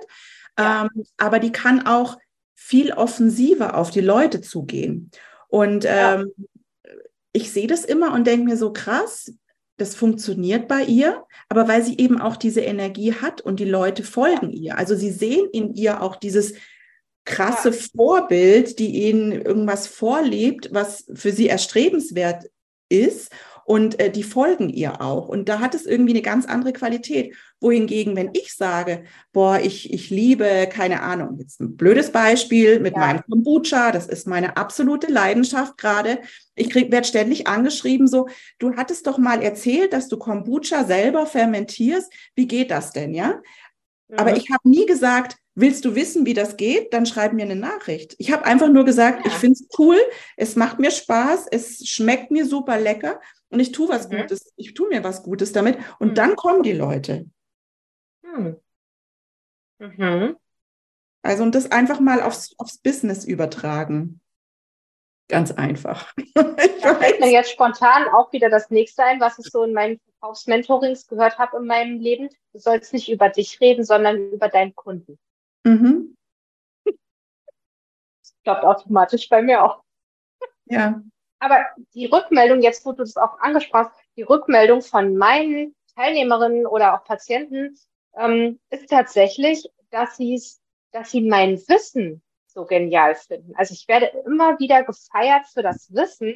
ja. 0.57 0.83
ähm, 0.83 1.05
aber 1.17 1.39
die 1.39 1.51
kann 1.51 1.85
auch 1.85 2.17
viel 2.55 2.91
offensiver 2.91 3.77
auf 3.77 3.91
die 3.91 4.01
Leute 4.01 4.41
zugehen. 4.41 5.11
Und 5.47 5.85
ähm, 5.85 6.33
ja. 6.35 6.93
ich 7.31 7.51
sehe 7.51 7.67
das 7.67 7.85
immer 7.85 8.13
und 8.13 8.25
denke 8.27 8.45
mir 8.45 8.57
so 8.57 8.73
krass, 8.73 9.33
das 9.77 9.95
funktioniert 9.95 10.67
bei 10.67 10.83
ihr, 10.83 11.23
aber 11.49 11.67
weil 11.67 11.83
sie 11.83 11.97
eben 11.97 12.19
auch 12.19 12.35
diese 12.35 12.61
Energie 12.61 13.13
hat 13.13 13.41
und 13.41 13.59
die 13.59 13.65
Leute 13.65 14.03
folgen 14.03 14.51
ihr. 14.51 14.77
Also 14.77 14.95
sie 14.95 15.11
sehen 15.11 15.47
in 15.51 15.73
ihr 15.73 16.01
auch 16.01 16.15
dieses 16.15 16.53
krasse 17.25 17.73
Vorbild, 17.73 18.79
die 18.79 19.07
ihnen 19.07 19.31
irgendwas 19.31 19.85
vorlebt, 19.87 20.69
was 20.71 21.05
für 21.13 21.31
sie 21.31 21.47
erstrebenswert 21.47 22.45
ist 22.89 23.31
und 23.67 23.99
äh, 23.99 24.09
die 24.09 24.23
folgen 24.23 24.69
ihr 24.69 25.01
auch. 25.01 25.27
Und 25.27 25.49
da 25.49 25.59
hat 25.59 25.75
es 25.75 25.85
irgendwie 25.85 26.13
eine 26.13 26.21
ganz 26.21 26.45
andere 26.45 26.71
Qualität. 26.71 27.35
Wohingegen, 27.59 28.15
wenn 28.15 28.29
ich 28.31 28.55
sage, 28.55 29.03
boah, 29.33 29.59
ich, 29.59 29.93
ich 29.93 30.09
liebe, 30.09 30.69
keine 30.71 31.01
Ahnung, 31.01 31.37
jetzt 31.37 31.59
ein 31.59 31.75
blödes 31.75 32.13
Beispiel 32.13 32.79
mit 32.79 32.93
ja. 32.93 32.99
meinem 32.99 33.23
Kombucha, 33.29 33.91
das 33.91 34.07
ist 34.07 34.25
meine 34.25 34.55
absolute 34.55 35.11
Leidenschaft 35.11 35.77
gerade. 35.77 36.19
Ich 36.55 36.73
werde 36.73 37.03
ständig 37.03 37.47
angeschrieben, 37.47 38.07
so, 38.07 38.29
du 38.57 38.77
hattest 38.77 39.05
doch 39.05 39.17
mal 39.17 39.43
erzählt, 39.43 39.91
dass 39.91 40.07
du 40.07 40.15
Kombucha 40.15 40.85
selber 40.85 41.25
fermentierst. 41.25 42.09
Wie 42.35 42.47
geht 42.47 42.71
das 42.71 42.93
denn, 42.93 43.13
ja? 43.13 43.41
Mhm. 44.07 44.17
Aber 44.17 44.37
ich 44.37 44.49
habe 44.49 44.69
nie 44.69 44.85
gesagt, 44.85 45.35
willst 45.55 45.83
du 45.83 45.93
wissen, 45.93 46.25
wie 46.25 46.33
das 46.33 46.55
geht? 46.55 46.93
Dann 46.93 47.05
schreib 47.05 47.33
mir 47.33 47.43
eine 47.43 47.57
Nachricht. 47.57 48.15
Ich 48.17 48.31
habe 48.31 48.45
einfach 48.45 48.69
nur 48.69 48.85
gesagt, 48.85 49.25
ja. 49.25 49.31
ich 49.31 49.37
finde 49.37 49.55
es 49.55 49.67
cool, 49.77 49.97
es 50.37 50.55
macht 50.55 50.79
mir 50.79 50.91
Spaß, 50.91 51.47
es 51.51 51.85
schmeckt 51.85 52.31
mir 52.31 52.45
super 52.45 52.79
lecker 52.79 53.19
und 53.49 53.59
ich 53.59 53.71
tue 53.71 53.89
was 53.89 54.09
mhm. 54.09 54.17
Gutes, 54.17 54.53
ich 54.55 54.73
tue 54.73 54.89
mir 54.89 55.03
was 55.03 55.23
Gutes 55.23 55.53
damit 55.53 55.77
und 55.99 56.09
mhm. 56.09 56.15
dann 56.15 56.35
kommen 56.35 56.63
die 56.63 56.73
Leute. 56.73 57.29
Mhm. 58.21 58.59
Mhm. 59.79 60.37
Also 61.21 61.43
und 61.43 61.55
das 61.55 61.71
einfach 61.71 61.99
mal 61.99 62.21
aufs, 62.21 62.55
aufs 62.57 62.77
Business 62.77 63.25
übertragen. 63.25 64.21
Ganz 65.29 65.51
einfach. 65.51 66.13
da 66.35 66.95
fällt 66.95 67.19
mir 67.19 67.31
jetzt 67.31 67.51
spontan 67.51 68.07
auch 68.13 68.31
wieder 68.31 68.49
das 68.49 68.69
nächste 68.69 69.03
ein, 69.03 69.19
was 69.19 69.37
ich 69.37 69.47
so 69.51 69.63
in 69.63 69.73
meinen 69.73 69.99
Verkaufsmentorings 70.19 71.07
gehört 71.07 71.37
habe 71.37 71.57
in 71.57 71.65
meinem 71.65 71.99
Leben. 71.99 72.29
Du 72.53 72.59
sollst 72.59 72.93
nicht 72.93 73.09
über 73.09 73.29
dich 73.29 73.59
reden, 73.59 73.83
sondern 73.83 74.31
über 74.31 74.47
deinen 74.47 74.73
Kunden. 74.73 75.19
Mhm. 75.65 76.15
Das 76.85 78.33
klappt 78.43 78.63
automatisch 78.63 79.27
bei 79.27 79.41
mir 79.41 79.63
auch. 79.63 79.83
Ja. 80.65 81.01
Aber 81.39 81.65
die 81.93 82.05
Rückmeldung, 82.05 82.61
jetzt 82.61 82.85
wo 82.85 82.91
du 82.91 83.03
das 83.03 83.17
auch 83.17 83.39
angesprochen 83.39 83.85
hast, 83.85 83.95
die 84.15 84.23
Rückmeldung 84.23 84.81
von 84.81 85.15
meinen 85.15 85.75
Teilnehmerinnen 85.95 86.65
oder 86.65 86.95
auch 86.95 87.03
Patienten, 87.03 87.77
ähm, 88.15 88.59
ist 88.69 88.89
tatsächlich, 88.89 89.69
dass 89.91 90.17
sie 90.17 90.41
dass 90.91 91.11
sie 91.11 91.21
mein 91.21 91.57
Wissen 91.67 92.21
so 92.47 92.65
genial 92.65 93.15
finden. 93.15 93.53
Also 93.55 93.73
ich 93.73 93.87
werde 93.87 94.07
immer 94.25 94.57
wieder 94.59 94.83
gefeiert 94.83 95.45
für 95.47 95.61
das 95.61 95.93
Wissen, 95.93 96.33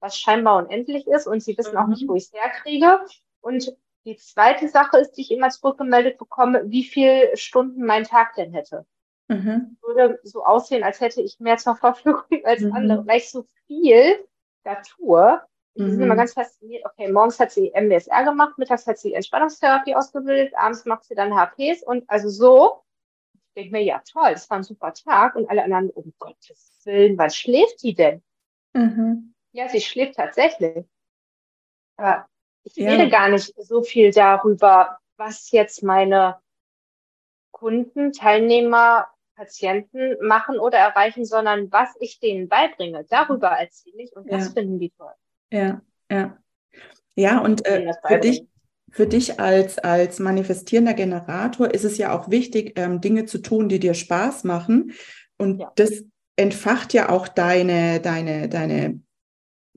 was 0.00 0.18
scheinbar 0.18 0.58
unendlich 0.58 1.06
ist 1.06 1.26
und 1.26 1.42
sie 1.42 1.56
wissen 1.56 1.76
auch 1.76 1.86
nicht, 1.86 2.06
wo 2.06 2.14
ich 2.14 2.24
es 2.24 2.32
herkriege. 2.32 3.00
Und 3.40 3.74
die 4.04 4.16
zweite 4.16 4.68
Sache 4.68 4.98
ist, 4.98 5.12
die 5.12 5.22
ich 5.22 5.30
immer 5.30 5.48
zurückgemeldet 5.48 6.18
bekomme, 6.18 6.64
wie 6.66 6.84
viele 6.84 7.36
Stunden 7.36 7.86
mein 7.86 8.04
Tag 8.04 8.34
denn 8.34 8.52
hätte. 8.52 8.84
Mhm. 9.28 9.78
Würde 9.80 10.18
so 10.24 10.44
aussehen, 10.44 10.82
als 10.82 11.00
hätte 11.00 11.22
ich 11.22 11.38
mehr 11.38 11.56
zur 11.56 11.76
Verfügung 11.76 12.44
als 12.44 12.62
mhm. 12.62 12.72
andere, 12.72 13.06
weil 13.06 13.18
ich 13.18 13.30
so 13.30 13.46
viel 13.66 14.16
da 14.64 14.76
tue. 14.76 15.40
Die 15.74 15.82
mhm. 15.82 15.90
sind 15.90 16.02
immer 16.02 16.16
ganz 16.16 16.34
fasziniert. 16.34 16.84
Okay, 16.84 17.10
morgens 17.10 17.40
hat 17.40 17.50
sie 17.50 17.72
MBSR 17.74 18.24
gemacht, 18.24 18.58
mittags 18.58 18.86
hat 18.86 18.98
sie 18.98 19.14
Entspannungstherapie 19.14 19.94
ausgebildet, 19.94 20.52
abends 20.56 20.84
macht 20.84 21.04
sie 21.04 21.14
dann 21.14 21.34
HPs 21.34 21.82
und 21.82 22.08
also 22.08 22.28
so. 22.28 22.82
Ich 23.34 23.54
denke 23.54 23.72
mir, 23.72 23.82
ja 23.82 24.02
toll, 24.10 24.32
das 24.32 24.48
war 24.48 24.58
ein 24.58 24.62
super 24.62 24.94
Tag 24.94 25.34
und 25.34 25.48
alle 25.50 25.64
anderen, 25.64 25.90
um 25.90 26.12
Gottes 26.18 26.80
Willen, 26.84 27.18
was 27.18 27.36
schläft 27.36 27.82
die 27.82 27.94
denn? 27.94 28.22
Mhm. 28.72 29.34
Ja, 29.52 29.68
sie 29.68 29.80
schläft 29.80 30.16
tatsächlich. 30.16 30.86
Aber 31.96 32.26
ich 32.64 32.76
ja. 32.76 32.90
rede 32.90 33.10
gar 33.10 33.28
nicht 33.28 33.54
so 33.62 33.82
viel 33.82 34.10
darüber, 34.10 34.98
was 35.16 35.50
jetzt 35.50 35.82
meine 35.82 36.40
Kunden, 37.50 38.12
Teilnehmer, 38.12 39.08
Patienten 39.42 40.16
machen 40.24 40.58
oder 40.58 40.78
erreichen, 40.78 41.24
sondern 41.24 41.72
was 41.72 41.88
ich 41.98 42.20
denen 42.20 42.48
beibringe. 42.48 43.04
Darüber 43.10 43.48
erzähle 43.48 44.02
ich 44.02 44.16
und 44.16 44.30
das 44.30 44.46
ja. 44.46 44.52
finden 44.52 44.78
die 44.78 44.90
toll. 44.90 45.12
Ja, 45.50 45.80
ja. 46.10 46.38
Ja, 47.16 47.40
und 47.40 47.66
äh, 47.66 47.92
für 48.06 48.18
dich, 48.18 48.46
für 48.90 49.06
dich 49.06 49.40
als, 49.40 49.78
als 49.78 50.18
manifestierender 50.20 50.94
Generator 50.94 51.74
ist 51.74 51.84
es 51.84 51.98
ja 51.98 52.16
auch 52.16 52.30
wichtig, 52.30 52.72
ähm, 52.76 53.00
Dinge 53.00 53.26
zu 53.26 53.38
tun, 53.38 53.68
die 53.68 53.80
dir 53.80 53.94
Spaß 53.94 54.44
machen. 54.44 54.92
Und 55.36 55.60
ja. 55.60 55.72
das 55.74 56.04
entfacht 56.36 56.94
ja 56.94 57.10
auch 57.10 57.28
deine, 57.28 58.00
deine, 58.00 58.48
deine 58.48 59.00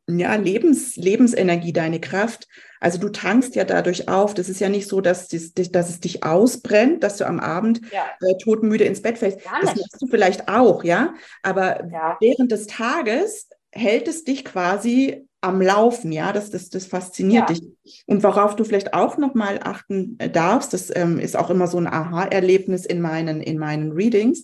ja, 0.07 0.35
Lebens, 0.35 0.95
Lebensenergie, 0.95 1.73
deine 1.73 1.99
Kraft. 1.99 2.47
Also 2.79 2.99
du 2.99 3.09
tankst 3.09 3.55
ja 3.55 3.63
dadurch 3.63 4.07
auf. 4.07 4.33
Das 4.33 4.49
ist 4.49 4.59
ja 4.59 4.69
nicht 4.69 4.87
so, 4.87 5.01
dass, 5.01 5.27
das, 5.27 5.53
dass 5.53 5.89
es 5.89 5.99
dich 5.99 6.23
ausbrennt, 6.23 7.03
dass 7.03 7.17
du 7.17 7.25
am 7.25 7.39
Abend 7.39 7.81
ja. 7.91 8.05
äh, 8.21 8.37
todmüde 8.43 8.83
ins 8.83 9.01
Bett 9.01 9.17
fällst. 9.17 9.39
Das 9.61 9.75
machst 9.75 10.01
du 10.01 10.07
vielleicht 10.07 10.47
auch, 10.47 10.83
ja. 10.83 11.15
Aber 11.41 11.87
ja. 11.91 12.17
während 12.19 12.51
des 12.51 12.67
Tages 12.67 13.49
hält 13.71 14.07
es 14.07 14.23
dich 14.23 14.45
quasi 14.45 15.27
am 15.41 15.61
Laufen, 15.61 16.11
ja, 16.11 16.33
das, 16.33 16.49
das, 16.49 16.69
das 16.69 16.85
fasziniert 16.85 17.49
ja. 17.49 17.55
dich. 17.55 18.03
Und 18.07 18.23
worauf 18.23 18.55
du 18.55 18.63
vielleicht 18.63 18.93
auch 18.93 19.17
nochmal 19.17 19.59
achten 19.63 20.15
äh, 20.19 20.29
darfst, 20.29 20.73
das 20.73 20.95
ähm, 20.95 21.19
ist 21.19 21.35
auch 21.35 21.49
immer 21.49 21.67
so 21.67 21.77
ein 21.77 21.87
Aha-Erlebnis 21.87 22.85
in 22.85 23.01
meinen, 23.01 23.41
in 23.41 23.57
meinen 23.57 23.91
Readings, 23.91 24.41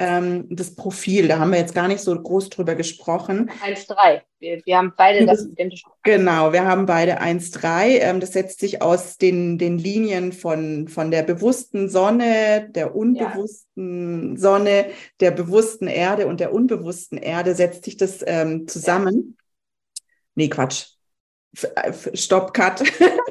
ähm, 0.00 0.46
das 0.50 0.74
Profil. 0.74 1.28
Da 1.28 1.38
haben 1.38 1.52
wir 1.52 1.58
jetzt 1.58 1.74
gar 1.74 1.86
nicht 1.86 2.00
so 2.00 2.18
groß 2.20 2.48
drüber 2.48 2.74
gesprochen. 2.74 3.50
1,3. 3.62 4.22
Wir, 4.38 4.62
wir 4.64 4.78
haben 4.78 4.94
beide 4.96 5.26
das 5.26 5.44
identische. 5.52 5.86
Genau, 6.02 6.52
wir 6.52 6.64
haben 6.64 6.86
beide 6.86 7.20
1,3. 7.20 7.98
Ähm, 8.00 8.20
das 8.20 8.32
setzt 8.32 8.60
sich 8.60 8.80
aus 8.80 9.18
den, 9.18 9.58
den 9.58 9.78
Linien 9.78 10.32
von, 10.32 10.88
von 10.88 11.10
der 11.10 11.22
bewussten 11.22 11.90
Sonne, 11.90 12.68
der 12.70 12.96
unbewussten 12.96 14.32
ja. 14.32 14.40
Sonne, 14.40 14.86
der 15.20 15.30
bewussten 15.30 15.86
Erde 15.86 16.26
und 16.26 16.40
der 16.40 16.52
unbewussten 16.54 17.18
Erde, 17.18 17.54
setzt 17.54 17.84
sich 17.84 17.98
das 17.98 18.24
ähm, 18.26 18.66
zusammen. 18.66 19.36
Ja. 19.36 20.02
Nee, 20.34 20.48
Quatsch. 20.48 20.86
Äh, 21.74 21.92
Stopp, 22.14 22.54
Cut. 22.54 22.82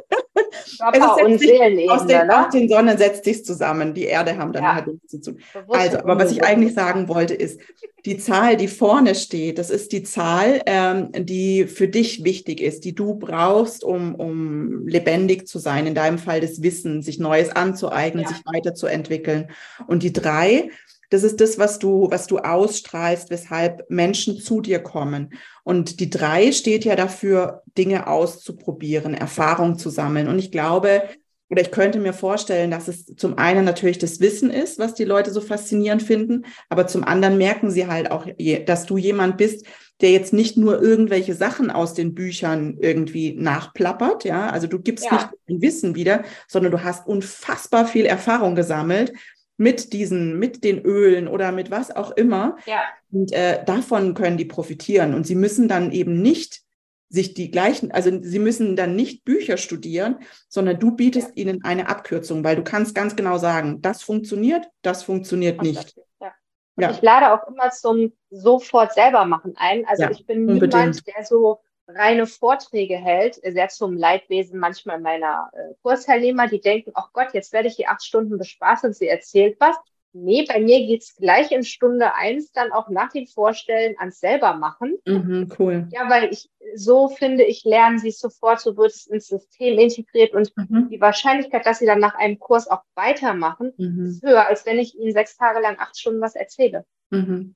Körper 0.80 1.26
und 1.26 1.40
Seelenebene. 1.40 1.92
Aus 1.92 2.06
den, 2.06 2.28
ne? 2.28 2.50
den 2.54 2.70
Sonnen 2.70 2.98
setzt 2.98 3.26
sich 3.26 3.44
zusammen. 3.44 3.94
Die 3.94 4.06
Erde 4.06 4.38
haben 4.38 4.54
dann 4.54 4.64
ja. 4.64 4.76
halt 4.76 4.88
nichts 4.88 5.12
zu 5.12 5.22
tun. 5.22 5.40
Also, 5.68 6.00
aber 6.00 6.18
was 6.18 6.32
ich 6.32 6.44
eigentlich 6.44 6.74
sagen 6.74 7.08
wollte, 7.08 7.34
ist, 7.34 7.60
die 8.06 8.18
Zahl, 8.18 8.56
die 8.56 8.68
vorne 8.68 9.14
steht, 9.14 9.58
das 9.58 9.70
ist 9.70 9.92
die 9.92 10.04
Zahl, 10.04 10.62
ähm, 10.66 11.10
die 11.14 11.66
für 11.66 11.88
dich 11.88 12.24
wichtig 12.24 12.62
ist, 12.62 12.86
die 12.86 12.96
du 12.96 13.16
brauchst, 13.16 13.84
um, 13.84 14.16
um 14.16 14.88
lebendig 14.88 15.48
zu 15.48 15.60
sein, 15.60 15.86
in 15.86 15.96
deinem 15.96 16.18
Fall 16.18 16.40
das 16.40 16.62
Wissen, 16.62 17.02
sich 17.02 17.20
Neues 17.20 17.50
anzueignen, 17.50 18.24
ja. 18.24 18.30
sich 18.30 18.46
weiterzuentwickeln. 18.46 19.50
Und 19.88 20.04
die 20.04 20.14
drei, 20.14 20.70
das 21.10 21.24
ist 21.24 21.42
das, 21.42 21.58
was 21.58 21.80
du, 21.80 22.08
was 22.12 22.28
du 22.28 22.38
ausstrahlst, 22.38 23.30
weshalb 23.30 23.90
Menschen 23.90 24.40
zu 24.40 24.62
dir 24.62 24.80
kommen. 24.80 25.34
Und 25.64 26.00
die 26.00 26.10
drei 26.10 26.52
steht 26.52 26.86
ja 26.86 26.96
dafür, 26.96 27.64
Dinge 27.78 28.08
auszuprobieren, 28.08 29.14
Erfahrung 29.14 29.78
zu 29.78 29.90
sammeln. 29.90 30.28
Und 30.28 30.40
ich 30.40 30.52
glaube, 30.52 31.04
oder 31.50 31.64
ich 31.64 31.72
könnte 31.72 32.00
mir 32.00 32.14
vorstellen, 32.14 32.70
dass 32.70 32.88
es 32.88 33.06
zum 33.16 33.40
einen 33.40 33.66
natürlich 33.66 33.98
das 33.98 34.20
Wissen 34.20 34.52
ist, 34.52 34.78
was 34.78 34.94
die 34.94 35.04
Leute 35.04 35.32
so 35.32 35.42
faszinierend 35.42 36.04
finden, 36.04 36.46
aber 36.70 36.86
zum 36.86 37.04
anderen 37.04 37.40
merken 37.40 37.72
sie 37.72 37.88
halt 37.88 38.12
auch, 38.12 38.28
dass 38.68 38.86
du 38.86 38.98
jemand 38.98 39.38
bist, 39.38 39.66
der 40.02 40.12
jetzt 40.12 40.32
nicht 40.32 40.58
nur 40.58 40.80
irgendwelche 40.80 41.34
Sachen 41.34 41.72
aus 41.72 41.96
den 41.96 42.14
Büchern 42.14 42.78
irgendwie 42.80 43.34
nachplappert, 43.34 44.26
ja, 44.26 44.50
also 44.50 44.68
du 44.68 44.80
gibst 44.80 45.06
ja. 45.06 45.14
nicht 45.14 45.28
ein 45.50 45.62
Wissen 45.62 45.96
wieder, 45.96 46.24
sondern 46.48 46.72
du 46.72 46.84
hast 46.84 47.08
unfassbar 47.08 47.88
viel 47.88 48.06
Erfahrung 48.06 48.54
gesammelt 48.54 49.12
mit 49.60 49.92
diesen, 49.92 50.40
mit 50.40 50.64
den 50.64 50.80
Ölen 50.80 51.28
oder 51.28 51.52
mit 51.52 51.70
was 51.70 51.94
auch 51.94 52.12
immer. 52.12 52.56
Ja. 52.66 52.82
Und 53.12 53.34
äh, 53.34 53.64
davon 53.66 54.14
können 54.14 54.38
die 54.38 54.46
profitieren. 54.46 55.14
Und 55.14 55.28
sie 55.28 55.36
müssen 55.36 55.68
dann 55.68 55.92
eben 55.92 56.22
nicht 56.22 56.62
sich 57.10 57.34
die 57.34 57.52
gleichen, 57.52 57.92
also 57.92 58.10
sie 58.22 58.40
müssen 58.40 58.76
dann 58.76 58.96
nicht 58.96 59.26
Bücher 59.26 59.58
studieren, 59.58 60.20
sondern 60.48 60.80
du 60.80 60.92
bietest 60.96 61.30
ja. 61.30 61.44
ihnen 61.44 61.64
eine 61.66 61.90
Abkürzung, 61.90 62.44
weil 62.44 62.56
du 62.56 62.64
kannst 62.64 62.96
ganz 62.96 63.18
genau 63.18 63.38
sagen, 63.38 63.82
das 63.82 64.02
funktioniert, 64.02 64.70
das 64.82 65.04
funktioniert 65.04 65.62
nicht. 65.62 65.98
Ja. 66.22 66.32
ja. 66.78 66.92
Ich 66.92 67.02
lade 67.02 67.34
auch 67.34 67.46
immer 67.50 67.70
zum 67.72 68.14
sofort 68.30 68.94
selber 68.94 69.26
machen 69.26 69.56
ein. 69.58 69.86
Also 69.88 70.06
ich 70.10 70.26
bin 70.26 70.46
niemand, 70.46 71.06
der 71.06 71.26
so 71.26 71.60
reine 71.96 72.28
Vorträge 72.28 72.98
hält, 72.98 73.36
sehr 73.36 73.70
zum 73.70 73.98
Leidwesen 73.98 74.60
manchmal 74.60 75.00
meiner 75.00 75.50
äh, 75.54 75.74
Kursteilnehmer, 75.82 76.48
die 76.48 76.62
denken, 76.62 76.92
ach 76.94 77.12
Gott, 77.14 77.34
jetzt 77.34 77.54
werde 77.54 77.68
ich 77.68 77.76
die 77.76 77.88
acht 77.88 78.04
Stunden 78.04 78.38
bespaßt 78.38 78.86
und 78.86 78.96
sie 78.96 79.08
erzählt 79.08 79.58
was. 79.60 79.76
Nee, 80.12 80.44
bei 80.48 80.60
mir 80.60 80.80
geht's 80.88 81.16
gleich 81.16 81.52
in 81.52 81.64
Stunde 81.64 82.16
eins 82.16 82.52
dann 82.52 82.72
auch 82.72 82.90
nach 82.90 83.12
dem 83.12 83.28
Vorstellen 83.28 83.96
ans 84.00 84.20
selber 84.20 84.56
machen. 84.56 84.98
Mhm, 85.06 85.52
cool. 85.60 85.88
Ja, 85.92 86.10
weil 86.10 86.32
ich 86.32 86.50
so 86.74 87.10
finde, 87.10 87.44
ich 87.44 87.64
lernen 87.64 88.00
sie 88.00 88.10
sofort, 88.10 88.60
so 88.60 88.76
wird 88.76 88.92
es 88.92 89.06
ins 89.06 89.28
System 89.28 89.78
integriert 89.78 90.34
und 90.34 90.52
mhm. 90.58 90.90
die 90.90 91.00
Wahrscheinlichkeit, 91.00 91.66
dass 91.66 91.78
sie 91.78 91.86
dann 91.86 92.00
nach 92.00 92.16
einem 92.16 92.40
Kurs 92.40 92.68
auch 92.68 92.82
weitermachen, 92.96 93.72
mhm. 93.78 94.06
ist 94.06 94.24
höher, 94.24 94.48
als 94.48 94.66
wenn 94.66 94.80
ich 94.80 94.98
ihnen 94.98 95.12
sechs 95.12 95.38
Tage 95.38 95.60
lang 95.60 95.78
acht 95.78 96.00
Stunden 96.00 96.22
was 96.22 96.36
erzähle. 96.36 96.86
Mhm. 97.12 97.54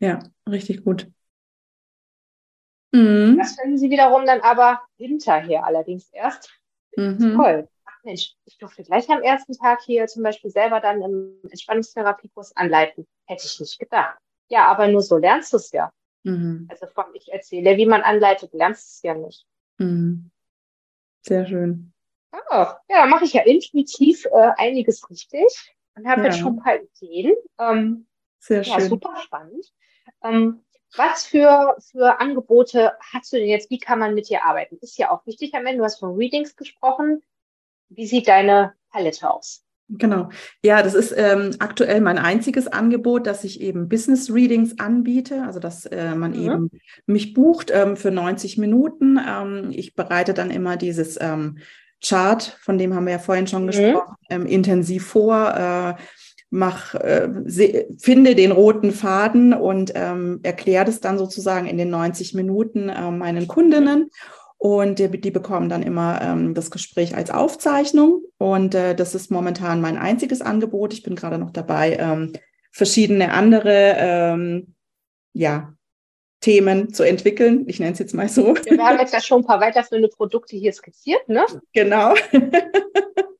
Ja, 0.00 0.18
richtig 0.48 0.82
gut. 0.82 1.08
Mhm. 2.94 3.38
Das 3.38 3.56
finden 3.56 3.76
sie 3.76 3.90
wiederum 3.90 4.24
dann 4.24 4.40
aber 4.40 4.80
hinterher 4.96 5.66
allerdings 5.66 6.08
erst. 6.12 6.52
Mhm. 6.96 7.34
Toll. 7.36 7.68
Ach 7.84 8.04
Mensch, 8.04 8.34
ich 8.44 8.56
durfte 8.56 8.84
gleich 8.84 9.10
am 9.10 9.20
ersten 9.20 9.52
Tag 9.54 9.82
hier 9.82 10.06
zum 10.06 10.22
Beispiel 10.22 10.50
selber 10.50 10.78
dann 10.78 11.02
im 11.02 11.40
Entspannungstherapiekurs 11.50 12.56
anleiten. 12.56 13.04
Hätte 13.26 13.46
ich 13.46 13.58
nicht 13.58 13.80
gedacht. 13.80 14.16
Ja, 14.48 14.68
aber 14.68 14.86
nur 14.86 15.02
so 15.02 15.16
lernst 15.16 15.52
du 15.52 15.56
es 15.56 15.72
ja. 15.72 15.92
Mhm. 16.22 16.68
Also 16.70 16.86
von 16.86 17.06
ich 17.14 17.32
erzähle, 17.32 17.76
wie 17.76 17.86
man 17.86 18.02
anleitet, 18.02 18.52
lernst 18.52 18.84
du 18.84 18.90
es 18.90 19.02
ja 19.02 19.14
nicht. 19.14 19.44
Mhm. 19.78 20.30
Sehr 21.22 21.46
schön. 21.46 21.92
Oh, 22.32 22.54
ja, 22.54 22.76
da 22.88 23.06
mache 23.06 23.24
ich 23.24 23.32
ja 23.32 23.42
intuitiv 23.42 24.24
äh, 24.26 24.52
einiges 24.56 25.08
richtig 25.10 25.74
und 25.96 26.06
habe 26.06 26.20
ja. 26.20 26.26
jetzt 26.28 26.38
schon 26.38 26.58
ein 26.58 26.62
paar 26.62 26.78
Ideen. 26.80 27.34
Ähm, 27.58 28.06
Sehr 28.38 28.62
schön. 28.62 28.78
Ja, 28.78 28.80
super 28.80 29.16
spannend. 29.16 29.72
Ähm, 30.22 30.64
was 30.96 31.26
für, 31.26 31.76
für 31.90 32.20
Angebote 32.20 32.92
hast 33.12 33.32
du 33.32 33.38
denn 33.38 33.48
jetzt? 33.48 33.70
Wie 33.70 33.78
kann 33.78 33.98
man 33.98 34.14
mit 34.14 34.28
dir 34.28 34.44
arbeiten? 34.44 34.78
Ist 34.80 34.98
ja 34.98 35.10
auch 35.10 35.26
wichtig 35.26 35.54
am 35.54 35.66
Ende. 35.66 35.78
Du 35.78 35.84
hast 35.84 35.98
von 35.98 36.16
Readings 36.16 36.56
gesprochen. 36.56 37.22
Wie 37.88 38.06
sieht 38.06 38.28
deine 38.28 38.74
Palette 38.90 39.30
aus? 39.30 39.64
Genau. 39.88 40.30
Ja, 40.62 40.82
das 40.82 40.94
ist 40.94 41.12
ähm, 41.16 41.56
aktuell 41.58 42.00
mein 42.00 42.18
einziges 42.18 42.68
Angebot, 42.68 43.26
dass 43.26 43.44
ich 43.44 43.60
eben 43.60 43.88
Business 43.88 44.32
Readings 44.32 44.78
anbiete, 44.78 45.42
also 45.42 45.60
dass 45.60 45.84
äh, 45.86 46.14
man 46.14 46.32
mhm. 46.32 46.42
eben 46.42 46.70
mich 47.06 47.34
bucht 47.34 47.70
ähm, 47.70 47.96
für 47.96 48.10
90 48.10 48.56
Minuten. 48.56 49.18
Ähm, 49.18 49.70
ich 49.72 49.94
bereite 49.94 50.32
dann 50.32 50.50
immer 50.50 50.76
dieses 50.76 51.20
ähm, 51.20 51.58
Chart, 52.02 52.42
von 52.60 52.78
dem 52.78 52.94
haben 52.94 53.04
wir 53.04 53.12
ja 53.12 53.18
vorhin 53.18 53.46
schon 53.46 53.64
mhm. 53.64 53.66
gesprochen, 53.68 54.14
ähm, 54.30 54.46
intensiv 54.46 55.06
vor. 55.06 55.54
Äh, 55.54 56.02
mach, 56.50 56.94
äh, 56.94 57.28
se, 57.46 57.86
finde 57.98 58.34
den 58.34 58.52
roten 58.52 58.92
Faden 58.92 59.52
und 59.52 59.92
ähm, 59.94 60.40
erkläre 60.42 60.84
das 60.84 61.00
dann 61.00 61.18
sozusagen 61.18 61.66
in 61.66 61.78
den 61.78 61.90
90 61.90 62.34
Minuten 62.34 62.88
äh, 62.88 63.10
meinen 63.10 63.48
Kundinnen. 63.48 64.10
Und 64.56 64.98
die, 64.98 65.20
die 65.20 65.30
bekommen 65.30 65.68
dann 65.68 65.82
immer 65.82 66.22
ähm, 66.22 66.54
das 66.54 66.70
Gespräch 66.70 67.14
als 67.14 67.30
Aufzeichnung. 67.30 68.22
Und 68.38 68.74
äh, 68.74 68.94
das 68.94 69.14
ist 69.14 69.30
momentan 69.30 69.80
mein 69.80 69.98
einziges 69.98 70.40
Angebot. 70.40 70.94
Ich 70.94 71.02
bin 71.02 71.16
gerade 71.16 71.38
noch 71.38 71.50
dabei, 71.50 71.96
ähm, 72.00 72.32
verschiedene 72.72 73.32
andere 73.32 73.94
ähm, 73.98 74.74
ja, 75.34 75.74
Themen 76.40 76.92
zu 76.92 77.02
entwickeln. 77.02 77.64
Ich 77.68 77.80
nenne 77.80 77.92
es 77.92 77.98
jetzt 77.98 78.14
mal 78.14 78.28
so. 78.28 78.54
Wir 78.54 78.84
haben 78.84 78.98
jetzt 78.98 79.12
ja 79.12 79.20
schon 79.20 79.40
ein 79.40 79.46
paar 79.46 79.60
weiterführende 79.60 80.08
Produkte 80.08 80.56
hier 80.56 80.72
skizziert, 80.72 81.28
ne? 81.28 81.44
Genau. 81.72 82.14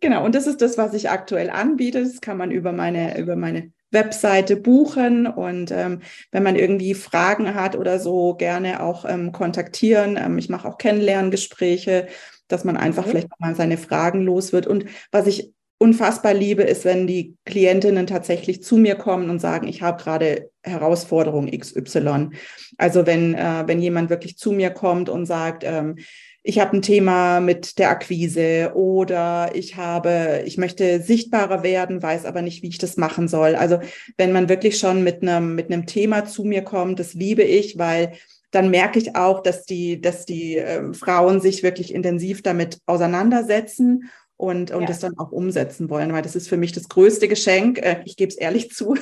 genau, 0.00 0.24
und 0.24 0.34
das 0.34 0.46
ist 0.46 0.62
das, 0.62 0.78
was 0.78 0.94
ich 0.94 1.10
aktuell 1.10 1.50
anbiete. 1.50 2.02
Das 2.02 2.20
kann 2.20 2.36
man 2.36 2.50
über 2.50 2.72
meine, 2.72 3.18
über 3.18 3.36
meine 3.36 3.72
Webseite 3.90 4.56
buchen 4.56 5.26
und 5.26 5.72
ähm, 5.72 6.00
wenn 6.30 6.42
man 6.42 6.56
irgendwie 6.56 6.94
Fragen 6.94 7.54
hat 7.54 7.76
oder 7.76 7.98
so, 7.98 8.34
gerne 8.34 8.82
auch 8.82 9.04
ähm, 9.04 9.32
kontaktieren. 9.32 10.16
Ähm, 10.16 10.38
ich 10.38 10.48
mache 10.48 10.68
auch 10.68 10.78
Kennenlerngespräche, 10.78 12.06
dass 12.46 12.64
man 12.64 12.76
einfach 12.76 13.04
mhm. 13.06 13.10
vielleicht 13.10 13.40
mal 13.40 13.54
seine 13.56 13.78
Fragen 13.78 14.22
los 14.22 14.52
wird. 14.52 14.66
Und 14.66 14.84
was 15.10 15.26
ich 15.26 15.52
unfassbar 15.78 16.34
liebe, 16.34 16.62
ist, 16.62 16.84
wenn 16.84 17.06
die 17.06 17.36
Klientinnen 17.46 18.06
tatsächlich 18.06 18.62
zu 18.62 18.76
mir 18.76 18.96
kommen 18.96 19.30
und 19.30 19.40
sagen, 19.40 19.66
ich 19.66 19.82
habe 19.82 20.00
gerade 20.00 20.50
Herausforderung 20.62 21.50
XY. 21.50 22.30
Also 22.76 23.06
wenn, 23.06 23.34
äh, 23.34 23.64
wenn 23.66 23.80
jemand 23.80 24.10
wirklich 24.10 24.36
zu 24.36 24.52
mir 24.52 24.70
kommt 24.70 25.08
und 25.08 25.26
sagt, 25.26 25.64
ähm, 25.64 25.96
ich 26.42 26.58
habe 26.58 26.76
ein 26.76 26.82
Thema 26.82 27.40
mit 27.40 27.78
der 27.78 27.90
Akquise 27.90 28.72
oder 28.74 29.50
ich 29.54 29.76
habe, 29.76 30.42
ich 30.46 30.56
möchte 30.56 31.00
sichtbarer 31.02 31.62
werden, 31.62 32.02
weiß 32.02 32.24
aber 32.24 32.40
nicht, 32.40 32.62
wie 32.62 32.68
ich 32.68 32.78
das 32.78 32.96
machen 32.96 33.28
soll. 33.28 33.54
Also 33.54 33.80
wenn 34.16 34.32
man 34.32 34.48
wirklich 34.48 34.78
schon 34.78 35.04
mit 35.04 35.22
einem, 35.22 35.54
mit 35.54 35.70
einem 35.70 35.86
Thema 35.86 36.24
zu 36.24 36.44
mir 36.44 36.62
kommt, 36.62 36.98
das 36.98 37.12
liebe 37.12 37.42
ich, 37.42 37.78
weil 37.78 38.12
dann 38.50 38.70
merke 38.70 38.98
ich 38.98 39.16
auch, 39.16 39.42
dass 39.42 39.64
die, 39.64 40.00
dass 40.00 40.24
die 40.24 40.56
äh, 40.56 40.92
Frauen 40.94 41.40
sich 41.40 41.62
wirklich 41.62 41.94
intensiv 41.94 42.42
damit 42.42 42.78
auseinandersetzen 42.86 44.10
und, 44.40 44.70
und 44.70 44.80
ja. 44.82 44.86
das 44.86 45.00
dann 45.00 45.18
auch 45.18 45.32
umsetzen 45.32 45.90
wollen, 45.90 46.14
weil 46.14 46.22
das 46.22 46.34
ist 46.34 46.48
für 46.48 46.56
mich 46.56 46.72
das 46.72 46.88
größte 46.88 47.28
Geschenk. 47.28 47.78
Äh, 47.78 48.02
ich 48.06 48.16
gebe 48.16 48.30
es 48.30 48.36
ehrlich 48.36 48.70
zu, 48.70 48.94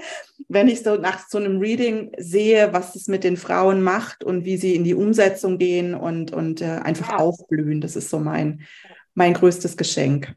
wenn 0.48 0.68
ich 0.68 0.82
so 0.82 0.96
nach 0.96 1.28
so 1.28 1.36
einem 1.36 1.58
Reading 1.58 2.12
sehe, 2.16 2.72
was 2.72 2.96
es 2.96 3.06
mit 3.06 3.22
den 3.22 3.36
Frauen 3.36 3.82
macht 3.82 4.24
und 4.24 4.46
wie 4.46 4.56
sie 4.56 4.74
in 4.74 4.84
die 4.84 4.94
Umsetzung 4.94 5.58
gehen 5.58 5.94
und, 5.94 6.32
und 6.32 6.62
äh, 6.62 6.80
einfach 6.82 7.10
ja. 7.10 7.18
aufblühen. 7.18 7.82
Das 7.82 7.94
ist 7.94 8.08
so 8.08 8.18
mein, 8.18 8.62
mein 9.14 9.34
größtes 9.34 9.76
Geschenk. 9.76 10.34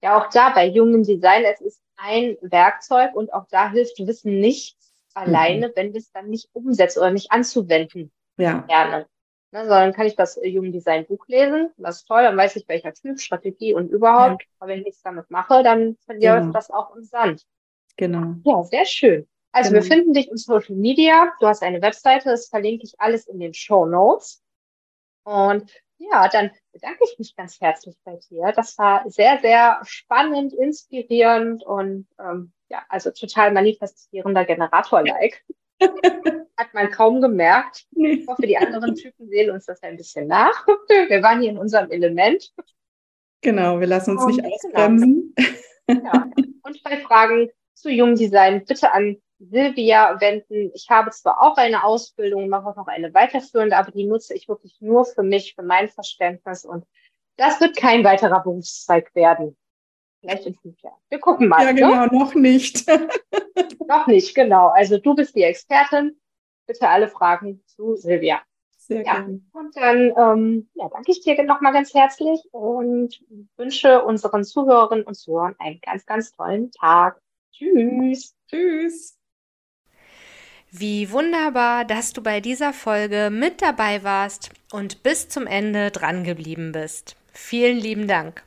Ja, 0.00 0.16
auch 0.16 0.30
da 0.30 0.50
bei 0.50 0.68
jungen 0.68 1.02
Design, 1.02 1.42
es 1.52 1.60
ist 1.60 1.80
ein 1.96 2.36
Werkzeug 2.40 3.14
und 3.14 3.32
auch 3.34 3.46
da 3.50 3.70
hilft 3.72 3.98
Wissen 3.98 4.38
nichts 4.38 4.92
alleine, 5.12 5.68
mhm. 5.68 5.72
wenn 5.74 5.92
wir 5.92 5.98
es 5.98 6.12
dann 6.12 6.28
nicht 6.30 6.48
umsetzen 6.52 7.00
oder 7.00 7.10
nicht 7.10 7.32
anzuwenden 7.32 8.12
ja. 8.36 8.64
lernen. 8.68 9.06
Ne, 9.52 9.60
sondern 9.60 9.92
kann 9.92 10.06
ich 10.06 10.16
das 10.16 10.36
Human 10.36 10.72
Design 10.72 11.06
Buch 11.06 11.26
lesen. 11.28 11.70
Das 11.76 11.96
ist 11.96 12.08
toll, 12.08 12.22
dann 12.22 12.38
weiß 12.38 12.56
ich, 12.56 12.66
welcher 12.68 12.94
Typ, 12.94 13.20
Strategie 13.20 13.74
und 13.74 13.90
überhaupt. 13.90 14.42
Ja. 14.42 14.48
Aber 14.58 14.70
wenn 14.70 14.78
ich 14.78 14.86
nichts 14.86 15.02
damit 15.02 15.30
mache, 15.30 15.62
dann 15.62 15.96
verliere 16.06 16.40
genau. 16.40 16.52
das 16.52 16.70
auch 16.70 16.96
im 16.96 17.04
Sand. 17.04 17.46
Genau. 17.98 18.34
Ja, 18.44 18.62
sehr 18.64 18.86
schön. 18.86 19.28
Also 19.52 19.70
genau. 19.70 19.82
wir 19.82 19.90
finden 19.90 20.14
dich 20.14 20.30
in 20.30 20.38
Social 20.38 20.74
Media. 20.74 21.34
Du 21.38 21.46
hast 21.46 21.62
eine 21.62 21.82
Webseite, 21.82 22.30
das 22.30 22.48
verlinke 22.48 22.84
ich 22.84 22.94
alles 22.98 23.26
in 23.26 23.40
den 23.40 23.52
Show 23.52 23.84
Notes. 23.84 24.42
Und 25.24 25.70
ja, 25.98 26.28
dann 26.28 26.50
bedanke 26.72 27.00
ich 27.04 27.18
mich 27.18 27.36
ganz 27.36 27.60
herzlich 27.60 27.94
bei 28.04 28.18
dir. 28.30 28.52
Das 28.56 28.78
war 28.78 29.08
sehr, 29.10 29.38
sehr 29.42 29.80
spannend, 29.84 30.54
inspirierend 30.54 31.62
und 31.62 32.08
ähm, 32.18 32.52
ja, 32.70 32.82
also 32.88 33.10
total 33.10 33.52
manifestierender 33.52 34.46
Generator-like. 34.46 35.44
Hat 36.62 36.74
man 36.74 36.92
kaum 36.92 37.20
gemerkt. 37.20 37.86
Ich 37.96 38.24
hoffe, 38.28 38.46
die 38.46 38.56
anderen 38.56 38.94
Typen 38.94 39.28
sehen 39.28 39.50
uns 39.50 39.66
das 39.66 39.82
ein 39.82 39.96
bisschen 39.96 40.28
nach. 40.28 40.64
Wir 41.08 41.20
waren 41.20 41.40
hier 41.40 41.50
in 41.50 41.58
unserem 41.58 41.90
Element. 41.90 42.52
Genau, 43.40 43.80
wir 43.80 43.88
lassen 43.88 44.16
uns 44.16 44.24
nicht 44.26 44.44
ausbremsen. 44.44 45.34
Ja. 45.88 46.30
Und 46.62 46.82
bei 46.84 47.00
Fragen 47.00 47.50
zu 47.74 47.90
Jungdesign 47.90 48.64
bitte 48.64 48.92
an 48.92 49.20
Silvia 49.40 50.20
wenden. 50.20 50.70
Ich 50.72 50.86
habe 50.88 51.10
zwar 51.10 51.42
auch 51.42 51.56
eine 51.56 51.82
Ausbildung, 51.82 52.48
mache 52.48 52.68
auch 52.68 52.76
noch 52.76 52.86
eine 52.86 53.12
weiterführende, 53.12 53.76
aber 53.76 53.90
die 53.90 54.04
nutze 54.04 54.34
ich 54.34 54.48
wirklich 54.48 54.76
nur 54.80 55.04
für 55.04 55.24
mich, 55.24 55.56
für 55.56 55.64
mein 55.64 55.88
Verständnis 55.88 56.64
und 56.64 56.86
das 57.36 57.60
wird 57.60 57.76
kein 57.76 58.04
weiterer 58.04 58.40
Berufszweig 58.40 59.12
werden. 59.16 59.56
Vielleicht 60.20 60.46
in 60.46 60.54
fünf 60.54 60.80
Jahren. 60.80 61.00
Wir 61.08 61.18
gucken 61.18 61.48
mal. 61.48 61.64
Ja, 61.64 61.72
genau, 61.72 62.06
ne? 62.06 62.08
noch 62.12 62.36
nicht. 62.36 62.86
noch 63.88 64.06
nicht, 64.06 64.36
genau. 64.36 64.68
Also 64.68 64.98
du 64.98 65.16
bist 65.16 65.34
die 65.34 65.42
Expertin. 65.42 66.16
Bitte 66.72 66.88
alle 66.88 67.08
Fragen 67.08 67.62
zu 67.66 67.96
Silvia. 67.96 68.40
Sehr 68.78 69.04
ja. 69.04 69.12
gerne. 69.12 69.42
Und 69.52 69.76
dann 69.76 70.12
ähm, 70.16 70.70
ja, 70.74 70.88
danke 70.88 71.12
ich 71.12 71.20
dir 71.20 71.40
nochmal 71.44 71.74
ganz 71.74 71.92
herzlich 71.92 72.40
und 72.50 73.20
wünsche 73.56 74.02
unseren 74.02 74.42
Zuhörerinnen 74.42 75.04
und 75.04 75.14
Zuhörern 75.14 75.54
einen 75.58 75.80
ganz, 75.82 76.06
ganz 76.06 76.32
tollen 76.32 76.70
Tag. 76.72 77.20
Tschüss. 77.52 78.34
Tschüss. 78.48 79.18
Wie 80.70 81.12
wunderbar, 81.12 81.84
dass 81.84 82.14
du 82.14 82.22
bei 82.22 82.40
dieser 82.40 82.72
Folge 82.72 83.28
mit 83.30 83.60
dabei 83.60 84.02
warst 84.02 84.50
und 84.72 85.02
bis 85.02 85.28
zum 85.28 85.46
Ende 85.46 85.90
dran 85.90 86.24
geblieben 86.24 86.72
bist. 86.72 87.16
Vielen 87.32 87.76
lieben 87.76 88.08
Dank. 88.08 88.42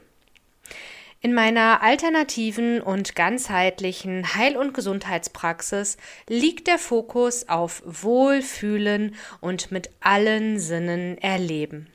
In 1.22 1.32
meiner 1.32 1.82
alternativen 1.82 2.82
und 2.82 3.16
ganzheitlichen 3.16 4.34
Heil- 4.34 4.58
und 4.58 4.74
Gesundheitspraxis 4.74 5.96
liegt 6.28 6.66
der 6.66 6.78
Fokus 6.78 7.48
auf 7.48 7.82
Wohlfühlen 7.86 9.14
und 9.40 9.72
mit 9.72 9.88
allen 10.00 10.58
Sinnen 10.58 11.16
erleben. 11.16 11.86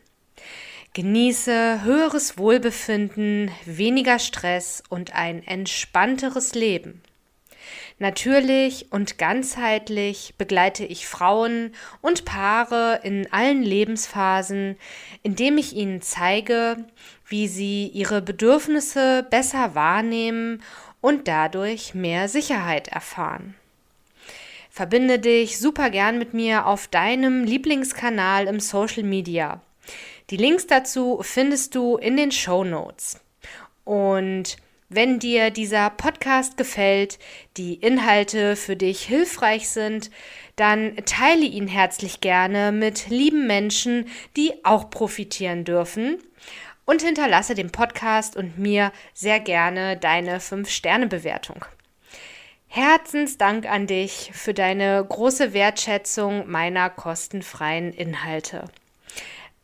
Genieße 0.96 1.84
höheres 1.84 2.38
Wohlbefinden, 2.38 3.50
weniger 3.66 4.20
Stress 4.20 4.84
und 4.90 5.16
ein 5.16 5.42
entspannteres 5.42 6.54
Leben. 6.54 7.02
Natürlich 7.98 8.92
und 8.92 9.18
ganzheitlich 9.18 10.36
begleite 10.38 10.86
ich 10.86 11.08
Frauen 11.08 11.74
und 12.02 12.26
Paare 12.26 13.00
in 13.02 13.32
allen 13.34 13.64
Lebensphasen, 13.64 14.78
indem 15.24 15.58
ich 15.58 15.74
ihnen 15.74 16.04
zeige, 16.04 16.78
wie 17.28 17.48
sie 17.48 17.88
ihre 17.88 18.22
Bedürfnisse 18.22 19.26
besser 19.28 19.74
wahrnehmen 19.74 20.62
und 21.02 21.28
dadurch 21.28 21.96
mehr 21.96 22.30
Sicherheit 22.30 22.90
erfahren. 22.90 23.56
Verbinde 24.70 25.18
dich 25.18 25.58
super 25.58 25.90
gern 25.90 26.20
mit 26.20 26.36
mir 26.36 26.68
auf 26.68 26.88
deinem 26.88 27.46
Lieblingskanal 27.46 28.46
im 28.46 28.60
Social 28.60 29.04
Media. 29.04 29.60
Die 30.34 30.38
Links 30.38 30.66
dazu 30.66 31.20
findest 31.22 31.76
du 31.76 31.96
in 31.96 32.18
den 32.18 32.32
Show 32.32 32.64
Notes. 32.64 33.22
Und 33.84 34.58
wenn 34.90 35.20
dir 35.20 35.52
dieser 35.52 35.92
Podcast 35.92 36.58
gefällt, 36.58 37.20
die 37.56 37.76
Inhalte 37.76 38.56
für 38.56 38.76
dich 38.76 39.04
hilfreich 39.04 39.70
sind, 39.70 40.10
dann 40.56 40.96
teile 41.06 41.46
ihn 41.46 41.68
herzlich 41.68 42.20
gerne 42.20 42.72
mit 42.72 43.10
lieben 43.10 43.46
Menschen, 43.46 44.08
die 44.36 44.66
auch 44.66 44.90
profitieren 44.90 45.66
dürfen. 45.66 46.18
Und 46.86 47.04
hinterlasse 47.04 47.54
dem 47.54 47.72
Podcast 47.72 48.36
und 48.36 48.58
mir 48.58 48.92
sehr 49.14 49.40
gerne 49.40 49.98
deine 49.98 50.40
5-Sterne-Bewertung. 50.40 51.64
Herzensdank 52.66 53.70
an 53.70 53.86
dich 53.86 54.32
für 54.34 54.56
deine 54.56 55.06
große 55.08 55.54
Wertschätzung 55.54 56.50
meiner 56.50 56.90
kostenfreien 56.90 57.94
Inhalte. 57.94 58.66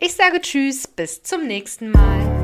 Ich 0.01 0.13
sage 0.13 0.39
Tschüss, 0.39 0.87
bis 0.87 1.23
zum 1.23 1.45
nächsten 1.45 1.91
Mal. 1.91 2.38